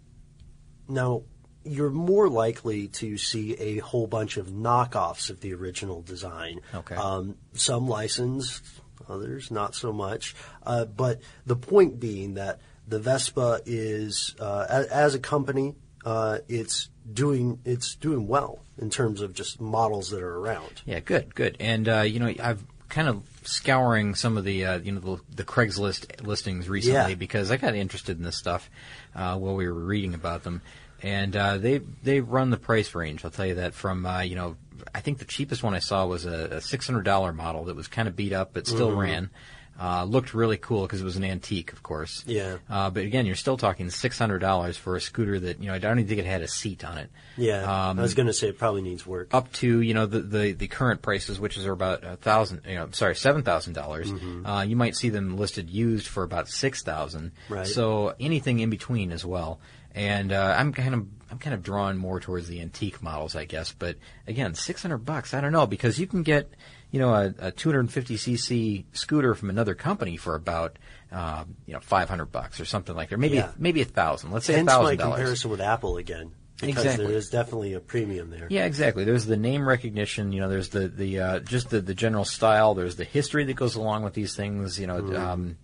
now, 0.88 1.22
you're 1.66 1.90
more 1.90 2.28
likely 2.28 2.88
to 2.88 3.16
see 3.18 3.54
a 3.54 3.78
whole 3.78 4.06
bunch 4.06 4.36
of 4.36 4.48
knockoffs 4.48 5.30
of 5.30 5.40
the 5.40 5.52
original 5.54 6.02
design. 6.02 6.60
Okay. 6.74 6.94
Um, 6.94 7.36
some 7.54 7.88
licensed, 7.88 8.64
others 9.08 9.50
not 9.50 9.74
so 9.74 9.92
much. 9.92 10.34
Uh, 10.64 10.84
but 10.84 11.20
the 11.44 11.56
point 11.56 11.98
being 12.00 12.34
that 12.34 12.60
the 12.88 12.98
Vespa 12.98 13.60
is, 13.66 14.34
uh, 14.40 14.66
a- 14.68 14.94
as 14.94 15.14
a 15.14 15.18
company, 15.18 15.74
uh, 16.04 16.38
it's 16.48 16.88
doing 17.12 17.58
it's 17.64 17.94
doing 17.96 18.26
well 18.28 18.60
in 18.78 18.90
terms 18.90 19.20
of 19.20 19.32
just 19.32 19.60
models 19.60 20.10
that 20.10 20.22
are 20.22 20.38
around. 20.38 20.82
Yeah, 20.84 21.00
good, 21.00 21.34
good. 21.34 21.56
And 21.60 21.88
uh, 21.88 22.00
you 22.02 22.20
know, 22.20 22.32
I've 22.40 22.64
kind 22.88 23.08
of 23.08 23.22
scouring 23.42 24.14
some 24.14 24.36
of 24.36 24.44
the 24.44 24.64
uh, 24.64 24.78
you 24.78 24.92
know 24.92 25.00
the, 25.00 25.20
the 25.34 25.44
Craigslist 25.44 26.24
listings 26.24 26.68
recently 26.68 27.10
Yeah. 27.10 27.14
because 27.16 27.50
I 27.50 27.56
got 27.56 27.74
interested 27.74 28.16
in 28.18 28.22
this 28.24 28.36
stuff 28.36 28.70
uh, 29.16 29.36
while 29.36 29.56
we 29.56 29.66
were 29.66 29.74
reading 29.74 30.14
about 30.14 30.44
them, 30.44 30.62
and 31.06 31.36
uh, 31.36 31.58
they 31.58 31.78
they 32.02 32.20
run 32.20 32.50
the 32.50 32.56
price 32.58 32.94
range. 32.94 33.24
I'll 33.24 33.30
tell 33.30 33.46
you 33.46 33.54
that 33.56 33.74
from 33.74 34.04
uh, 34.04 34.20
you 34.22 34.34
know 34.36 34.56
I 34.94 35.00
think 35.00 35.18
the 35.18 35.24
cheapest 35.24 35.62
one 35.62 35.74
I 35.74 35.78
saw 35.80 36.06
was 36.06 36.26
a, 36.26 36.56
a 36.56 36.60
six 36.60 36.86
hundred 36.86 37.04
dollar 37.04 37.32
model 37.32 37.64
that 37.66 37.76
was 37.76 37.86
kind 37.88 38.08
of 38.08 38.16
beat 38.16 38.32
up 38.32 38.50
but 38.52 38.66
still 38.66 38.90
Mhm. 38.90 38.98
ran. 38.98 39.30
Uh, 39.78 40.04
looked 40.04 40.32
really 40.32 40.56
cool 40.56 40.86
because 40.86 41.02
it 41.02 41.04
was 41.04 41.18
an 41.18 41.24
antique, 41.24 41.70
of 41.74 41.82
course. 41.82 42.24
Yeah. 42.26 42.56
Uh, 42.70 42.88
but 42.88 43.04
again, 43.04 43.26
you're 43.26 43.36
still 43.36 43.58
talking 43.58 43.90
six 43.90 44.18
hundred 44.18 44.38
dollars 44.38 44.78
for 44.78 44.96
a 44.96 45.00
scooter 45.02 45.38
that 45.38 45.60
you 45.60 45.66
know 45.66 45.74
I 45.74 45.78
don't 45.78 45.98
even 45.98 46.08
think 46.08 46.20
it 46.20 46.24
had 46.24 46.40
a 46.40 46.48
seat 46.48 46.82
on 46.82 46.96
it. 46.96 47.10
Yeah, 47.36 47.60
Um, 47.90 47.98
I 47.98 48.02
was 48.02 48.14
going 48.14 48.26
to 48.26 48.32
say 48.32 48.48
it 48.48 48.56
probably 48.58 48.80
needs 48.80 49.06
work. 49.06 49.34
up 49.34 49.52
to 49.60 49.80
you 49.82 49.92
know 49.92 50.06
the 50.06 50.20
the, 50.20 50.52
the 50.52 50.66
current 50.68 51.02
prices, 51.02 51.38
which 51.38 51.58
is 51.58 51.66
about 51.66 52.04
a 52.04 52.16
thousand, 52.16 52.62
you 52.66 52.76
know, 52.76 52.88
sorry, 52.92 53.14
seven 53.16 53.42
thousand 53.42 53.74
dollars. 53.74 54.10
Mhm. 54.10 54.48
Uh, 54.48 54.62
you 54.62 54.76
might 54.76 54.96
see 54.96 55.10
them 55.10 55.36
listed 55.36 55.68
used 55.68 56.06
for 56.06 56.22
about 56.22 56.48
six 56.48 56.82
thousand. 56.82 57.32
Right. 57.50 57.66
So 57.66 58.14
anything 58.18 58.60
in 58.60 58.70
between 58.70 59.12
as 59.12 59.26
well. 59.26 59.60
And 59.96 60.30
uh, 60.30 60.54
I'm 60.56 60.72
kind 60.74 60.94
of 60.94 61.06
I'm 61.30 61.38
kind 61.38 61.54
of 61.54 61.62
drawn 61.62 61.96
more 61.96 62.20
towards 62.20 62.46
the 62.48 62.60
antique 62.60 63.02
models, 63.02 63.34
I 63.34 63.46
guess. 63.46 63.72
But 63.72 63.96
again, 64.28 64.54
six 64.54 64.82
hundred 64.82 64.98
bucks, 64.98 65.32
I 65.34 65.40
don't 65.40 65.52
know, 65.52 65.66
because 65.66 65.98
you 65.98 66.06
can 66.06 66.22
get 66.22 66.48
you 66.92 67.00
know 67.00 67.14
a, 67.14 67.34
a 67.38 67.50
250 67.50 68.16
cc 68.16 68.84
scooter 68.92 69.34
from 69.34 69.48
another 69.50 69.74
company 69.74 70.16
for 70.18 70.34
about 70.34 70.78
uh, 71.10 71.44
you 71.66 71.72
know 71.72 71.80
500 71.80 72.26
bucks 72.26 72.60
or 72.60 72.66
something 72.66 72.94
like 72.94 73.08
that, 73.08 73.18
maybe 73.18 73.36
Yeah. 73.36 73.50
maybe 73.58 73.80
a 73.80 73.86
thousand. 73.86 74.32
Let's 74.32 74.44
say 74.46 74.60
a 74.60 74.64
thousand 74.64 74.98
dollars. 74.98 75.16
comparison 75.16 75.50
with 75.50 75.60
Apple 75.62 75.96
again, 75.96 76.32
because 76.60 76.84
Exactly. 76.84 77.06
there 77.06 77.16
is 77.16 77.30
definitely 77.30 77.72
a 77.72 77.80
premium 77.80 78.28
there. 78.28 78.48
Yeah, 78.50 78.66
exactly. 78.66 79.04
There's 79.04 79.24
the 79.24 79.36
name 79.38 79.66
recognition. 79.66 80.30
You 80.32 80.42
know, 80.42 80.48
there's 80.50 80.68
the 80.68 80.88
the 80.88 81.20
uh, 81.20 81.38
just 81.40 81.70
the, 81.70 81.80
the 81.80 81.94
general 81.94 82.26
style. 82.26 82.74
There's 82.74 82.96
the 82.96 83.04
history 83.04 83.44
that 83.44 83.56
goes 83.56 83.76
along 83.76 84.02
with 84.04 84.12
these 84.12 84.36
things. 84.36 84.78
You 84.78 84.86
know, 84.88 85.00
Mhm. 85.00 85.18
um, 85.18 85.56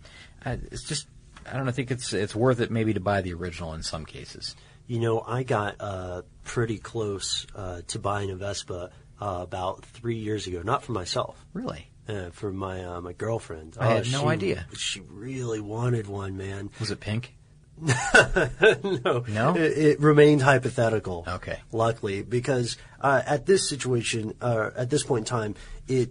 it's 0.47 0.83
just 0.85 1.07
I 1.51 1.55
don't 1.57 1.64
know. 1.64 1.70
I 1.70 1.72
think 1.72 1.90
it's 1.90 2.12
it's 2.12 2.34
worth 2.34 2.61
it 2.61 2.70
maybe 2.70 2.95
to 2.95 3.01
buy 3.01 3.20
the 3.22 3.32
original 3.34 3.74
in 3.74 3.82
some 3.82 4.05
cases. 4.05 4.55
You 4.86 4.99
know, 5.01 5.20
I 5.20 5.43
got 5.45 5.76
uh, 5.80 6.22
pretty 6.45 6.78
close 6.78 7.47
uh, 7.55 7.82
to 7.88 7.99
buying 7.99 8.30
a 8.30 8.34
Vespa 8.36 8.90
uh, 9.20 9.38
about 9.40 9.84
three 9.84 10.16
years 10.16 10.47
ago. 10.47 10.62
Not 10.62 10.82
for 10.82 10.93
myself. 10.93 11.45
Really? 11.55 11.88
Uh, 12.09 12.30
for 12.30 12.53
my 12.53 12.84
uh, 12.84 13.01
my 13.01 13.12
girlfriend. 13.12 13.76
I 13.78 13.86
had 13.95 14.07
Oh, 14.09 14.11
no 14.11 14.20
she- 14.22 14.26
idea. 14.26 14.66
She 14.76 15.01
really 15.09 15.61
wanted 15.61 16.07
one, 16.09 16.36
man. 16.36 16.70
Was 16.80 16.90
it 16.90 16.99
pink? 17.01 17.34
no, 17.80 19.24
No? 19.28 19.57
It, 19.57 19.78
it 19.78 20.01
remained 20.01 20.43
hypothetical. 20.43 21.24
Okay. 21.26 21.59
luckily, 21.72 22.22
because 22.22 22.76
uh, 23.01 23.22
at 23.26 23.47
this 23.47 23.68
situation, 23.68 24.34
uh, 24.40 24.70
at 24.76 24.90
this 24.90 25.03
point 25.03 25.20
in 25.20 25.24
time, 25.24 25.55
it 25.88 26.11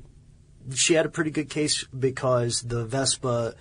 she 0.75 0.93
had 0.93 1.05
a 1.05 1.09
pretty 1.09 1.32
good 1.32 1.49
case 1.49 1.84
because 1.86 2.61
the 2.61 2.86
Vespa 2.86 3.55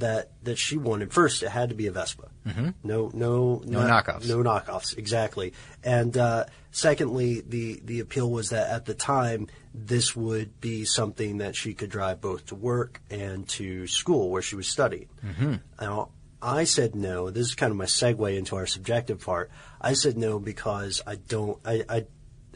that 0.00 0.30
that 0.42 0.58
she 0.58 0.76
wanted 0.76 1.12
first, 1.12 1.42
it 1.42 1.48
had 1.50 1.68
to 1.70 1.74
be 1.74 1.86
a 1.86 1.92
Vespa. 1.92 2.28
Mhm. 2.46 2.74
No, 2.84 3.10
no, 3.12 3.62
No 3.64 3.80
knockoffs. 3.80 4.28
No 4.28 4.38
knockoffs, 4.38 4.96
exactly. 4.96 5.52
And 5.82 6.16
uh, 6.16 6.44
secondly, 6.70 7.42
the 7.46 7.80
the 7.84 8.00
appeal 8.00 8.30
was 8.30 8.50
that 8.50 8.70
at 8.70 8.84
the 8.84 8.94
time 8.94 9.48
this 9.74 10.14
would 10.16 10.60
be 10.60 10.84
something 10.84 11.38
that 11.38 11.56
she 11.56 11.74
could 11.74 11.90
drive 11.90 12.20
both 12.20 12.46
to 12.46 12.54
work 12.54 13.00
and 13.10 13.48
to 13.48 13.86
school 13.86 14.30
where 14.30 14.42
she 14.42 14.56
was 14.56 14.68
studying. 14.68 15.08
Mm-hmm. 15.24 15.54
Now, 15.80 16.10
I 16.40 16.64
said 16.64 16.94
no. 16.94 17.30
This 17.30 17.48
is 17.48 17.54
kind 17.54 17.70
of 17.70 17.76
my 17.76 17.84
segue 17.86 18.36
into 18.36 18.56
our 18.56 18.66
subjective 18.66 19.20
part. 19.24 19.50
I 19.80 19.94
said 19.94 20.16
no 20.16 20.38
because 20.38 21.02
I 21.06 21.16
don't. 21.16 21.58
I 21.64 21.84
I, 21.88 22.06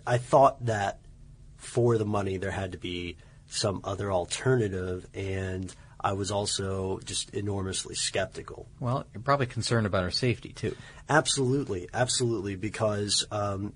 I 0.06 0.18
thought 0.18 0.66
that 0.66 1.00
for 1.56 1.98
the 1.98 2.06
money 2.06 2.36
there 2.38 2.50
had 2.50 2.72
to 2.72 2.78
be 2.78 3.16
some 3.46 3.80
other 3.84 4.12
alternative, 4.12 5.06
and 5.12 5.74
I 6.02 6.12
was 6.12 6.30
also 6.30 7.00
just 7.04 7.30
enormously 7.30 7.94
skeptical. 7.94 8.68
Well, 8.80 9.06
you're 9.12 9.22
probably 9.22 9.46
concerned 9.46 9.86
about 9.86 10.02
her 10.02 10.10
safety 10.10 10.52
too. 10.52 10.76
Absolutely, 11.08 11.88
absolutely, 11.92 12.56
because 12.56 13.26
um, 13.30 13.74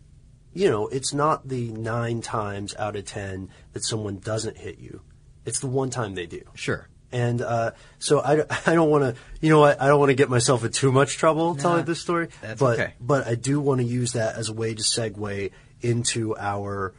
you 0.52 0.70
know 0.70 0.88
it's 0.88 1.12
not 1.12 1.48
the 1.48 1.70
nine 1.70 2.20
times 2.20 2.74
out 2.76 2.96
of 2.96 3.04
ten 3.04 3.50
that 3.72 3.84
someone 3.84 4.18
doesn't 4.18 4.56
hit 4.56 4.78
you; 4.78 5.02
it's 5.44 5.60
the 5.60 5.66
one 5.66 5.90
time 5.90 6.14
they 6.14 6.26
do. 6.26 6.42
Sure. 6.54 6.88
And 7.12 7.42
uh, 7.42 7.70
so 8.00 8.18
I, 8.20 8.44
I 8.66 8.74
don't 8.74 8.90
want 8.90 9.04
to, 9.04 9.20
you 9.40 9.48
know, 9.48 9.60
what, 9.60 9.80
I 9.80 9.86
don't 9.86 10.00
want 10.00 10.10
to 10.10 10.16
get 10.16 10.28
myself 10.28 10.64
in 10.64 10.72
too 10.72 10.90
much 10.90 11.16
trouble 11.16 11.54
telling 11.54 11.84
this 11.84 12.00
story. 12.00 12.28
that's 12.42 12.58
but 12.58 12.80
okay. 12.80 12.94
but 13.00 13.26
I 13.26 13.36
do 13.36 13.60
want 13.60 13.80
to 13.80 13.86
use 13.86 14.14
that 14.14 14.36
as 14.36 14.48
a 14.48 14.52
way 14.52 14.74
to 14.74 14.82
segue 14.82 15.52
into 15.80 16.36
our 16.36 16.94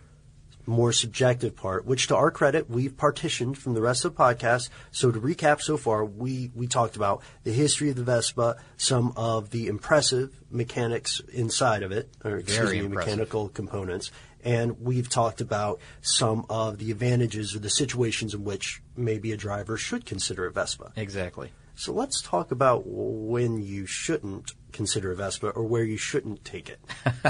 more 0.66 0.92
subjective 0.92 1.56
part, 1.56 1.86
which 1.86 2.08
to 2.08 2.16
our 2.16 2.32
credit, 2.32 2.70
we've 2.70 2.98
partitioned 2.98 3.58
from 3.58 3.74
the 3.74 3.82
rest 3.82 4.06
of 4.06 4.16
the 4.16 4.24
podcast. 4.24 4.70
So 4.92 5.12
to 5.12 5.20
recap 5.20 5.62
so 5.62 5.78
far, 5.78 6.04
we, 6.06 6.52
we 6.56 6.68
talked 6.68 6.96
about 6.96 7.22
the 7.44 7.52
history 7.52 7.90
of 7.90 7.96
the 7.96 8.04
Vespa, 8.04 8.58
some 8.78 9.14
of 9.16 9.50
the 9.52 9.68
impressive 9.68 10.42
mechanics 10.50 11.22
inside 11.32 11.84
of 11.84 11.92
it, 11.92 12.10
or 12.24 12.38
excuse 12.38 12.58
Very 12.70 12.80
me, 12.80 12.86
impressive. 12.86 13.12
mechanical 13.12 13.50
components. 13.50 14.12
And 14.44 14.80
we've 14.80 15.10
talked 15.10 15.42
about 15.42 15.80
some 16.02 16.46
of 16.50 16.78
the 16.78 16.92
advantages 16.92 17.56
or 17.56 17.60
the 17.60 17.70
situations 17.70 18.34
in 18.36 18.44
which 18.44 18.82
maybe 18.96 19.32
a 19.32 19.38
driver 19.38 19.76
should 19.76 20.06
consider 20.06 20.46
a 20.46 20.52
Vespa. 20.52 20.92
Exactly. 20.96 21.50
So 21.74 21.92
let's 21.92 22.22
talk 22.22 22.52
about 22.52 22.84
when 22.86 23.62
you 23.62 23.86
shouldn't 23.86 24.54
consider 24.76 25.12
a 25.12 25.16
Vespa 25.16 25.50
or 25.50 25.64
where 25.64 25.84
you 25.84 25.98
shouldn't 25.98 26.44
take 26.44 26.70
it. 26.70 26.80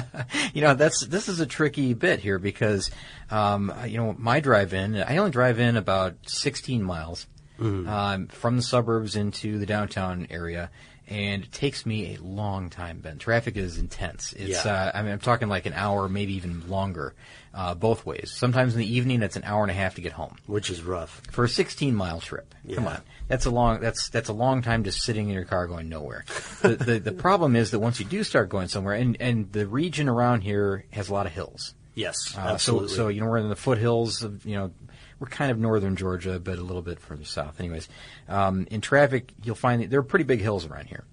you 0.53 0.61
know 0.61 0.73
that's 0.73 1.05
this 1.05 1.29
is 1.29 1.39
a 1.39 1.45
tricky 1.45 1.93
bit 1.93 2.19
here 2.19 2.39
because 2.39 2.89
um, 3.31 3.71
you 3.87 3.97
know 3.97 4.15
my 4.17 4.39
drive-in 4.39 4.95
I 4.95 5.17
only 5.17 5.31
drive 5.31 5.59
in 5.59 5.77
about 5.77 6.15
16 6.27 6.83
miles 6.83 7.27
um, 7.87 8.27
from 8.27 8.57
the 8.57 8.61
suburbs 8.61 9.15
into 9.15 9.59
the 9.59 9.65
downtown 9.65 10.27
area 10.29 10.69
and 11.07 11.43
it 11.43 11.51
takes 11.51 11.85
me 11.85 12.15
a 12.15 12.21
long 12.21 12.69
time 12.69 12.99
Ben 12.99 13.17
traffic 13.17 13.57
is 13.57 13.77
intense 13.77 14.33
it's 14.33 14.65
Yeah. 14.65 14.73
uh, 14.73 14.91
I 14.97 15.01
mean 15.03 15.11
I'm 15.11 15.19
talking 15.19 15.47
like 15.49 15.65
an 15.65 15.73
hour 15.73 16.09
maybe 16.09 16.33
even 16.35 16.67
longer 16.69 17.13
uh, 17.53 17.73
both 17.75 18.05
ways 18.05 18.33
sometimes 18.35 18.73
in 18.73 18.79
the 18.79 18.93
evening 18.93 19.21
it's 19.21 19.35
an 19.35 19.43
hour 19.45 19.61
and 19.63 19.71
a 19.71 19.75
half 19.75 19.95
to 19.95 20.01
get 20.01 20.13
home 20.13 20.35
Which 20.47 20.69
is 20.69 20.81
rough. 20.81 21.21
for 21.31 21.43
a 21.45 21.49
16 21.49 21.95
mile 21.95 22.19
trip. 22.19 22.53
Come 22.73 22.87
on, 22.87 23.01
that's 23.27 23.45
a 23.45 23.51
long 23.51 23.79
that's 23.79 24.09
that's 24.09 24.29
a 24.29 24.33
long 24.33 24.61
time 24.61 24.83
just 24.83 25.01
sitting 25.03 25.27
in 25.29 25.33
your 25.35 25.45
car 25.45 25.67
going 25.67 25.87
nowhere. 25.89 26.25
the, 26.61 26.75
the 26.75 26.99
the 26.99 27.11
problem 27.11 27.55
is 27.55 27.71
that 27.71 27.79
once 27.79 27.99
you 27.99 28.05
do 28.05 28.23
start 28.23 28.49
going 28.49 28.67
somewhere, 28.67 28.95
and 28.95 29.15
and 29.19 29.51
the 29.51 29.67
region 29.67 30.09
around 30.09 30.41
here 30.41 30.85
has 30.91 31.09
a 31.09 31.13
lot 31.13 31.25
of 31.27 31.31
hills. 31.31 31.73
Yes, 31.93 32.35
Uh, 32.37 32.41
absolutely. 32.41 32.89
So 32.89 32.95
so 32.95 33.07
you 33.07 33.21
know 33.21 33.27
we're 33.27 33.37
in 33.37 33.47
the 33.49 33.55
foothills 33.55 34.23
of 34.23 34.45
you 34.45 34.55
know 34.55 34.71
we're 35.19 35.27
kind 35.27 35.51
of 35.51 35.57
northern 35.57 35.95
Georgia, 35.95 36.39
but 36.39 36.57
a 36.57 36.63
little 36.63 36.81
bit 36.81 36.99
further 36.99 37.25
south. 37.25 37.59
Anyways, 37.59 37.87
um, 38.27 38.67
in 38.69 38.81
traffic 38.81 39.31
you'll 39.43 39.55
find 39.55 39.81
that 39.81 39.89
there 39.89 39.99
are 39.99 40.03
pretty 40.03 40.25
big 40.25 40.41
hills 40.41 40.65
around 40.65 40.87
here. 40.87 41.03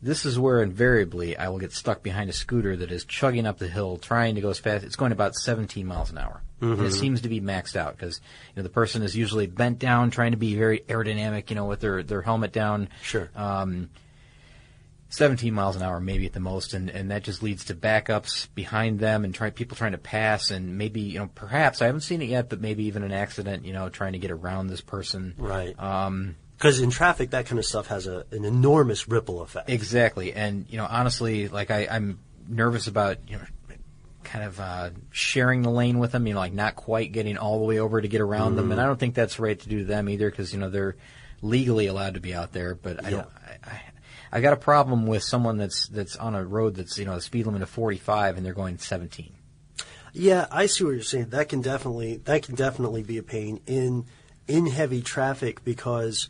This 0.00 0.24
is 0.24 0.38
where 0.38 0.62
invariably 0.62 1.36
I 1.36 1.48
will 1.48 1.58
get 1.58 1.72
stuck 1.72 2.04
behind 2.04 2.30
a 2.30 2.32
scooter 2.32 2.76
that 2.76 2.92
is 2.92 3.04
chugging 3.04 3.46
up 3.46 3.58
the 3.58 3.66
hill, 3.66 3.96
trying 3.96 4.36
to 4.36 4.40
go 4.40 4.50
as 4.50 4.58
fast. 4.60 4.84
It's 4.84 4.94
going 4.94 5.10
about 5.10 5.34
17 5.34 5.84
miles 5.84 6.10
an 6.10 6.18
hour. 6.18 6.40
And 6.60 6.86
it 6.86 6.92
seems 6.92 7.20
to 7.20 7.28
be 7.28 7.40
maxed 7.40 7.76
out 7.76 7.96
because 7.96 8.20
you 8.48 8.54
know 8.56 8.62
the 8.64 8.68
person 8.68 9.02
is 9.02 9.16
usually 9.16 9.46
bent 9.46 9.78
down, 9.78 10.10
trying 10.10 10.32
to 10.32 10.36
be 10.36 10.56
very 10.56 10.80
aerodynamic, 10.80 11.50
you 11.50 11.56
know, 11.56 11.66
with 11.66 11.80
their 11.80 12.02
their 12.02 12.22
helmet 12.22 12.52
down. 12.52 12.88
Sure. 13.02 13.30
Um, 13.36 13.90
17 15.10 15.54
miles 15.54 15.76
an 15.76 15.82
hour, 15.82 16.00
maybe 16.00 16.26
at 16.26 16.32
the 16.32 16.40
most, 16.40 16.74
and, 16.74 16.90
and 16.90 17.10
that 17.10 17.22
just 17.22 17.42
leads 17.42 17.66
to 17.66 17.74
backups 17.74 18.48
behind 18.54 18.98
them 18.98 19.24
and 19.24 19.34
try 19.34 19.50
people 19.50 19.76
trying 19.76 19.92
to 19.92 19.98
pass, 19.98 20.50
and 20.50 20.76
maybe 20.76 21.00
you 21.00 21.18
know 21.18 21.30
perhaps 21.34 21.80
I 21.80 21.86
haven't 21.86 22.02
seen 22.02 22.20
it 22.20 22.28
yet, 22.28 22.48
but 22.48 22.60
maybe 22.60 22.84
even 22.84 23.02
an 23.02 23.12
accident, 23.12 23.64
you 23.64 23.72
know, 23.72 23.88
trying 23.88 24.12
to 24.12 24.18
get 24.18 24.30
around 24.30 24.66
this 24.66 24.82
person. 24.82 25.34
Right. 25.38 25.78
Um, 25.78 26.36
Because 26.56 26.80
in 26.80 26.90
traffic, 26.90 27.30
that 27.30 27.46
kind 27.46 27.58
of 27.58 27.64
stuff 27.64 27.86
has 27.86 28.06
a, 28.06 28.26
an 28.32 28.44
enormous 28.44 29.08
ripple 29.08 29.40
effect. 29.40 29.70
Exactly, 29.70 30.34
and 30.34 30.66
you 30.68 30.76
know, 30.76 30.86
honestly, 30.88 31.48
like 31.48 31.70
I, 31.70 31.88
I'm 31.90 32.18
nervous 32.46 32.86
about 32.86 33.16
you 33.28 33.38
know 33.38 33.44
kind 34.24 34.44
of 34.44 34.60
uh, 34.60 34.90
sharing 35.10 35.62
the 35.62 35.70
lane 35.70 35.98
with 35.98 36.12
them, 36.12 36.26
you 36.26 36.34
know, 36.34 36.40
like 36.40 36.52
not 36.52 36.76
quite 36.76 37.12
getting 37.12 37.38
all 37.38 37.58
the 37.58 37.64
way 37.64 37.78
over 37.78 38.00
to 38.00 38.08
get 38.08 38.20
around 38.20 38.56
them. 38.56 38.72
And 38.72 38.80
I 38.80 38.84
don't 38.84 39.00
think 39.00 39.14
that's 39.14 39.38
right 39.38 39.58
to 39.58 39.68
do 39.68 39.78
to 39.78 39.84
them 39.84 40.08
either, 40.08 40.30
because 40.30 40.52
you 40.52 40.60
know 40.60 40.68
they're 40.68 40.96
legally 41.40 41.86
allowed 41.86 42.14
to 42.14 42.20
be 42.20 42.34
out 42.34 42.52
there. 42.52 42.74
But 42.74 43.04
I 43.04 43.10
don't. 43.10 43.26
I, 43.26 43.28
I, 43.28 43.37
I 44.32 44.40
got 44.40 44.52
a 44.52 44.56
problem 44.56 45.06
with 45.06 45.22
someone 45.22 45.56
that's 45.56 45.88
that's 45.88 46.16
on 46.16 46.34
a 46.34 46.44
road 46.44 46.76
that's 46.76 46.98
you 46.98 47.04
know 47.04 47.14
the 47.14 47.20
speed 47.20 47.46
limit 47.46 47.62
of 47.62 47.70
45 47.70 48.36
and 48.36 48.46
they're 48.46 48.54
going 48.54 48.78
17. 48.78 49.32
Yeah, 50.12 50.46
I 50.50 50.66
see 50.66 50.84
what 50.84 50.90
you're 50.90 51.02
saying. 51.02 51.30
That 51.30 51.48
can 51.48 51.60
definitely 51.60 52.16
that 52.24 52.42
can 52.42 52.54
definitely 52.54 53.02
be 53.02 53.18
a 53.18 53.22
pain 53.22 53.60
in 53.66 54.06
in 54.46 54.66
heavy 54.66 55.02
traffic 55.02 55.64
because 55.64 56.28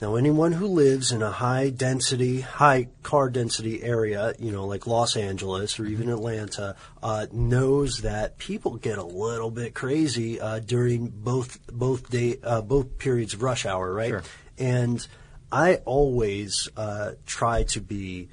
now 0.00 0.14
anyone 0.14 0.52
who 0.52 0.66
lives 0.66 1.10
in 1.10 1.22
a 1.22 1.30
high 1.30 1.70
density, 1.70 2.40
high 2.40 2.88
car 3.02 3.28
density 3.28 3.82
area, 3.82 4.32
you 4.38 4.52
know, 4.52 4.64
like 4.64 4.86
Los 4.86 5.16
Angeles 5.16 5.80
or 5.80 5.86
even 5.86 6.08
Atlanta, 6.08 6.76
uh, 7.02 7.26
knows 7.32 8.02
that 8.02 8.38
people 8.38 8.76
get 8.76 8.98
a 8.98 9.02
little 9.02 9.50
bit 9.50 9.74
crazy 9.74 10.40
uh, 10.40 10.60
during 10.60 11.08
both 11.08 11.58
both 11.66 12.10
day 12.10 12.38
uh, 12.44 12.60
both 12.60 12.98
periods 12.98 13.34
of 13.34 13.42
rush 13.42 13.66
hour, 13.66 13.92
right? 13.92 14.10
Sure. 14.10 14.22
And 14.56 15.04
I 15.50 15.76
always 15.84 16.68
uh, 16.76 17.12
try 17.26 17.62
to 17.64 17.80
be 17.80 18.28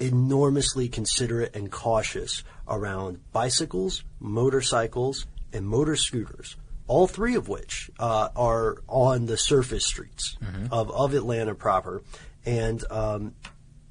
enormously 0.00 0.88
considerate 0.88 1.54
and 1.54 1.70
cautious 1.70 2.42
around 2.66 3.20
bicycles, 3.32 4.04
motorcycles, 4.18 5.26
and 5.52 5.66
motor 5.66 5.96
scooters. 5.96 6.56
All 6.86 7.06
three 7.06 7.36
of 7.36 7.48
which 7.48 7.90
uh, 7.98 8.30
are 8.34 8.82
on 8.88 9.26
the 9.26 9.36
surface 9.36 9.86
streets 9.86 10.36
of, 10.70 10.90
of 10.90 11.14
Atlanta 11.14 11.54
proper. 11.54 12.02
And 12.44 12.82
um, 12.90 13.34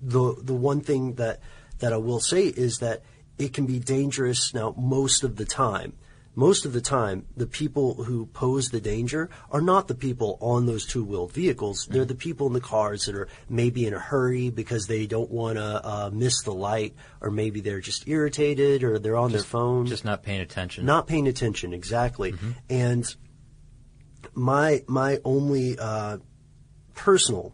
the 0.01 0.35
the 0.41 0.53
one 0.53 0.81
thing 0.81 1.15
that 1.15 1.39
that 1.79 1.93
I 1.93 1.97
will 1.97 2.19
say 2.19 2.47
is 2.47 2.79
that 2.79 3.03
it 3.37 3.53
can 3.53 3.65
be 3.65 3.79
dangerous 3.79 4.53
now 4.53 4.75
most 4.77 5.23
of 5.23 5.37
the 5.37 5.45
time. 5.45 5.93
Most 6.33 6.65
of 6.65 6.71
the 6.71 6.81
time, 6.81 7.25
the 7.35 7.45
people 7.45 8.05
who 8.05 8.25
pose 8.27 8.69
the 8.69 8.79
danger 8.79 9.29
are 9.51 9.61
not 9.61 9.89
the 9.89 9.95
people 9.95 10.37
on 10.39 10.65
those 10.65 10.85
two 10.85 11.03
wheeled 11.03 11.33
vehicles. 11.33 11.87
They're 11.89 12.05
the 12.05 12.15
people 12.15 12.47
in 12.47 12.53
the 12.53 12.61
cars 12.61 13.05
that 13.05 13.15
are 13.15 13.27
maybe 13.49 13.85
in 13.85 13.93
a 13.93 13.99
hurry 13.99 14.49
because 14.49 14.87
they 14.87 15.07
don't 15.07 15.29
want 15.29 15.57
to 15.57 15.85
uh, 15.85 16.09
miss 16.13 16.41
the 16.43 16.53
light, 16.53 16.95
or 17.19 17.31
maybe 17.31 17.59
they're 17.59 17.81
just 17.81 18.07
irritated, 18.07 18.83
or 18.83 18.97
they're 18.97 19.17
on 19.17 19.33
their 19.33 19.43
phone. 19.43 19.87
Just 19.87 20.05
not 20.05 20.23
paying 20.23 20.39
attention. 20.39 20.85
Not 20.85 21.05
paying 21.05 21.27
attention, 21.27 21.73
exactly. 21.73 22.33
And 22.69 23.13
my 24.33 24.83
my 24.87 25.19
only 25.25 25.77
uh, 25.77 26.17
personal 26.95 27.53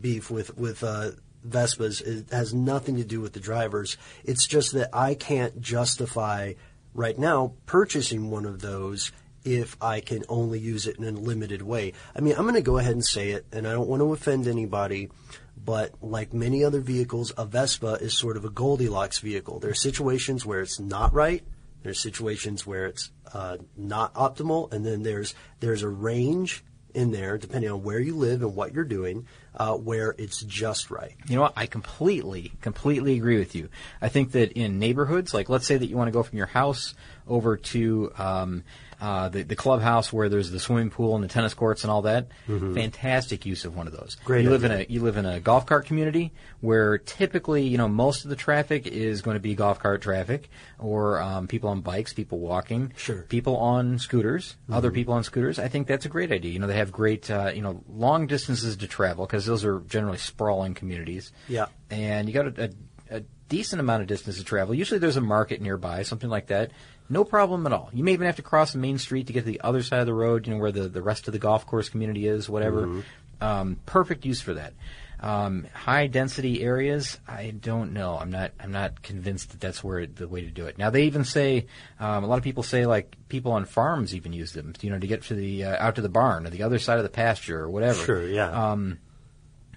beef 0.00 0.28
with 0.28 0.56
with 0.56 0.82
uh, 0.82 1.12
Vespas 1.46 2.02
is, 2.02 2.24
has 2.30 2.52
nothing 2.52 2.96
to 2.96 3.04
do 3.04 3.20
with 3.20 3.32
the 3.32 3.40
drivers. 3.40 3.96
It's 4.24 4.46
just 4.46 4.72
that 4.72 4.90
I 4.92 5.14
can't 5.14 5.60
justify 5.60 6.54
right 6.94 7.18
now 7.18 7.52
purchasing 7.66 8.30
one 8.30 8.44
of 8.44 8.60
those 8.60 9.12
if 9.44 9.76
I 9.80 10.00
can 10.00 10.24
only 10.28 10.58
use 10.58 10.86
it 10.86 10.98
in 10.98 11.04
a 11.04 11.10
limited 11.12 11.62
way. 11.62 11.92
I 12.14 12.20
mean, 12.20 12.34
I'm 12.34 12.42
going 12.42 12.54
to 12.54 12.60
go 12.60 12.78
ahead 12.78 12.92
and 12.92 13.04
say 13.04 13.30
it, 13.30 13.46
and 13.52 13.66
I 13.66 13.72
don't 13.72 13.88
want 13.88 14.00
to 14.00 14.12
offend 14.12 14.46
anybody. 14.46 15.10
But 15.56 15.94
like 16.02 16.32
many 16.32 16.64
other 16.64 16.80
vehicles, 16.80 17.32
a 17.36 17.44
Vespa 17.44 17.98
is 18.00 18.16
sort 18.16 18.36
of 18.36 18.44
a 18.44 18.50
Goldilocks 18.50 19.18
vehicle. 19.18 19.58
There 19.58 19.70
are 19.70 19.74
situations 19.74 20.46
where 20.46 20.60
it's 20.60 20.80
not 20.80 21.12
right. 21.12 21.44
There's 21.82 22.00
situations 22.00 22.66
where 22.66 22.86
it's 22.86 23.10
uh, 23.32 23.58
not 23.76 24.14
optimal, 24.14 24.72
and 24.72 24.84
then 24.84 25.02
there's 25.02 25.34
there's 25.60 25.82
a 25.82 25.88
range 25.88 26.64
in 26.94 27.10
there, 27.10 27.38
depending 27.38 27.70
on 27.70 27.82
where 27.82 28.00
you 28.00 28.16
live 28.16 28.42
and 28.42 28.54
what 28.54 28.74
you're 28.74 28.84
doing, 28.84 29.26
uh, 29.54 29.74
where 29.74 30.14
it's 30.18 30.42
just 30.42 30.90
right. 30.90 31.14
You 31.28 31.36
know 31.36 31.42
what? 31.42 31.52
I 31.56 31.66
completely, 31.66 32.52
completely 32.60 33.16
agree 33.16 33.38
with 33.38 33.54
you. 33.54 33.68
I 34.00 34.08
think 34.08 34.32
that 34.32 34.52
in 34.52 34.78
neighborhoods, 34.78 35.34
like 35.34 35.48
let's 35.48 35.66
say 35.66 35.76
that 35.76 35.86
you 35.86 35.96
want 35.96 36.08
to 36.08 36.12
go 36.12 36.22
from 36.22 36.38
your 36.38 36.46
house 36.46 36.94
over 37.26 37.56
to 37.56 38.12
um, 38.16 38.64
uh, 39.00 39.28
the, 39.28 39.42
the 39.42 39.54
clubhouse 39.56 40.12
where 40.12 40.28
there's 40.28 40.50
the 40.50 40.58
swimming 40.58 40.90
pool 40.90 41.14
and 41.14 41.22
the 41.22 41.28
tennis 41.28 41.54
courts 41.54 41.84
and 41.84 41.90
all 41.90 42.02
that. 42.02 42.28
Fantastic 42.48 43.46
use 43.46 43.64
of 43.64 43.76
one 43.76 43.86
of 43.86 43.92
those. 43.92 44.16
Great 44.24 44.44
You 44.44 44.50
live 44.50 44.64
in 44.64 44.72
a 44.72 44.86
you 44.88 45.02
live 45.02 45.16
in 45.16 45.24
a 45.26 45.40
golf 45.40 45.66
cart 45.66 45.86
community 45.86 46.32
where 46.60 46.98
typically 46.98 47.62
you 47.66 47.78
know 47.78 47.88
most 47.88 48.24
of 48.24 48.30
the 48.30 48.36
traffic 48.36 48.86
is 48.86 49.22
going 49.22 49.34
to 49.36 49.40
be 49.40 49.54
golf 49.54 49.78
cart 49.78 50.02
traffic 50.02 50.48
or 50.78 51.20
um, 51.20 51.46
people 51.46 51.70
on 51.70 51.80
bikes, 51.80 52.12
people 52.12 52.38
walking, 52.38 52.92
Sure. 52.96 53.22
people 53.22 53.56
on 53.56 53.98
scooters, 53.98 54.56
other 54.70 54.90
people 54.90 55.14
on 55.14 55.24
scooters. 55.24 55.58
I 55.58 55.68
think 55.68 55.86
that's 55.86 56.04
a 56.06 56.08
great 56.08 56.32
idea. 56.32 56.52
You 56.52 56.58
know 56.58 56.66
they 56.66 56.76
have 56.76 56.92
great 56.92 57.30
uh, 57.30 57.52
you 57.54 57.62
know 57.62 57.82
long 57.88 58.26
distances 58.26 58.76
to 58.76 58.86
travel 58.88 59.26
because 59.26 59.46
those 59.46 59.64
are 59.64 59.80
generally 59.80 60.18
sprawling 60.18 60.74
communities 60.74 61.32
Yeah. 61.48 61.66
and 61.90 62.28
you 62.28 62.34
got 62.34 62.58
a, 62.58 62.64
a, 63.10 63.18
a 63.18 63.20
decent 63.48 63.80
amount 63.80 64.02
of 64.02 64.08
distance 64.08 64.36
to 64.38 64.44
travel. 64.44 64.74
Usually 64.74 64.98
there's 64.98 65.16
a 65.16 65.20
market 65.22 65.60
nearby, 65.62 66.02
something 66.02 66.28
like 66.28 66.48
that. 66.48 66.70
No 67.10 67.24
problem 67.24 67.66
at 67.66 67.72
all. 67.72 67.90
You 67.92 68.04
may 68.04 68.12
even 68.12 68.26
have 68.26 68.36
to 68.36 68.42
cross 68.42 68.72
the 68.72 68.78
main 68.78 68.98
street 68.98 69.28
to 69.28 69.32
get 69.32 69.40
to 69.40 69.46
the 69.46 69.60
other 69.62 69.82
side 69.82 70.00
of 70.00 70.06
the 70.06 70.14
road, 70.14 70.46
you 70.46 70.54
know, 70.54 70.60
where 70.60 70.72
the, 70.72 70.88
the 70.88 71.02
rest 71.02 71.26
of 71.26 71.32
the 71.32 71.38
golf 71.38 71.66
course 71.66 71.88
community 71.88 72.26
is, 72.26 72.48
whatever. 72.48 73.02
Um, 73.40 73.78
perfect 73.86 74.24
use 74.26 74.40
for 74.40 74.54
that. 74.54 74.74
Um, 75.20 75.66
high 75.74 76.06
density 76.06 76.62
areas, 76.62 77.18
I 77.26 77.50
don't 77.50 77.92
know. 77.92 78.16
I'm 78.16 78.30
not. 78.30 78.52
I'm 78.60 78.70
not 78.70 79.02
convinced 79.02 79.50
that 79.50 79.60
that's 79.60 79.82
where 79.82 80.06
the 80.06 80.28
way 80.28 80.42
to 80.42 80.50
do 80.50 80.66
it. 80.66 80.78
Now 80.78 80.90
they 80.90 81.04
even 81.04 81.24
say 81.24 81.66
um, 81.98 82.22
a 82.22 82.26
lot 82.28 82.38
of 82.38 82.44
people 82.44 82.62
say 82.62 82.86
like 82.86 83.16
people 83.28 83.50
on 83.52 83.64
farms 83.64 84.14
even 84.14 84.32
use 84.32 84.52
them, 84.52 84.74
you 84.80 84.90
know, 84.90 84.98
to 84.98 85.06
get 85.08 85.24
to 85.24 85.34
the 85.34 85.64
uh, 85.64 85.84
out 85.84 85.96
to 85.96 86.02
the 86.02 86.08
barn 86.08 86.46
or 86.46 86.50
the 86.50 86.62
other 86.62 86.78
side 86.78 86.98
of 86.98 87.02
the 87.02 87.10
pasture 87.10 87.58
or 87.58 87.68
whatever. 87.68 88.04
Sure, 88.04 88.24
yeah. 88.24 88.70
Um, 88.70 88.98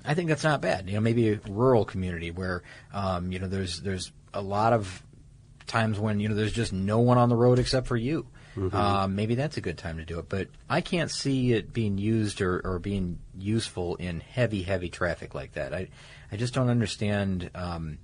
I 0.05 0.13
think 0.13 0.29
that's 0.29 0.43
not 0.43 0.61
bad. 0.61 0.88
You 0.88 0.95
know, 0.95 1.01
maybe 1.01 1.29
a 1.29 1.39
rural 1.49 1.86
community 1.86 2.29
where 2.29 2.61
um, 2.93 3.32
you 3.32 3.39
know 3.39 3.47
there's 3.47 3.82
there's 3.82 4.11
a 4.36 4.41
lot 4.41 4.73
of 4.73 5.01
times 5.72 5.99
when 5.99 6.19
you 6.19 6.30
know 6.30 6.36
there's 6.36 6.51
just 6.51 6.74
no 6.74 6.99
one 6.99 7.17
on 7.17 7.30
the 7.30 7.36
road 7.36 7.57
except 7.57 7.88
for 7.88 7.97
you. 7.97 8.28
Um, 8.74 9.15
maybe 9.15 9.36
that's 9.36 9.55
a 9.55 9.61
good 9.61 9.78
time 9.78 9.97
to 9.97 10.05
do 10.05 10.19
it. 10.19 10.28
But 10.28 10.49
I 10.69 10.82
can't 10.82 11.09
see 11.09 11.53
it 11.53 11.72
being 11.72 11.97
used 11.97 12.41
or, 12.41 12.59
or 12.65 12.80
being 12.80 13.19
useful 13.38 13.95
in 13.95 14.19
heavy, 14.19 14.61
heavy 14.61 14.89
traffic 14.89 15.34
like 15.34 15.53
that. 15.53 15.74
I 15.74 15.88
I 16.32 16.36
just 16.36 16.53
don't 16.53 16.69
understand 16.69 17.49
um, 17.55 17.97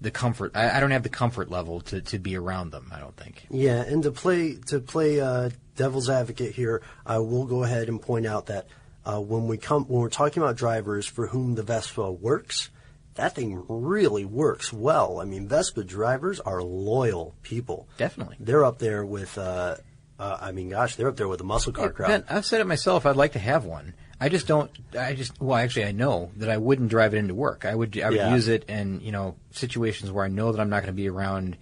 the 0.00 0.12
comfort. 0.12 0.52
I, 0.54 0.76
I 0.76 0.80
don't 0.80 0.92
have 0.92 1.02
the 1.02 1.08
comfort 1.08 1.50
level 1.50 1.80
to, 1.82 2.00
to 2.00 2.18
be 2.18 2.36
around 2.36 2.70
them. 2.70 2.90
I 2.92 3.00
don't 3.00 3.16
think. 3.16 3.46
Yeah, 3.50 3.82
and 3.82 4.02
to 4.04 4.12
play 4.12 4.54
to 4.66 4.78
play 4.78 5.20
uh, 5.20 5.50
devil's 5.76 6.08
advocate 6.08 6.54
here, 6.54 6.82
I 7.04 7.18
will 7.18 7.44
go 7.44 7.64
ahead 7.64 7.88
and 7.88 8.00
point 8.00 8.26
out 8.26 8.46
that 8.46 8.68
uh, 9.04 9.20
when 9.20 9.48
we 9.48 9.58
come 9.58 9.84
when 9.84 10.00
we're 10.00 10.08
talking 10.08 10.42
about 10.42 10.56
drivers 10.56 11.06
for 11.06 11.26
whom 11.26 11.56
the 11.56 11.64
Vespa 11.64 12.12
works, 12.12 12.70
that 13.18 13.34
thing 13.34 13.62
really 13.68 14.24
works 14.24 14.72
well. 14.72 15.20
I 15.20 15.24
mean, 15.26 15.46
Vespa 15.46 15.84
drivers 15.84 16.40
are 16.40 16.62
loyal 16.62 17.34
people. 17.42 17.86
Definitely. 17.98 18.36
they're 18.40 18.64
up 18.64 18.78
there 18.78 19.04
with. 19.04 19.36
Uh, 19.36 19.76
uh, 20.18 20.36
I 20.40 20.50
mean, 20.50 20.70
gosh, 20.70 20.96
they're 20.96 21.08
up 21.08 21.16
there 21.16 21.28
with 21.28 21.38
the 21.38 21.44
muscle 21.44 21.72
car 21.72 21.90
crowd. 21.90 22.08
Ben, 22.08 22.24
I've 22.28 22.44
said 22.46 22.60
it 22.60 22.66
myself. 22.66 23.06
I'd 23.06 23.14
like 23.14 23.34
to 23.34 23.38
have 23.38 23.64
one. 23.64 23.94
I 24.20 24.28
just 24.28 24.48
don't. 24.48 24.68
I 24.98 25.14
just. 25.14 25.40
Well, 25.40 25.56
actually, 25.56 25.84
I 25.84 25.92
know 25.92 26.32
that 26.38 26.50
I 26.50 26.56
wouldn't 26.56 26.88
drive 26.88 27.14
it 27.14 27.18
into 27.18 27.34
work. 27.34 27.64
I 27.64 27.74
would. 27.74 27.96
I 28.00 28.08
would 28.08 28.16
Yeah. 28.16 28.34
use 28.34 28.48
it 28.48 28.64
in 28.68 29.00
you 29.00 29.12
know 29.12 29.36
situations 29.52 30.10
where 30.10 30.24
I 30.24 30.28
know 30.28 30.50
that 30.50 30.60
I'm 30.60 30.70
not 30.70 30.82
going 30.82 30.88
to 30.94 31.00
be 31.00 31.08
around 31.08 31.56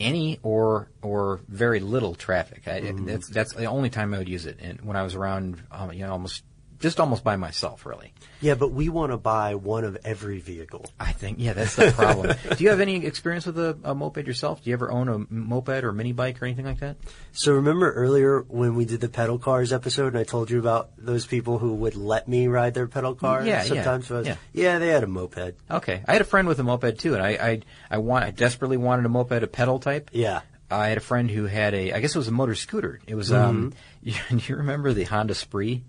any 0.00 0.40
or 0.42 0.88
or 1.02 1.40
very 1.46 1.78
little 1.78 2.14
traffic. 2.16 2.62
I, 2.66 2.80
Mm-hmm. 2.80 3.04
That's 3.06 3.28
that's 3.28 3.54
the 3.54 3.66
only 3.66 3.90
time 3.90 4.12
I 4.12 4.18
would 4.18 4.28
use 4.28 4.46
it. 4.46 4.58
And 4.60 4.80
when 4.80 4.96
I 4.96 5.02
was 5.04 5.14
around, 5.14 5.62
um, 5.70 5.92
you 5.92 6.00
know, 6.04 6.10
almost 6.12 6.42
just 6.80 6.98
almost 6.98 7.22
by 7.22 7.36
myself, 7.36 7.86
really. 7.86 8.12
Yeah, 8.40 8.54
but 8.54 8.72
we 8.72 8.88
want 8.88 9.12
to 9.12 9.16
buy 9.18 9.54
one 9.54 9.84
of 9.84 9.98
every 10.04 10.40
vehicle. 10.40 10.86
I 10.98 11.12
think. 11.12 11.38
Yeah, 11.38 11.52
that's 11.52 11.76
the 11.76 11.92
problem. 11.92 12.34
Do 12.56 12.64
you 12.64 12.70
have 12.70 12.80
any 12.80 13.04
experience 13.06 13.46
with 13.46 13.58
a, 13.58 13.78
a 13.84 13.94
moped 13.94 14.26
yourself? 14.26 14.64
Do 14.64 14.70
you 14.70 14.74
ever 14.74 14.90
own 14.90 15.08
a 15.08 15.18
moped 15.32 15.68
or 15.84 15.92
mini 15.92 16.12
bike 16.12 16.40
or 16.42 16.46
anything 16.46 16.64
like 16.64 16.80
that? 16.80 16.96
So 17.32 17.52
remember 17.52 17.92
earlier 17.92 18.40
when 18.48 18.74
we 18.74 18.86
did 18.86 19.00
the 19.00 19.08
pedal 19.08 19.38
cars 19.38 19.72
episode, 19.72 20.08
and 20.08 20.18
I 20.18 20.24
told 20.24 20.50
you 20.50 20.58
about 20.58 20.90
those 20.98 21.26
people 21.26 21.58
who 21.58 21.74
would 21.74 21.94
let 21.96 22.26
me 22.26 22.48
ride 22.48 22.74
their 22.74 22.88
pedal 22.88 23.14
car. 23.14 23.44
Yeah, 23.44 23.58
yeah, 23.58 23.62
sometimes. 23.64 24.10
I 24.10 24.14
was- 24.14 24.26
yeah. 24.26 24.36
yeah, 24.52 24.78
they 24.78 24.88
had 24.88 25.04
a 25.04 25.06
moped. 25.06 25.54
Okay, 25.70 26.02
I 26.08 26.12
had 26.12 26.22
a 26.22 26.24
friend 26.24 26.48
with 26.48 26.58
a 26.58 26.64
moped 26.64 26.98
too, 26.98 27.14
and 27.14 27.22
I 27.22 27.28
I 27.30 27.60
I, 27.90 27.98
want, 27.98 28.24
I 28.24 28.30
desperately 28.30 28.78
wanted 28.78 29.04
a 29.04 29.08
moped, 29.10 29.42
a 29.42 29.46
pedal 29.46 29.78
type. 29.78 30.10
Yeah. 30.12 30.40
I 30.72 30.88
had 30.88 30.98
a 30.98 31.00
friend 31.00 31.28
who 31.28 31.46
had 31.46 31.74
a, 31.74 31.92
I 31.92 32.00
guess 32.00 32.14
it 32.14 32.18
was 32.18 32.28
a 32.28 32.32
motor 32.32 32.54
scooter. 32.54 33.00
It 33.06 33.16
was, 33.16 33.32
um, 33.32 33.72
you, 34.02 34.14
you 34.30 34.54
remember 34.56 34.92
the 34.92 35.02
Honda 35.02 35.34
Spree? 35.34 35.82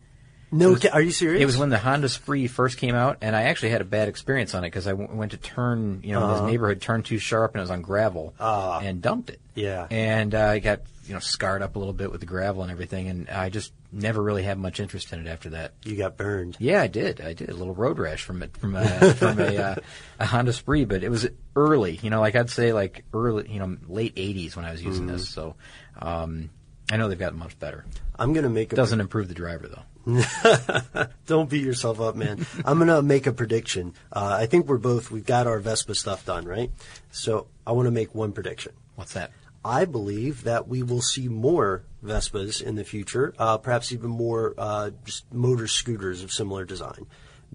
No, 0.51 0.75
ca- 0.75 0.89
are 0.91 1.01
you 1.01 1.11
serious? 1.11 1.41
It 1.41 1.45
was 1.45 1.57
when 1.57 1.69
the 1.69 1.77
Honda 1.77 2.09
Spree 2.09 2.47
first 2.47 2.77
came 2.77 2.93
out, 2.93 3.19
and 3.21 3.35
I 3.35 3.43
actually 3.43 3.69
had 3.69 3.79
a 3.81 3.85
bad 3.85 4.09
experience 4.09 4.53
on 4.53 4.63
it 4.63 4.67
because 4.67 4.85
I 4.85 4.91
w- 4.91 5.09
went 5.13 5.31
to 5.31 5.37
turn, 5.37 6.01
you 6.03 6.11
know, 6.13 6.21
Uh-huh. 6.23 6.33
this 6.43 6.51
neighborhood 6.51 6.81
turned 6.81 7.05
too 7.05 7.17
sharp 7.19 7.51
and 7.53 7.59
it 7.59 7.63
was 7.63 7.71
on 7.71 7.81
gravel, 7.81 8.33
and 8.39 9.01
dumped 9.01 9.29
it. 9.29 9.39
Ah. 9.43 9.47
Yeah. 9.55 9.87
And 9.89 10.35
uh, 10.35 10.45
I 10.47 10.59
got, 10.59 10.81
you 11.07 11.13
know, 11.13 11.19
scarred 11.19 11.61
up 11.61 11.75
a 11.75 11.79
little 11.79 11.93
bit 11.93 12.11
with 12.11 12.19
the 12.19 12.25
gravel 12.25 12.63
and 12.63 12.71
everything, 12.71 13.07
and 13.07 13.29
I 13.29 13.49
just 13.49 13.71
never 13.93 14.21
really 14.21 14.43
had 14.43 14.57
much 14.57 14.79
interest 14.79 15.11
in 15.13 15.25
it 15.25 15.29
after 15.29 15.51
that. 15.51 15.73
You 15.83 15.95
got 15.95 16.17
burned. 16.17 16.57
Yeah, 16.59 16.81
I 16.81 16.87
did. 16.87 17.21
I 17.21 17.33
did 17.33 17.49
a 17.49 17.53
little 17.53 17.73
road 17.75 17.97
rash 17.99 18.23
from 18.23 18.43
it 18.43 18.55
from 18.57 18.75
a 18.75 19.13
from 19.15 19.39
a, 19.39 19.55
uh, 19.57 19.75
a 20.19 20.25
Honda 20.25 20.51
Spree, 20.53 20.85
but 20.85 21.03
it 21.03 21.09
was 21.09 21.27
early. 21.55 21.97
You 22.01 22.09
know, 22.09 22.19
like 22.19 22.35
I'd 22.35 22.49
say 22.49 22.71
like 22.73 23.03
early, 23.13 23.49
you 23.51 23.59
know, 23.59 23.77
late 23.87 24.15
'80s 24.15 24.55
when 24.55 24.65
I 24.65 24.71
was 24.71 24.83
using 24.83 25.07
this. 25.07 25.29
So, 25.29 25.55
um, 26.01 26.49
I 26.91 26.97
know 26.97 27.07
they've 27.09 27.17
gotten 27.19 27.39
much 27.39 27.57
better. 27.59 27.85
I'm 28.17 28.33
going 28.33 28.43
to 28.43 28.49
make 28.49 28.71
a 28.73 28.75
Doesn't 28.75 28.99
improve 29.01 29.27
the 29.27 29.33
driver 29.33 29.67
though. 29.67 29.83
Don't 31.25 31.49
beat 31.49 31.63
yourself 31.63 31.99
up, 32.01 32.15
man. 32.15 32.45
I'm 32.65 32.79
gonna 32.79 33.01
make 33.01 33.27
a 33.27 33.33
prediction. 33.33 33.93
Uh, 34.11 34.37
I 34.39 34.45
think 34.45 34.67
we're 34.67 34.77
both 34.77 35.11
we've 35.11 35.25
got 35.25 35.47
our 35.47 35.59
Vespa 35.59 35.95
stuff 35.95 36.25
done, 36.25 36.45
right? 36.45 36.71
So 37.11 37.47
I 37.65 37.71
want 37.73 37.85
to 37.87 37.91
make 37.91 38.15
one 38.15 38.31
prediction. 38.31 38.73
What's 38.95 39.13
that? 39.13 39.31
I 39.63 39.85
believe 39.85 40.43
that 40.43 40.67
we 40.67 40.81
will 40.81 41.01
see 41.01 41.27
more 41.27 41.83
Vespas 42.03 42.61
in 42.63 42.75
the 42.75 42.83
future, 42.83 43.33
uh, 43.37 43.57
perhaps 43.59 43.91
even 43.91 44.09
more 44.09 44.55
uh, 44.57 44.89
just 45.05 45.31
motor 45.31 45.67
scooters 45.67 46.23
of 46.23 46.31
similar 46.31 46.65
design, 46.65 47.05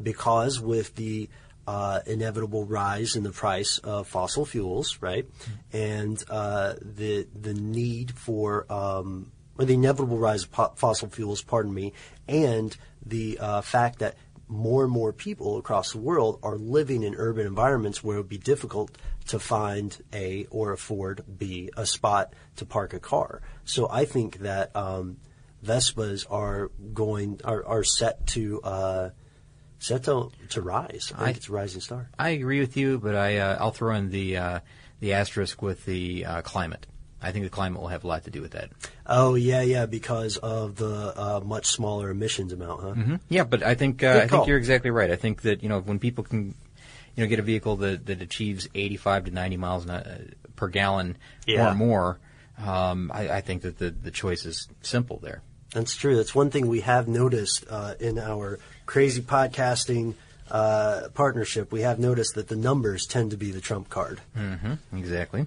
because 0.00 0.60
with 0.60 0.94
the 0.94 1.28
uh, 1.66 2.00
inevitable 2.06 2.64
rise 2.64 3.16
in 3.16 3.24
the 3.24 3.32
price 3.32 3.78
of 3.78 4.06
fossil 4.06 4.46
fuels, 4.46 4.98
right, 5.00 5.26
and 5.72 6.22
uh, 6.30 6.74
the 6.80 7.26
the 7.34 7.54
need 7.54 8.12
for 8.16 8.72
um, 8.72 9.32
or 9.58 9.64
the 9.64 9.74
inevitable 9.74 10.18
rise 10.18 10.44
of 10.44 10.52
po- 10.52 10.72
fossil 10.76 11.08
fuels, 11.08 11.42
pardon 11.42 11.72
me, 11.72 11.92
and 12.28 12.76
the 13.04 13.38
uh, 13.40 13.60
fact 13.60 13.98
that 14.00 14.16
more 14.48 14.84
and 14.84 14.92
more 14.92 15.12
people 15.12 15.58
across 15.58 15.90
the 15.92 15.98
world 15.98 16.38
are 16.42 16.56
living 16.56 17.02
in 17.02 17.14
urban 17.16 17.46
environments 17.46 18.04
where 18.04 18.16
it 18.16 18.20
would 18.20 18.28
be 18.28 18.38
difficult 18.38 18.96
to 19.26 19.38
find 19.40 19.98
a 20.12 20.46
or 20.50 20.72
afford 20.72 21.24
b 21.38 21.68
a 21.76 21.84
spot 21.84 22.32
to 22.54 22.64
park 22.64 22.94
a 22.94 23.00
car. 23.00 23.42
So 23.64 23.88
I 23.90 24.04
think 24.04 24.38
that 24.38 24.74
um, 24.76 25.16
Vespas 25.64 26.26
are 26.30 26.70
going 26.94 27.40
are, 27.44 27.64
are 27.66 27.82
set 27.82 28.24
to 28.28 28.60
uh, 28.62 29.10
set 29.80 30.04
to, 30.04 30.30
to 30.50 30.62
rise. 30.62 31.12
I 31.14 31.18
think 31.18 31.28
I- 31.28 31.30
it's 31.30 31.48
a 31.48 31.52
rising 31.52 31.80
star. 31.80 32.08
I 32.18 32.30
agree 32.30 32.60
with 32.60 32.76
you, 32.76 32.98
but 32.98 33.16
I 33.16 33.38
uh, 33.38 33.56
I'll 33.58 33.72
throw 33.72 33.96
in 33.96 34.10
the 34.10 34.36
uh, 34.36 34.60
the 35.00 35.14
asterisk 35.14 35.60
with 35.60 35.84
the 35.86 36.24
uh, 36.24 36.42
climate. 36.42 36.86
I 37.22 37.32
think 37.32 37.44
the 37.44 37.50
climate 37.50 37.80
will 37.80 37.88
have 37.88 38.04
a 38.04 38.06
lot 38.06 38.24
to 38.24 38.30
do 38.30 38.42
with 38.42 38.52
that. 38.52 38.70
Oh 39.06 39.34
yeah, 39.34 39.62
yeah, 39.62 39.86
because 39.86 40.36
of 40.36 40.76
the 40.76 41.12
uh, 41.16 41.40
much 41.44 41.66
smaller 41.66 42.10
emissions 42.10 42.52
amount, 42.52 42.82
huh? 42.82 42.92
hmm 42.92 43.14
Yeah, 43.28 43.44
but 43.44 43.62
I 43.62 43.74
think 43.74 44.02
uh, 44.02 44.20
I 44.24 44.28
think 44.28 44.46
you're 44.46 44.58
exactly 44.58 44.90
right. 44.90 45.10
I 45.10 45.16
think 45.16 45.42
that 45.42 45.62
you 45.62 45.68
know 45.68 45.80
when 45.80 45.98
people 45.98 46.24
can 46.24 46.54
you 47.14 47.24
know 47.24 47.26
get 47.26 47.38
a 47.38 47.42
vehicle 47.42 47.76
that, 47.76 48.06
that 48.06 48.20
achieves 48.20 48.68
85 48.74 49.24
to 49.26 49.30
90 49.30 49.56
miles 49.56 49.88
uh, 49.88 50.24
per 50.56 50.68
gallon 50.68 51.16
Yeah. 51.46 51.70
or 51.70 51.74
more, 51.74 52.18
um, 52.58 53.10
I, 53.14 53.28
I 53.30 53.40
think 53.40 53.62
that 53.62 53.78
the 53.78 53.90
the 53.90 54.10
choice 54.10 54.44
is 54.44 54.68
simple 54.82 55.18
there. 55.22 55.42
That's 55.72 55.96
true. 55.96 56.16
That's 56.16 56.34
one 56.34 56.50
thing 56.50 56.68
we 56.68 56.80
have 56.80 57.08
noticed 57.08 57.64
uh, 57.68 57.94
in 57.98 58.18
our 58.18 58.58
crazy 58.86 59.20
podcasting 59.22 60.14
uh, 60.50 61.08
partnership. 61.12 61.72
We 61.72 61.80
have 61.80 61.98
noticed 61.98 62.34
that 62.36 62.48
the 62.48 62.56
numbers 62.56 63.06
tend 63.06 63.30
to 63.32 63.36
be 63.36 63.50
the 63.50 63.60
trump 63.60 63.88
card. 63.88 64.20
Mm-hmm. 64.36 64.96
Exactly. 64.96 65.46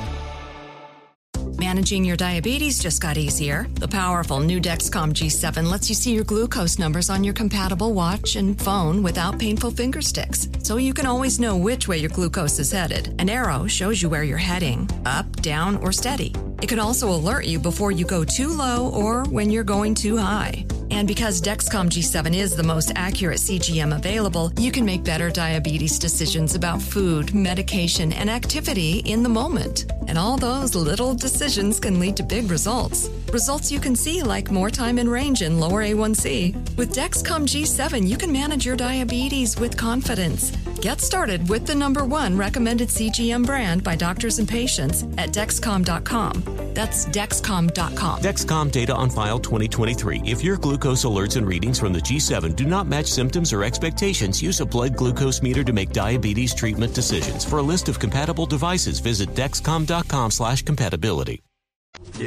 Managing 1.71 2.03
your 2.03 2.17
diabetes 2.17 2.79
just 2.79 3.01
got 3.01 3.17
easier. 3.17 3.65
The 3.75 3.87
powerful 3.87 4.41
new 4.41 4.59
Dexcom 4.59 5.13
G7 5.13 5.71
lets 5.71 5.87
you 5.87 5.95
see 5.95 6.13
your 6.13 6.25
glucose 6.25 6.77
numbers 6.77 7.09
on 7.09 7.23
your 7.23 7.33
compatible 7.33 7.93
watch 7.93 8.35
and 8.35 8.61
phone 8.61 9.01
without 9.01 9.39
painful 9.39 9.71
finger 9.71 10.01
sticks, 10.01 10.49
so 10.63 10.75
you 10.75 10.93
can 10.93 11.05
always 11.05 11.39
know 11.39 11.55
which 11.55 11.87
way 11.87 11.97
your 11.97 12.09
glucose 12.09 12.59
is 12.59 12.73
headed. 12.73 13.15
An 13.19 13.29
arrow 13.29 13.67
shows 13.67 14.01
you 14.01 14.09
where 14.09 14.25
you're 14.25 14.37
heading 14.37 14.89
up, 15.05 15.31
down, 15.37 15.77
or 15.77 15.93
steady. 15.93 16.35
It 16.61 16.67
can 16.67 16.79
also 16.79 17.09
alert 17.09 17.45
you 17.45 17.57
before 17.57 17.93
you 17.93 18.03
go 18.03 18.25
too 18.25 18.49
low 18.49 18.89
or 18.89 19.23
when 19.29 19.49
you're 19.49 19.63
going 19.63 19.95
too 19.95 20.17
high. 20.17 20.65
And 20.91 21.07
because 21.07 21.41
Dexcom 21.41 21.89
G7 21.89 22.35
is 22.35 22.53
the 22.53 22.63
most 22.63 22.91
accurate 22.97 23.39
CGM 23.39 23.95
available, 23.95 24.51
you 24.59 24.73
can 24.73 24.83
make 24.83 25.05
better 25.05 25.29
diabetes 25.31 25.97
decisions 25.97 26.53
about 26.53 26.81
food, 26.81 27.33
medication, 27.33 28.11
and 28.11 28.29
activity 28.29 28.99
in 28.99 29.23
the 29.23 29.29
moment. 29.29 29.85
And 30.09 30.17
all 30.17 30.35
those 30.35 30.75
little 30.75 31.15
decisions 31.15 31.79
can 31.79 31.97
lead 31.97 32.17
to 32.17 32.23
big 32.23 32.51
results. 32.51 33.09
Results 33.31 33.71
you 33.71 33.79
can 33.79 33.95
see 33.95 34.21
like 34.21 34.51
more 34.51 34.69
time 34.69 34.99
in 34.99 35.07
range 35.07 35.41
and 35.41 35.61
lower 35.61 35.81
A1C. 35.81 36.75
With 36.75 36.93
Dexcom 36.93 37.47
G7, 37.47 38.05
you 38.05 38.17
can 38.17 38.31
manage 38.31 38.65
your 38.65 38.75
diabetes 38.75 39.57
with 39.57 39.77
confidence. 39.77 40.51
Get 40.81 40.99
started 40.99 41.47
with 41.47 41.67
the 41.67 41.75
number 41.75 42.05
one 42.05 42.35
recommended 42.35 42.89
CGM 42.89 43.45
brand 43.45 43.83
by 43.83 43.95
doctors 43.95 44.39
and 44.39 44.49
patients 44.49 45.03
at 45.19 45.29
Dexcom.com. 45.29 46.43
That's 46.73 47.05
Dexcom.com. 47.05 48.21
Dexcom 48.21 48.71
data 48.71 48.95
on 48.95 49.11
file 49.11 49.37
2023. 49.37 50.21
If 50.25 50.43
your 50.43 50.57
glucose 50.57 51.05
alerts 51.05 51.37
and 51.37 51.47
readings 51.47 51.77
from 51.77 51.93
the 51.93 51.99
G7 51.99 52.55
do 52.55 52.65
not 52.65 52.87
match 52.87 53.05
symptoms 53.05 53.53
or 53.53 53.63
expectations, 53.63 54.41
use 54.41 54.59
a 54.59 54.65
blood 54.65 54.95
glucose 54.95 55.43
meter 55.43 55.63
to 55.63 55.71
make 55.71 55.91
diabetes 55.91 56.55
treatment 56.55 56.95
decisions. 56.95 57.45
For 57.45 57.59
a 57.59 57.63
list 57.63 57.87
of 57.87 57.99
compatible 57.99 58.47
devices, 58.47 58.99
visit 58.99 59.29
Dexcom.com 59.35 60.31
slash 60.31 60.63
compatibility. 60.63 61.43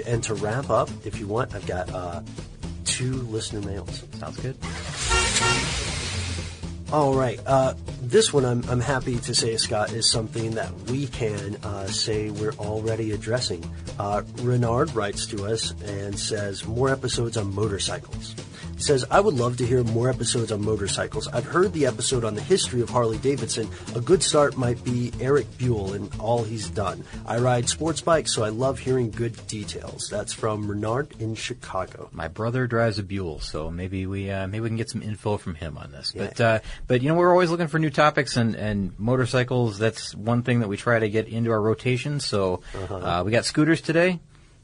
And 0.07 0.23
to 0.23 0.35
wrap 0.35 0.71
up, 0.71 0.91
if 1.05 1.19
you 1.19 1.27
want, 1.27 1.57
I've 1.57 1.67
got 1.67 1.91
uh, 1.93 2.23
two 2.85 3.15
listener 3.23 3.63
mails. 3.63 4.05
Sounds 4.21 4.39
good. 4.39 4.57
All 6.95 7.13
right. 7.13 7.41
Uh, 7.45 7.75
this 8.03 8.33
one, 8.33 8.45
I'm, 8.45 8.63
I'm 8.71 8.79
happy 8.79 9.19
to 9.19 9.35
say, 9.35 9.57
Scott, 9.57 9.93
is 9.93 10.09
something 10.09 10.53
that 10.53 10.73
we 10.83 11.09
can 11.09 11.57
uh, 11.65 11.89
say 11.89 12.31
we're 12.31 12.53
already 12.53 13.11
addressing. 13.11 13.69
Uh, 13.99 14.23
Renard 14.43 14.95
writes 14.95 15.27
to 15.27 15.45
us 15.45 15.73
and 15.83 16.17
says, 16.17 16.65
more 16.65 16.91
episodes 16.91 17.37
on 17.37 17.53
motorcycles. 17.53 18.37
He 18.77 18.83
says, 18.83 19.05
I 19.11 19.21
would 19.21 19.35
love 19.35 19.57
to 19.59 19.67
hear 19.67 19.83
more 19.85 20.11
episodes 20.11 20.51
on 20.53 20.65
motorcycles. 20.65 21.29
I've 21.29 21.45
heard 21.45 21.73
the 21.73 21.87
episode 21.87 22.25
on 22.25 22.35
the 22.35 22.41
history 22.43 22.81
of 22.81 22.91
Harley 22.91 23.19
Davidson. 23.19 23.69
A 23.95 24.01
good 24.01 24.23
start 24.23 24.57
might 24.57 24.83
be 24.85 25.13
Eric 25.21 25.47
Buell 25.59 25.93
and 25.95 26.11
all 26.19 26.43
he's 26.43 26.69
done. 26.71 27.05
I 27.27 27.39
ride 27.39 27.69
sports 27.69 28.01
bikes, 28.01 28.35
so 28.35 28.43
I 28.43 28.49
love 28.49 28.79
hearing 28.79 29.11
good 29.11 29.47
details. 29.47 30.09
That's 30.11 30.33
from 30.33 30.69
Renard 30.69 31.15
in 31.21 31.35
Chicago. 31.35 32.09
My 32.13 32.29
brother 32.29 32.67
drives 32.67 32.99
a 32.99 33.03
Buell, 33.03 33.41
so 33.41 33.71
maybe 33.71 34.07
we 34.07 34.31
uh, 34.31 34.47
maybe 34.47 34.63
we 34.63 34.69
can 34.69 34.77
get 34.77 34.91
some 34.91 35.03
info 35.03 35.37
from 35.37 35.55
him 35.55 35.79
on 35.79 35.93
this. 35.93 36.13
But 36.13 36.41
uh, 36.41 36.59
but 36.87 37.03
you 37.03 37.09
know 37.09 37.15
we're 37.15 37.31
always 37.31 37.51
looking 37.51 37.69
for 37.69 37.79
new 37.79 37.91
topics 37.91 38.37
and, 38.37 38.55
and 38.57 38.99
motorcycles. 38.99 39.79
That's 39.79 40.15
one 40.15 40.43
thing 40.43 40.61
that 40.61 40.69
we 40.69 40.77
try 40.77 40.99
to 40.99 41.09
get 41.09 41.29
into 41.29 41.51
our 41.53 41.61
rotation. 41.61 42.21
So 42.21 42.61
uh 42.91 43.23
we 43.25 43.31
got 43.33 43.45
scooters 43.45 43.81
today. 43.81 44.21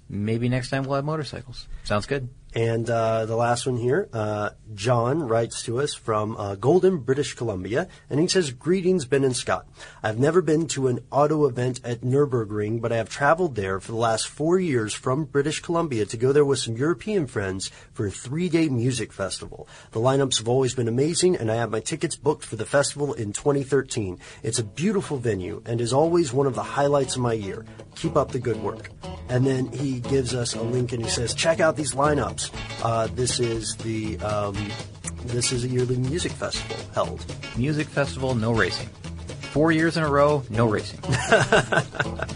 Maybe 0.09 0.49
next 0.49 0.71
time 0.71 0.83
we'll 0.83 0.97
have 0.97 1.05
motorcycles. 1.05 1.69
Sounds 1.85 2.07
good. 2.07 2.29
And 2.55 2.91
uh, 2.91 3.27
the 3.27 3.37
last 3.37 3.67
one 3.67 3.77
here, 3.77 4.09
uh, 4.13 4.51
John 4.75 5.23
writes 5.23 5.63
to 5.65 5.81
us 5.81 5.95
from 5.95 6.37
uh, 6.37 6.57
Golden, 6.57 6.99
British 6.99 7.35
Columbia, 7.35 7.89
and 8.09 8.19
he 8.19 8.27
says, 8.27 8.51
Greetings, 8.51 9.05
Ben 9.05 9.23
and 9.23 9.37
Scott. 9.37 9.67
I've 10.03 10.19
never 10.19 10.43
been 10.43 10.67
to 10.69 10.89
an 10.89 11.01
auto 11.13 11.47
event 11.47 11.81
at 11.85 12.01
Nürburgring, 12.01 12.81
but 12.81 12.93
I 12.93 12.97
have 12.97 13.09
traveled 13.09 13.55
there 13.55 13.79
for 13.79 13.93
the 13.93 13.99
last 13.99 14.27
four 14.27 14.59
years 14.59 14.93
from 14.93 15.25
British 15.27 15.61
Columbia 15.61 16.07
to 16.07 16.17
go 16.17 16.33
there 16.33 16.45
with 16.45 16.59
some 16.59 16.77
European 16.77 17.29
friends 17.29 17.71
for 17.93 18.07
a 18.07 18.11
three-day 18.11 18.69
music 18.69 19.13
festival. 19.13 19.69
The 19.93 20.01
lineups 20.01 20.39
have 20.39 20.49
always 20.49 20.75
been 20.75 20.89
amazing, 20.89 21.37
and 21.37 21.53
I 21.53 21.57
have 21.57 21.71
my 21.71 21.81
tickets 21.81 22.17
booked 22.17 22.45
for 22.45 22.57
the 22.57 22.67
festival 22.67 23.13
in 23.15 23.33
2013. 23.33 24.19
It's 24.43 24.59
a 24.59 24.65
beautiful 24.65 25.19
venue 25.19 25.63
and 25.67 25.81
is 25.81 25.93
always 25.93 26.33
one 26.33 26.49
of 26.49 26.57
the 26.57 26.63
highlights 26.63 27.15
of 27.15 27.23
my 27.23 27.33
year. 27.35 27.65
Keep 27.95 28.17
up 28.17 28.33
the 28.33 28.39
good 28.41 28.61
work. 28.61 28.91
And 29.29 29.47
then 29.47 29.71
he 29.71 30.01
gives 30.01 30.35
us 30.35 30.55
a 30.55 30.63
link 30.63 30.93
and 30.93 31.03
he 31.03 31.09
says, 31.09 31.35
check 31.35 31.61
out 31.61 31.77
these 31.77 31.93
lineups. 31.93 32.40
Uh, 32.83 33.09
this 33.09 33.41
is 33.41 33.77
the 33.77 34.19
um, 34.21 34.57
this 35.27 35.53
is 35.53 35.65
a 35.65 35.69
yearly 35.69 35.97
music 35.97 36.33
festival 36.33 36.77
held. 36.95 37.21
Music 37.57 37.87
festival, 37.89 38.35
no 38.35 38.53
racing. 38.53 38.89
Four 39.51 39.73
years 39.73 39.97
in 39.97 40.05
a 40.05 40.09
row, 40.09 40.45
no 40.49 40.67
racing. 40.69 41.01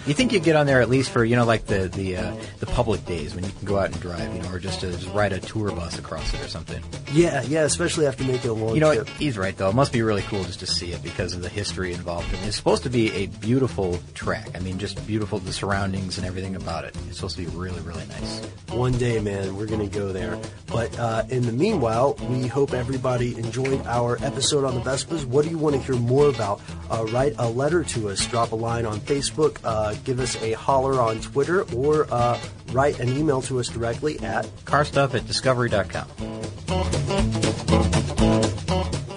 you 0.07 0.15
think 0.15 0.33
you'd 0.33 0.43
get 0.43 0.57
on 0.57 0.67
there 0.67 0.81
at 0.81 0.91
least 0.91 1.11
for 1.11 1.25
you 1.25 1.37
know 1.37 1.45
like 1.45 1.67
the 1.67 1.89
the 1.89 2.17
uh, 2.17 2.37
the 2.59 2.67
public 2.67 3.07
days 3.07 3.35
when 3.35 3.45
you 3.45 3.51
can 3.51 3.67
go 3.67 3.79
out 3.79 3.93
and 3.93 4.01
drive, 4.01 4.35
you 4.35 4.43
know, 4.43 4.51
or 4.51 4.59
just 4.59 4.81
to 4.81 4.91
just 4.91 5.09
ride 5.15 5.33
a 5.33 5.39
tour 5.39 5.71
bus 5.71 5.97
across 5.97 6.35
it 6.35 6.41
or 6.41 6.49
something. 6.49 6.83
Yeah, 7.12 7.43
yeah, 7.43 7.62
especially 7.62 8.07
after 8.07 8.25
making 8.25 8.51
a 8.51 8.53
long 8.53 8.71
trip. 8.71 8.75
You 8.75 8.81
know, 8.81 8.95
trip. 8.95 9.09
he's 9.17 9.39
right 9.39 9.57
though. 9.57 9.71
It 9.71 9.77
must 9.77 9.93
be 9.93 10.03
really 10.03 10.23
cool 10.23 10.43
just 10.43 10.61
to 10.61 10.67
see 10.67 10.93
it 10.93 11.03
because 11.05 11.35
of 11.35 11.43
the 11.43 11.49
history 11.49 11.93
involved. 11.93 12.33
And 12.35 12.45
it's 12.47 12.57
supposed 12.57 12.83
to 12.83 12.91
be 12.91 13.12
a 13.12 13.27
beautiful 13.27 14.01
track. 14.15 14.49
I 14.57 14.59
mean, 14.59 14.79
just 14.79 15.07
beautiful 15.07 15.39
the 15.39 15.53
surroundings 15.53 16.19
and 16.19 16.27
everything 16.27 16.57
about 16.57 16.85
it. 16.85 16.97
It's 17.09 17.17
supposed 17.17 17.37
to 17.37 17.43
be 17.43 17.57
really, 17.57 17.81
really 17.83 18.07
nice. 18.07 18.41
One 18.71 18.93
day, 18.93 19.21
man, 19.21 19.57
we're 19.57 19.67
going 19.67 19.89
to 19.89 19.99
go 19.99 20.12
there. 20.12 20.37
But 20.67 20.99
uh, 20.99 21.23
in 21.29 21.47
the 21.47 21.53
meanwhile, 21.53 22.15
we 22.29 22.49
hope 22.49 22.73
everybody 22.73 23.37
enjoyed 23.37 23.87
our 23.87 24.17
episode 24.25 24.65
on 24.65 24.75
the 24.75 24.81
Vespas. 24.81 25.25
What 25.25 25.45
do 25.45 25.51
you 25.51 25.59
want 25.59 25.77
to 25.77 25.83
hear 25.83 25.95
more 25.95 26.29
about? 26.29 26.61
Uh, 26.91 27.03
write 27.07 27.34
a 27.38 27.48
letter 27.48 27.84
to 27.84 28.09
us, 28.09 28.24
drop 28.26 28.52
a 28.52 28.57
line 28.57 28.86
on 28.86 29.00
Facebook, 29.00 29.59
uh, 29.64 29.94
give 30.05 30.20
us 30.20 30.40
a 30.42 30.52
holler 30.52 31.00
on 31.00 31.20
Twitter, 31.20 31.62
or 31.74 32.07
uh, 32.12 32.38
write 32.72 33.00
an 33.00 33.16
email 33.16 33.42
to 33.42 33.61
us 33.61 33.68
directly 33.68 34.18
at 34.20 34.46
Carstuff 34.64 35.14
at 35.14 35.26
discovery.com. 35.26 36.09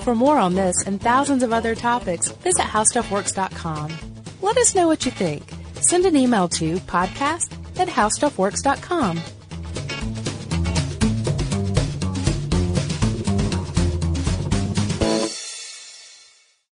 For 0.01 0.15
more 0.15 0.37
on 0.37 0.55
this 0.55 0.85
and 0.85 1.01
thousands 1.01 1.43
of 1.43 1.51
other 1.51 1.75
topics, 1.75 2.29
visit 2.31 2.61
howstuffworks.com. 2.61 3.91
Let 4.41 4.57
us 4.57 4.73
know 4.73 4.87
what 4.87 5.05
you 5.05 5.11
think. 5.11 5.51
Send 5.81 6.05
an 6.05 6.15
email 6.15 6.47
to 6.49 6.77
podcast 6.79 7.51
at 7.79 7.87
howstuffworks.com. 7.87 9.21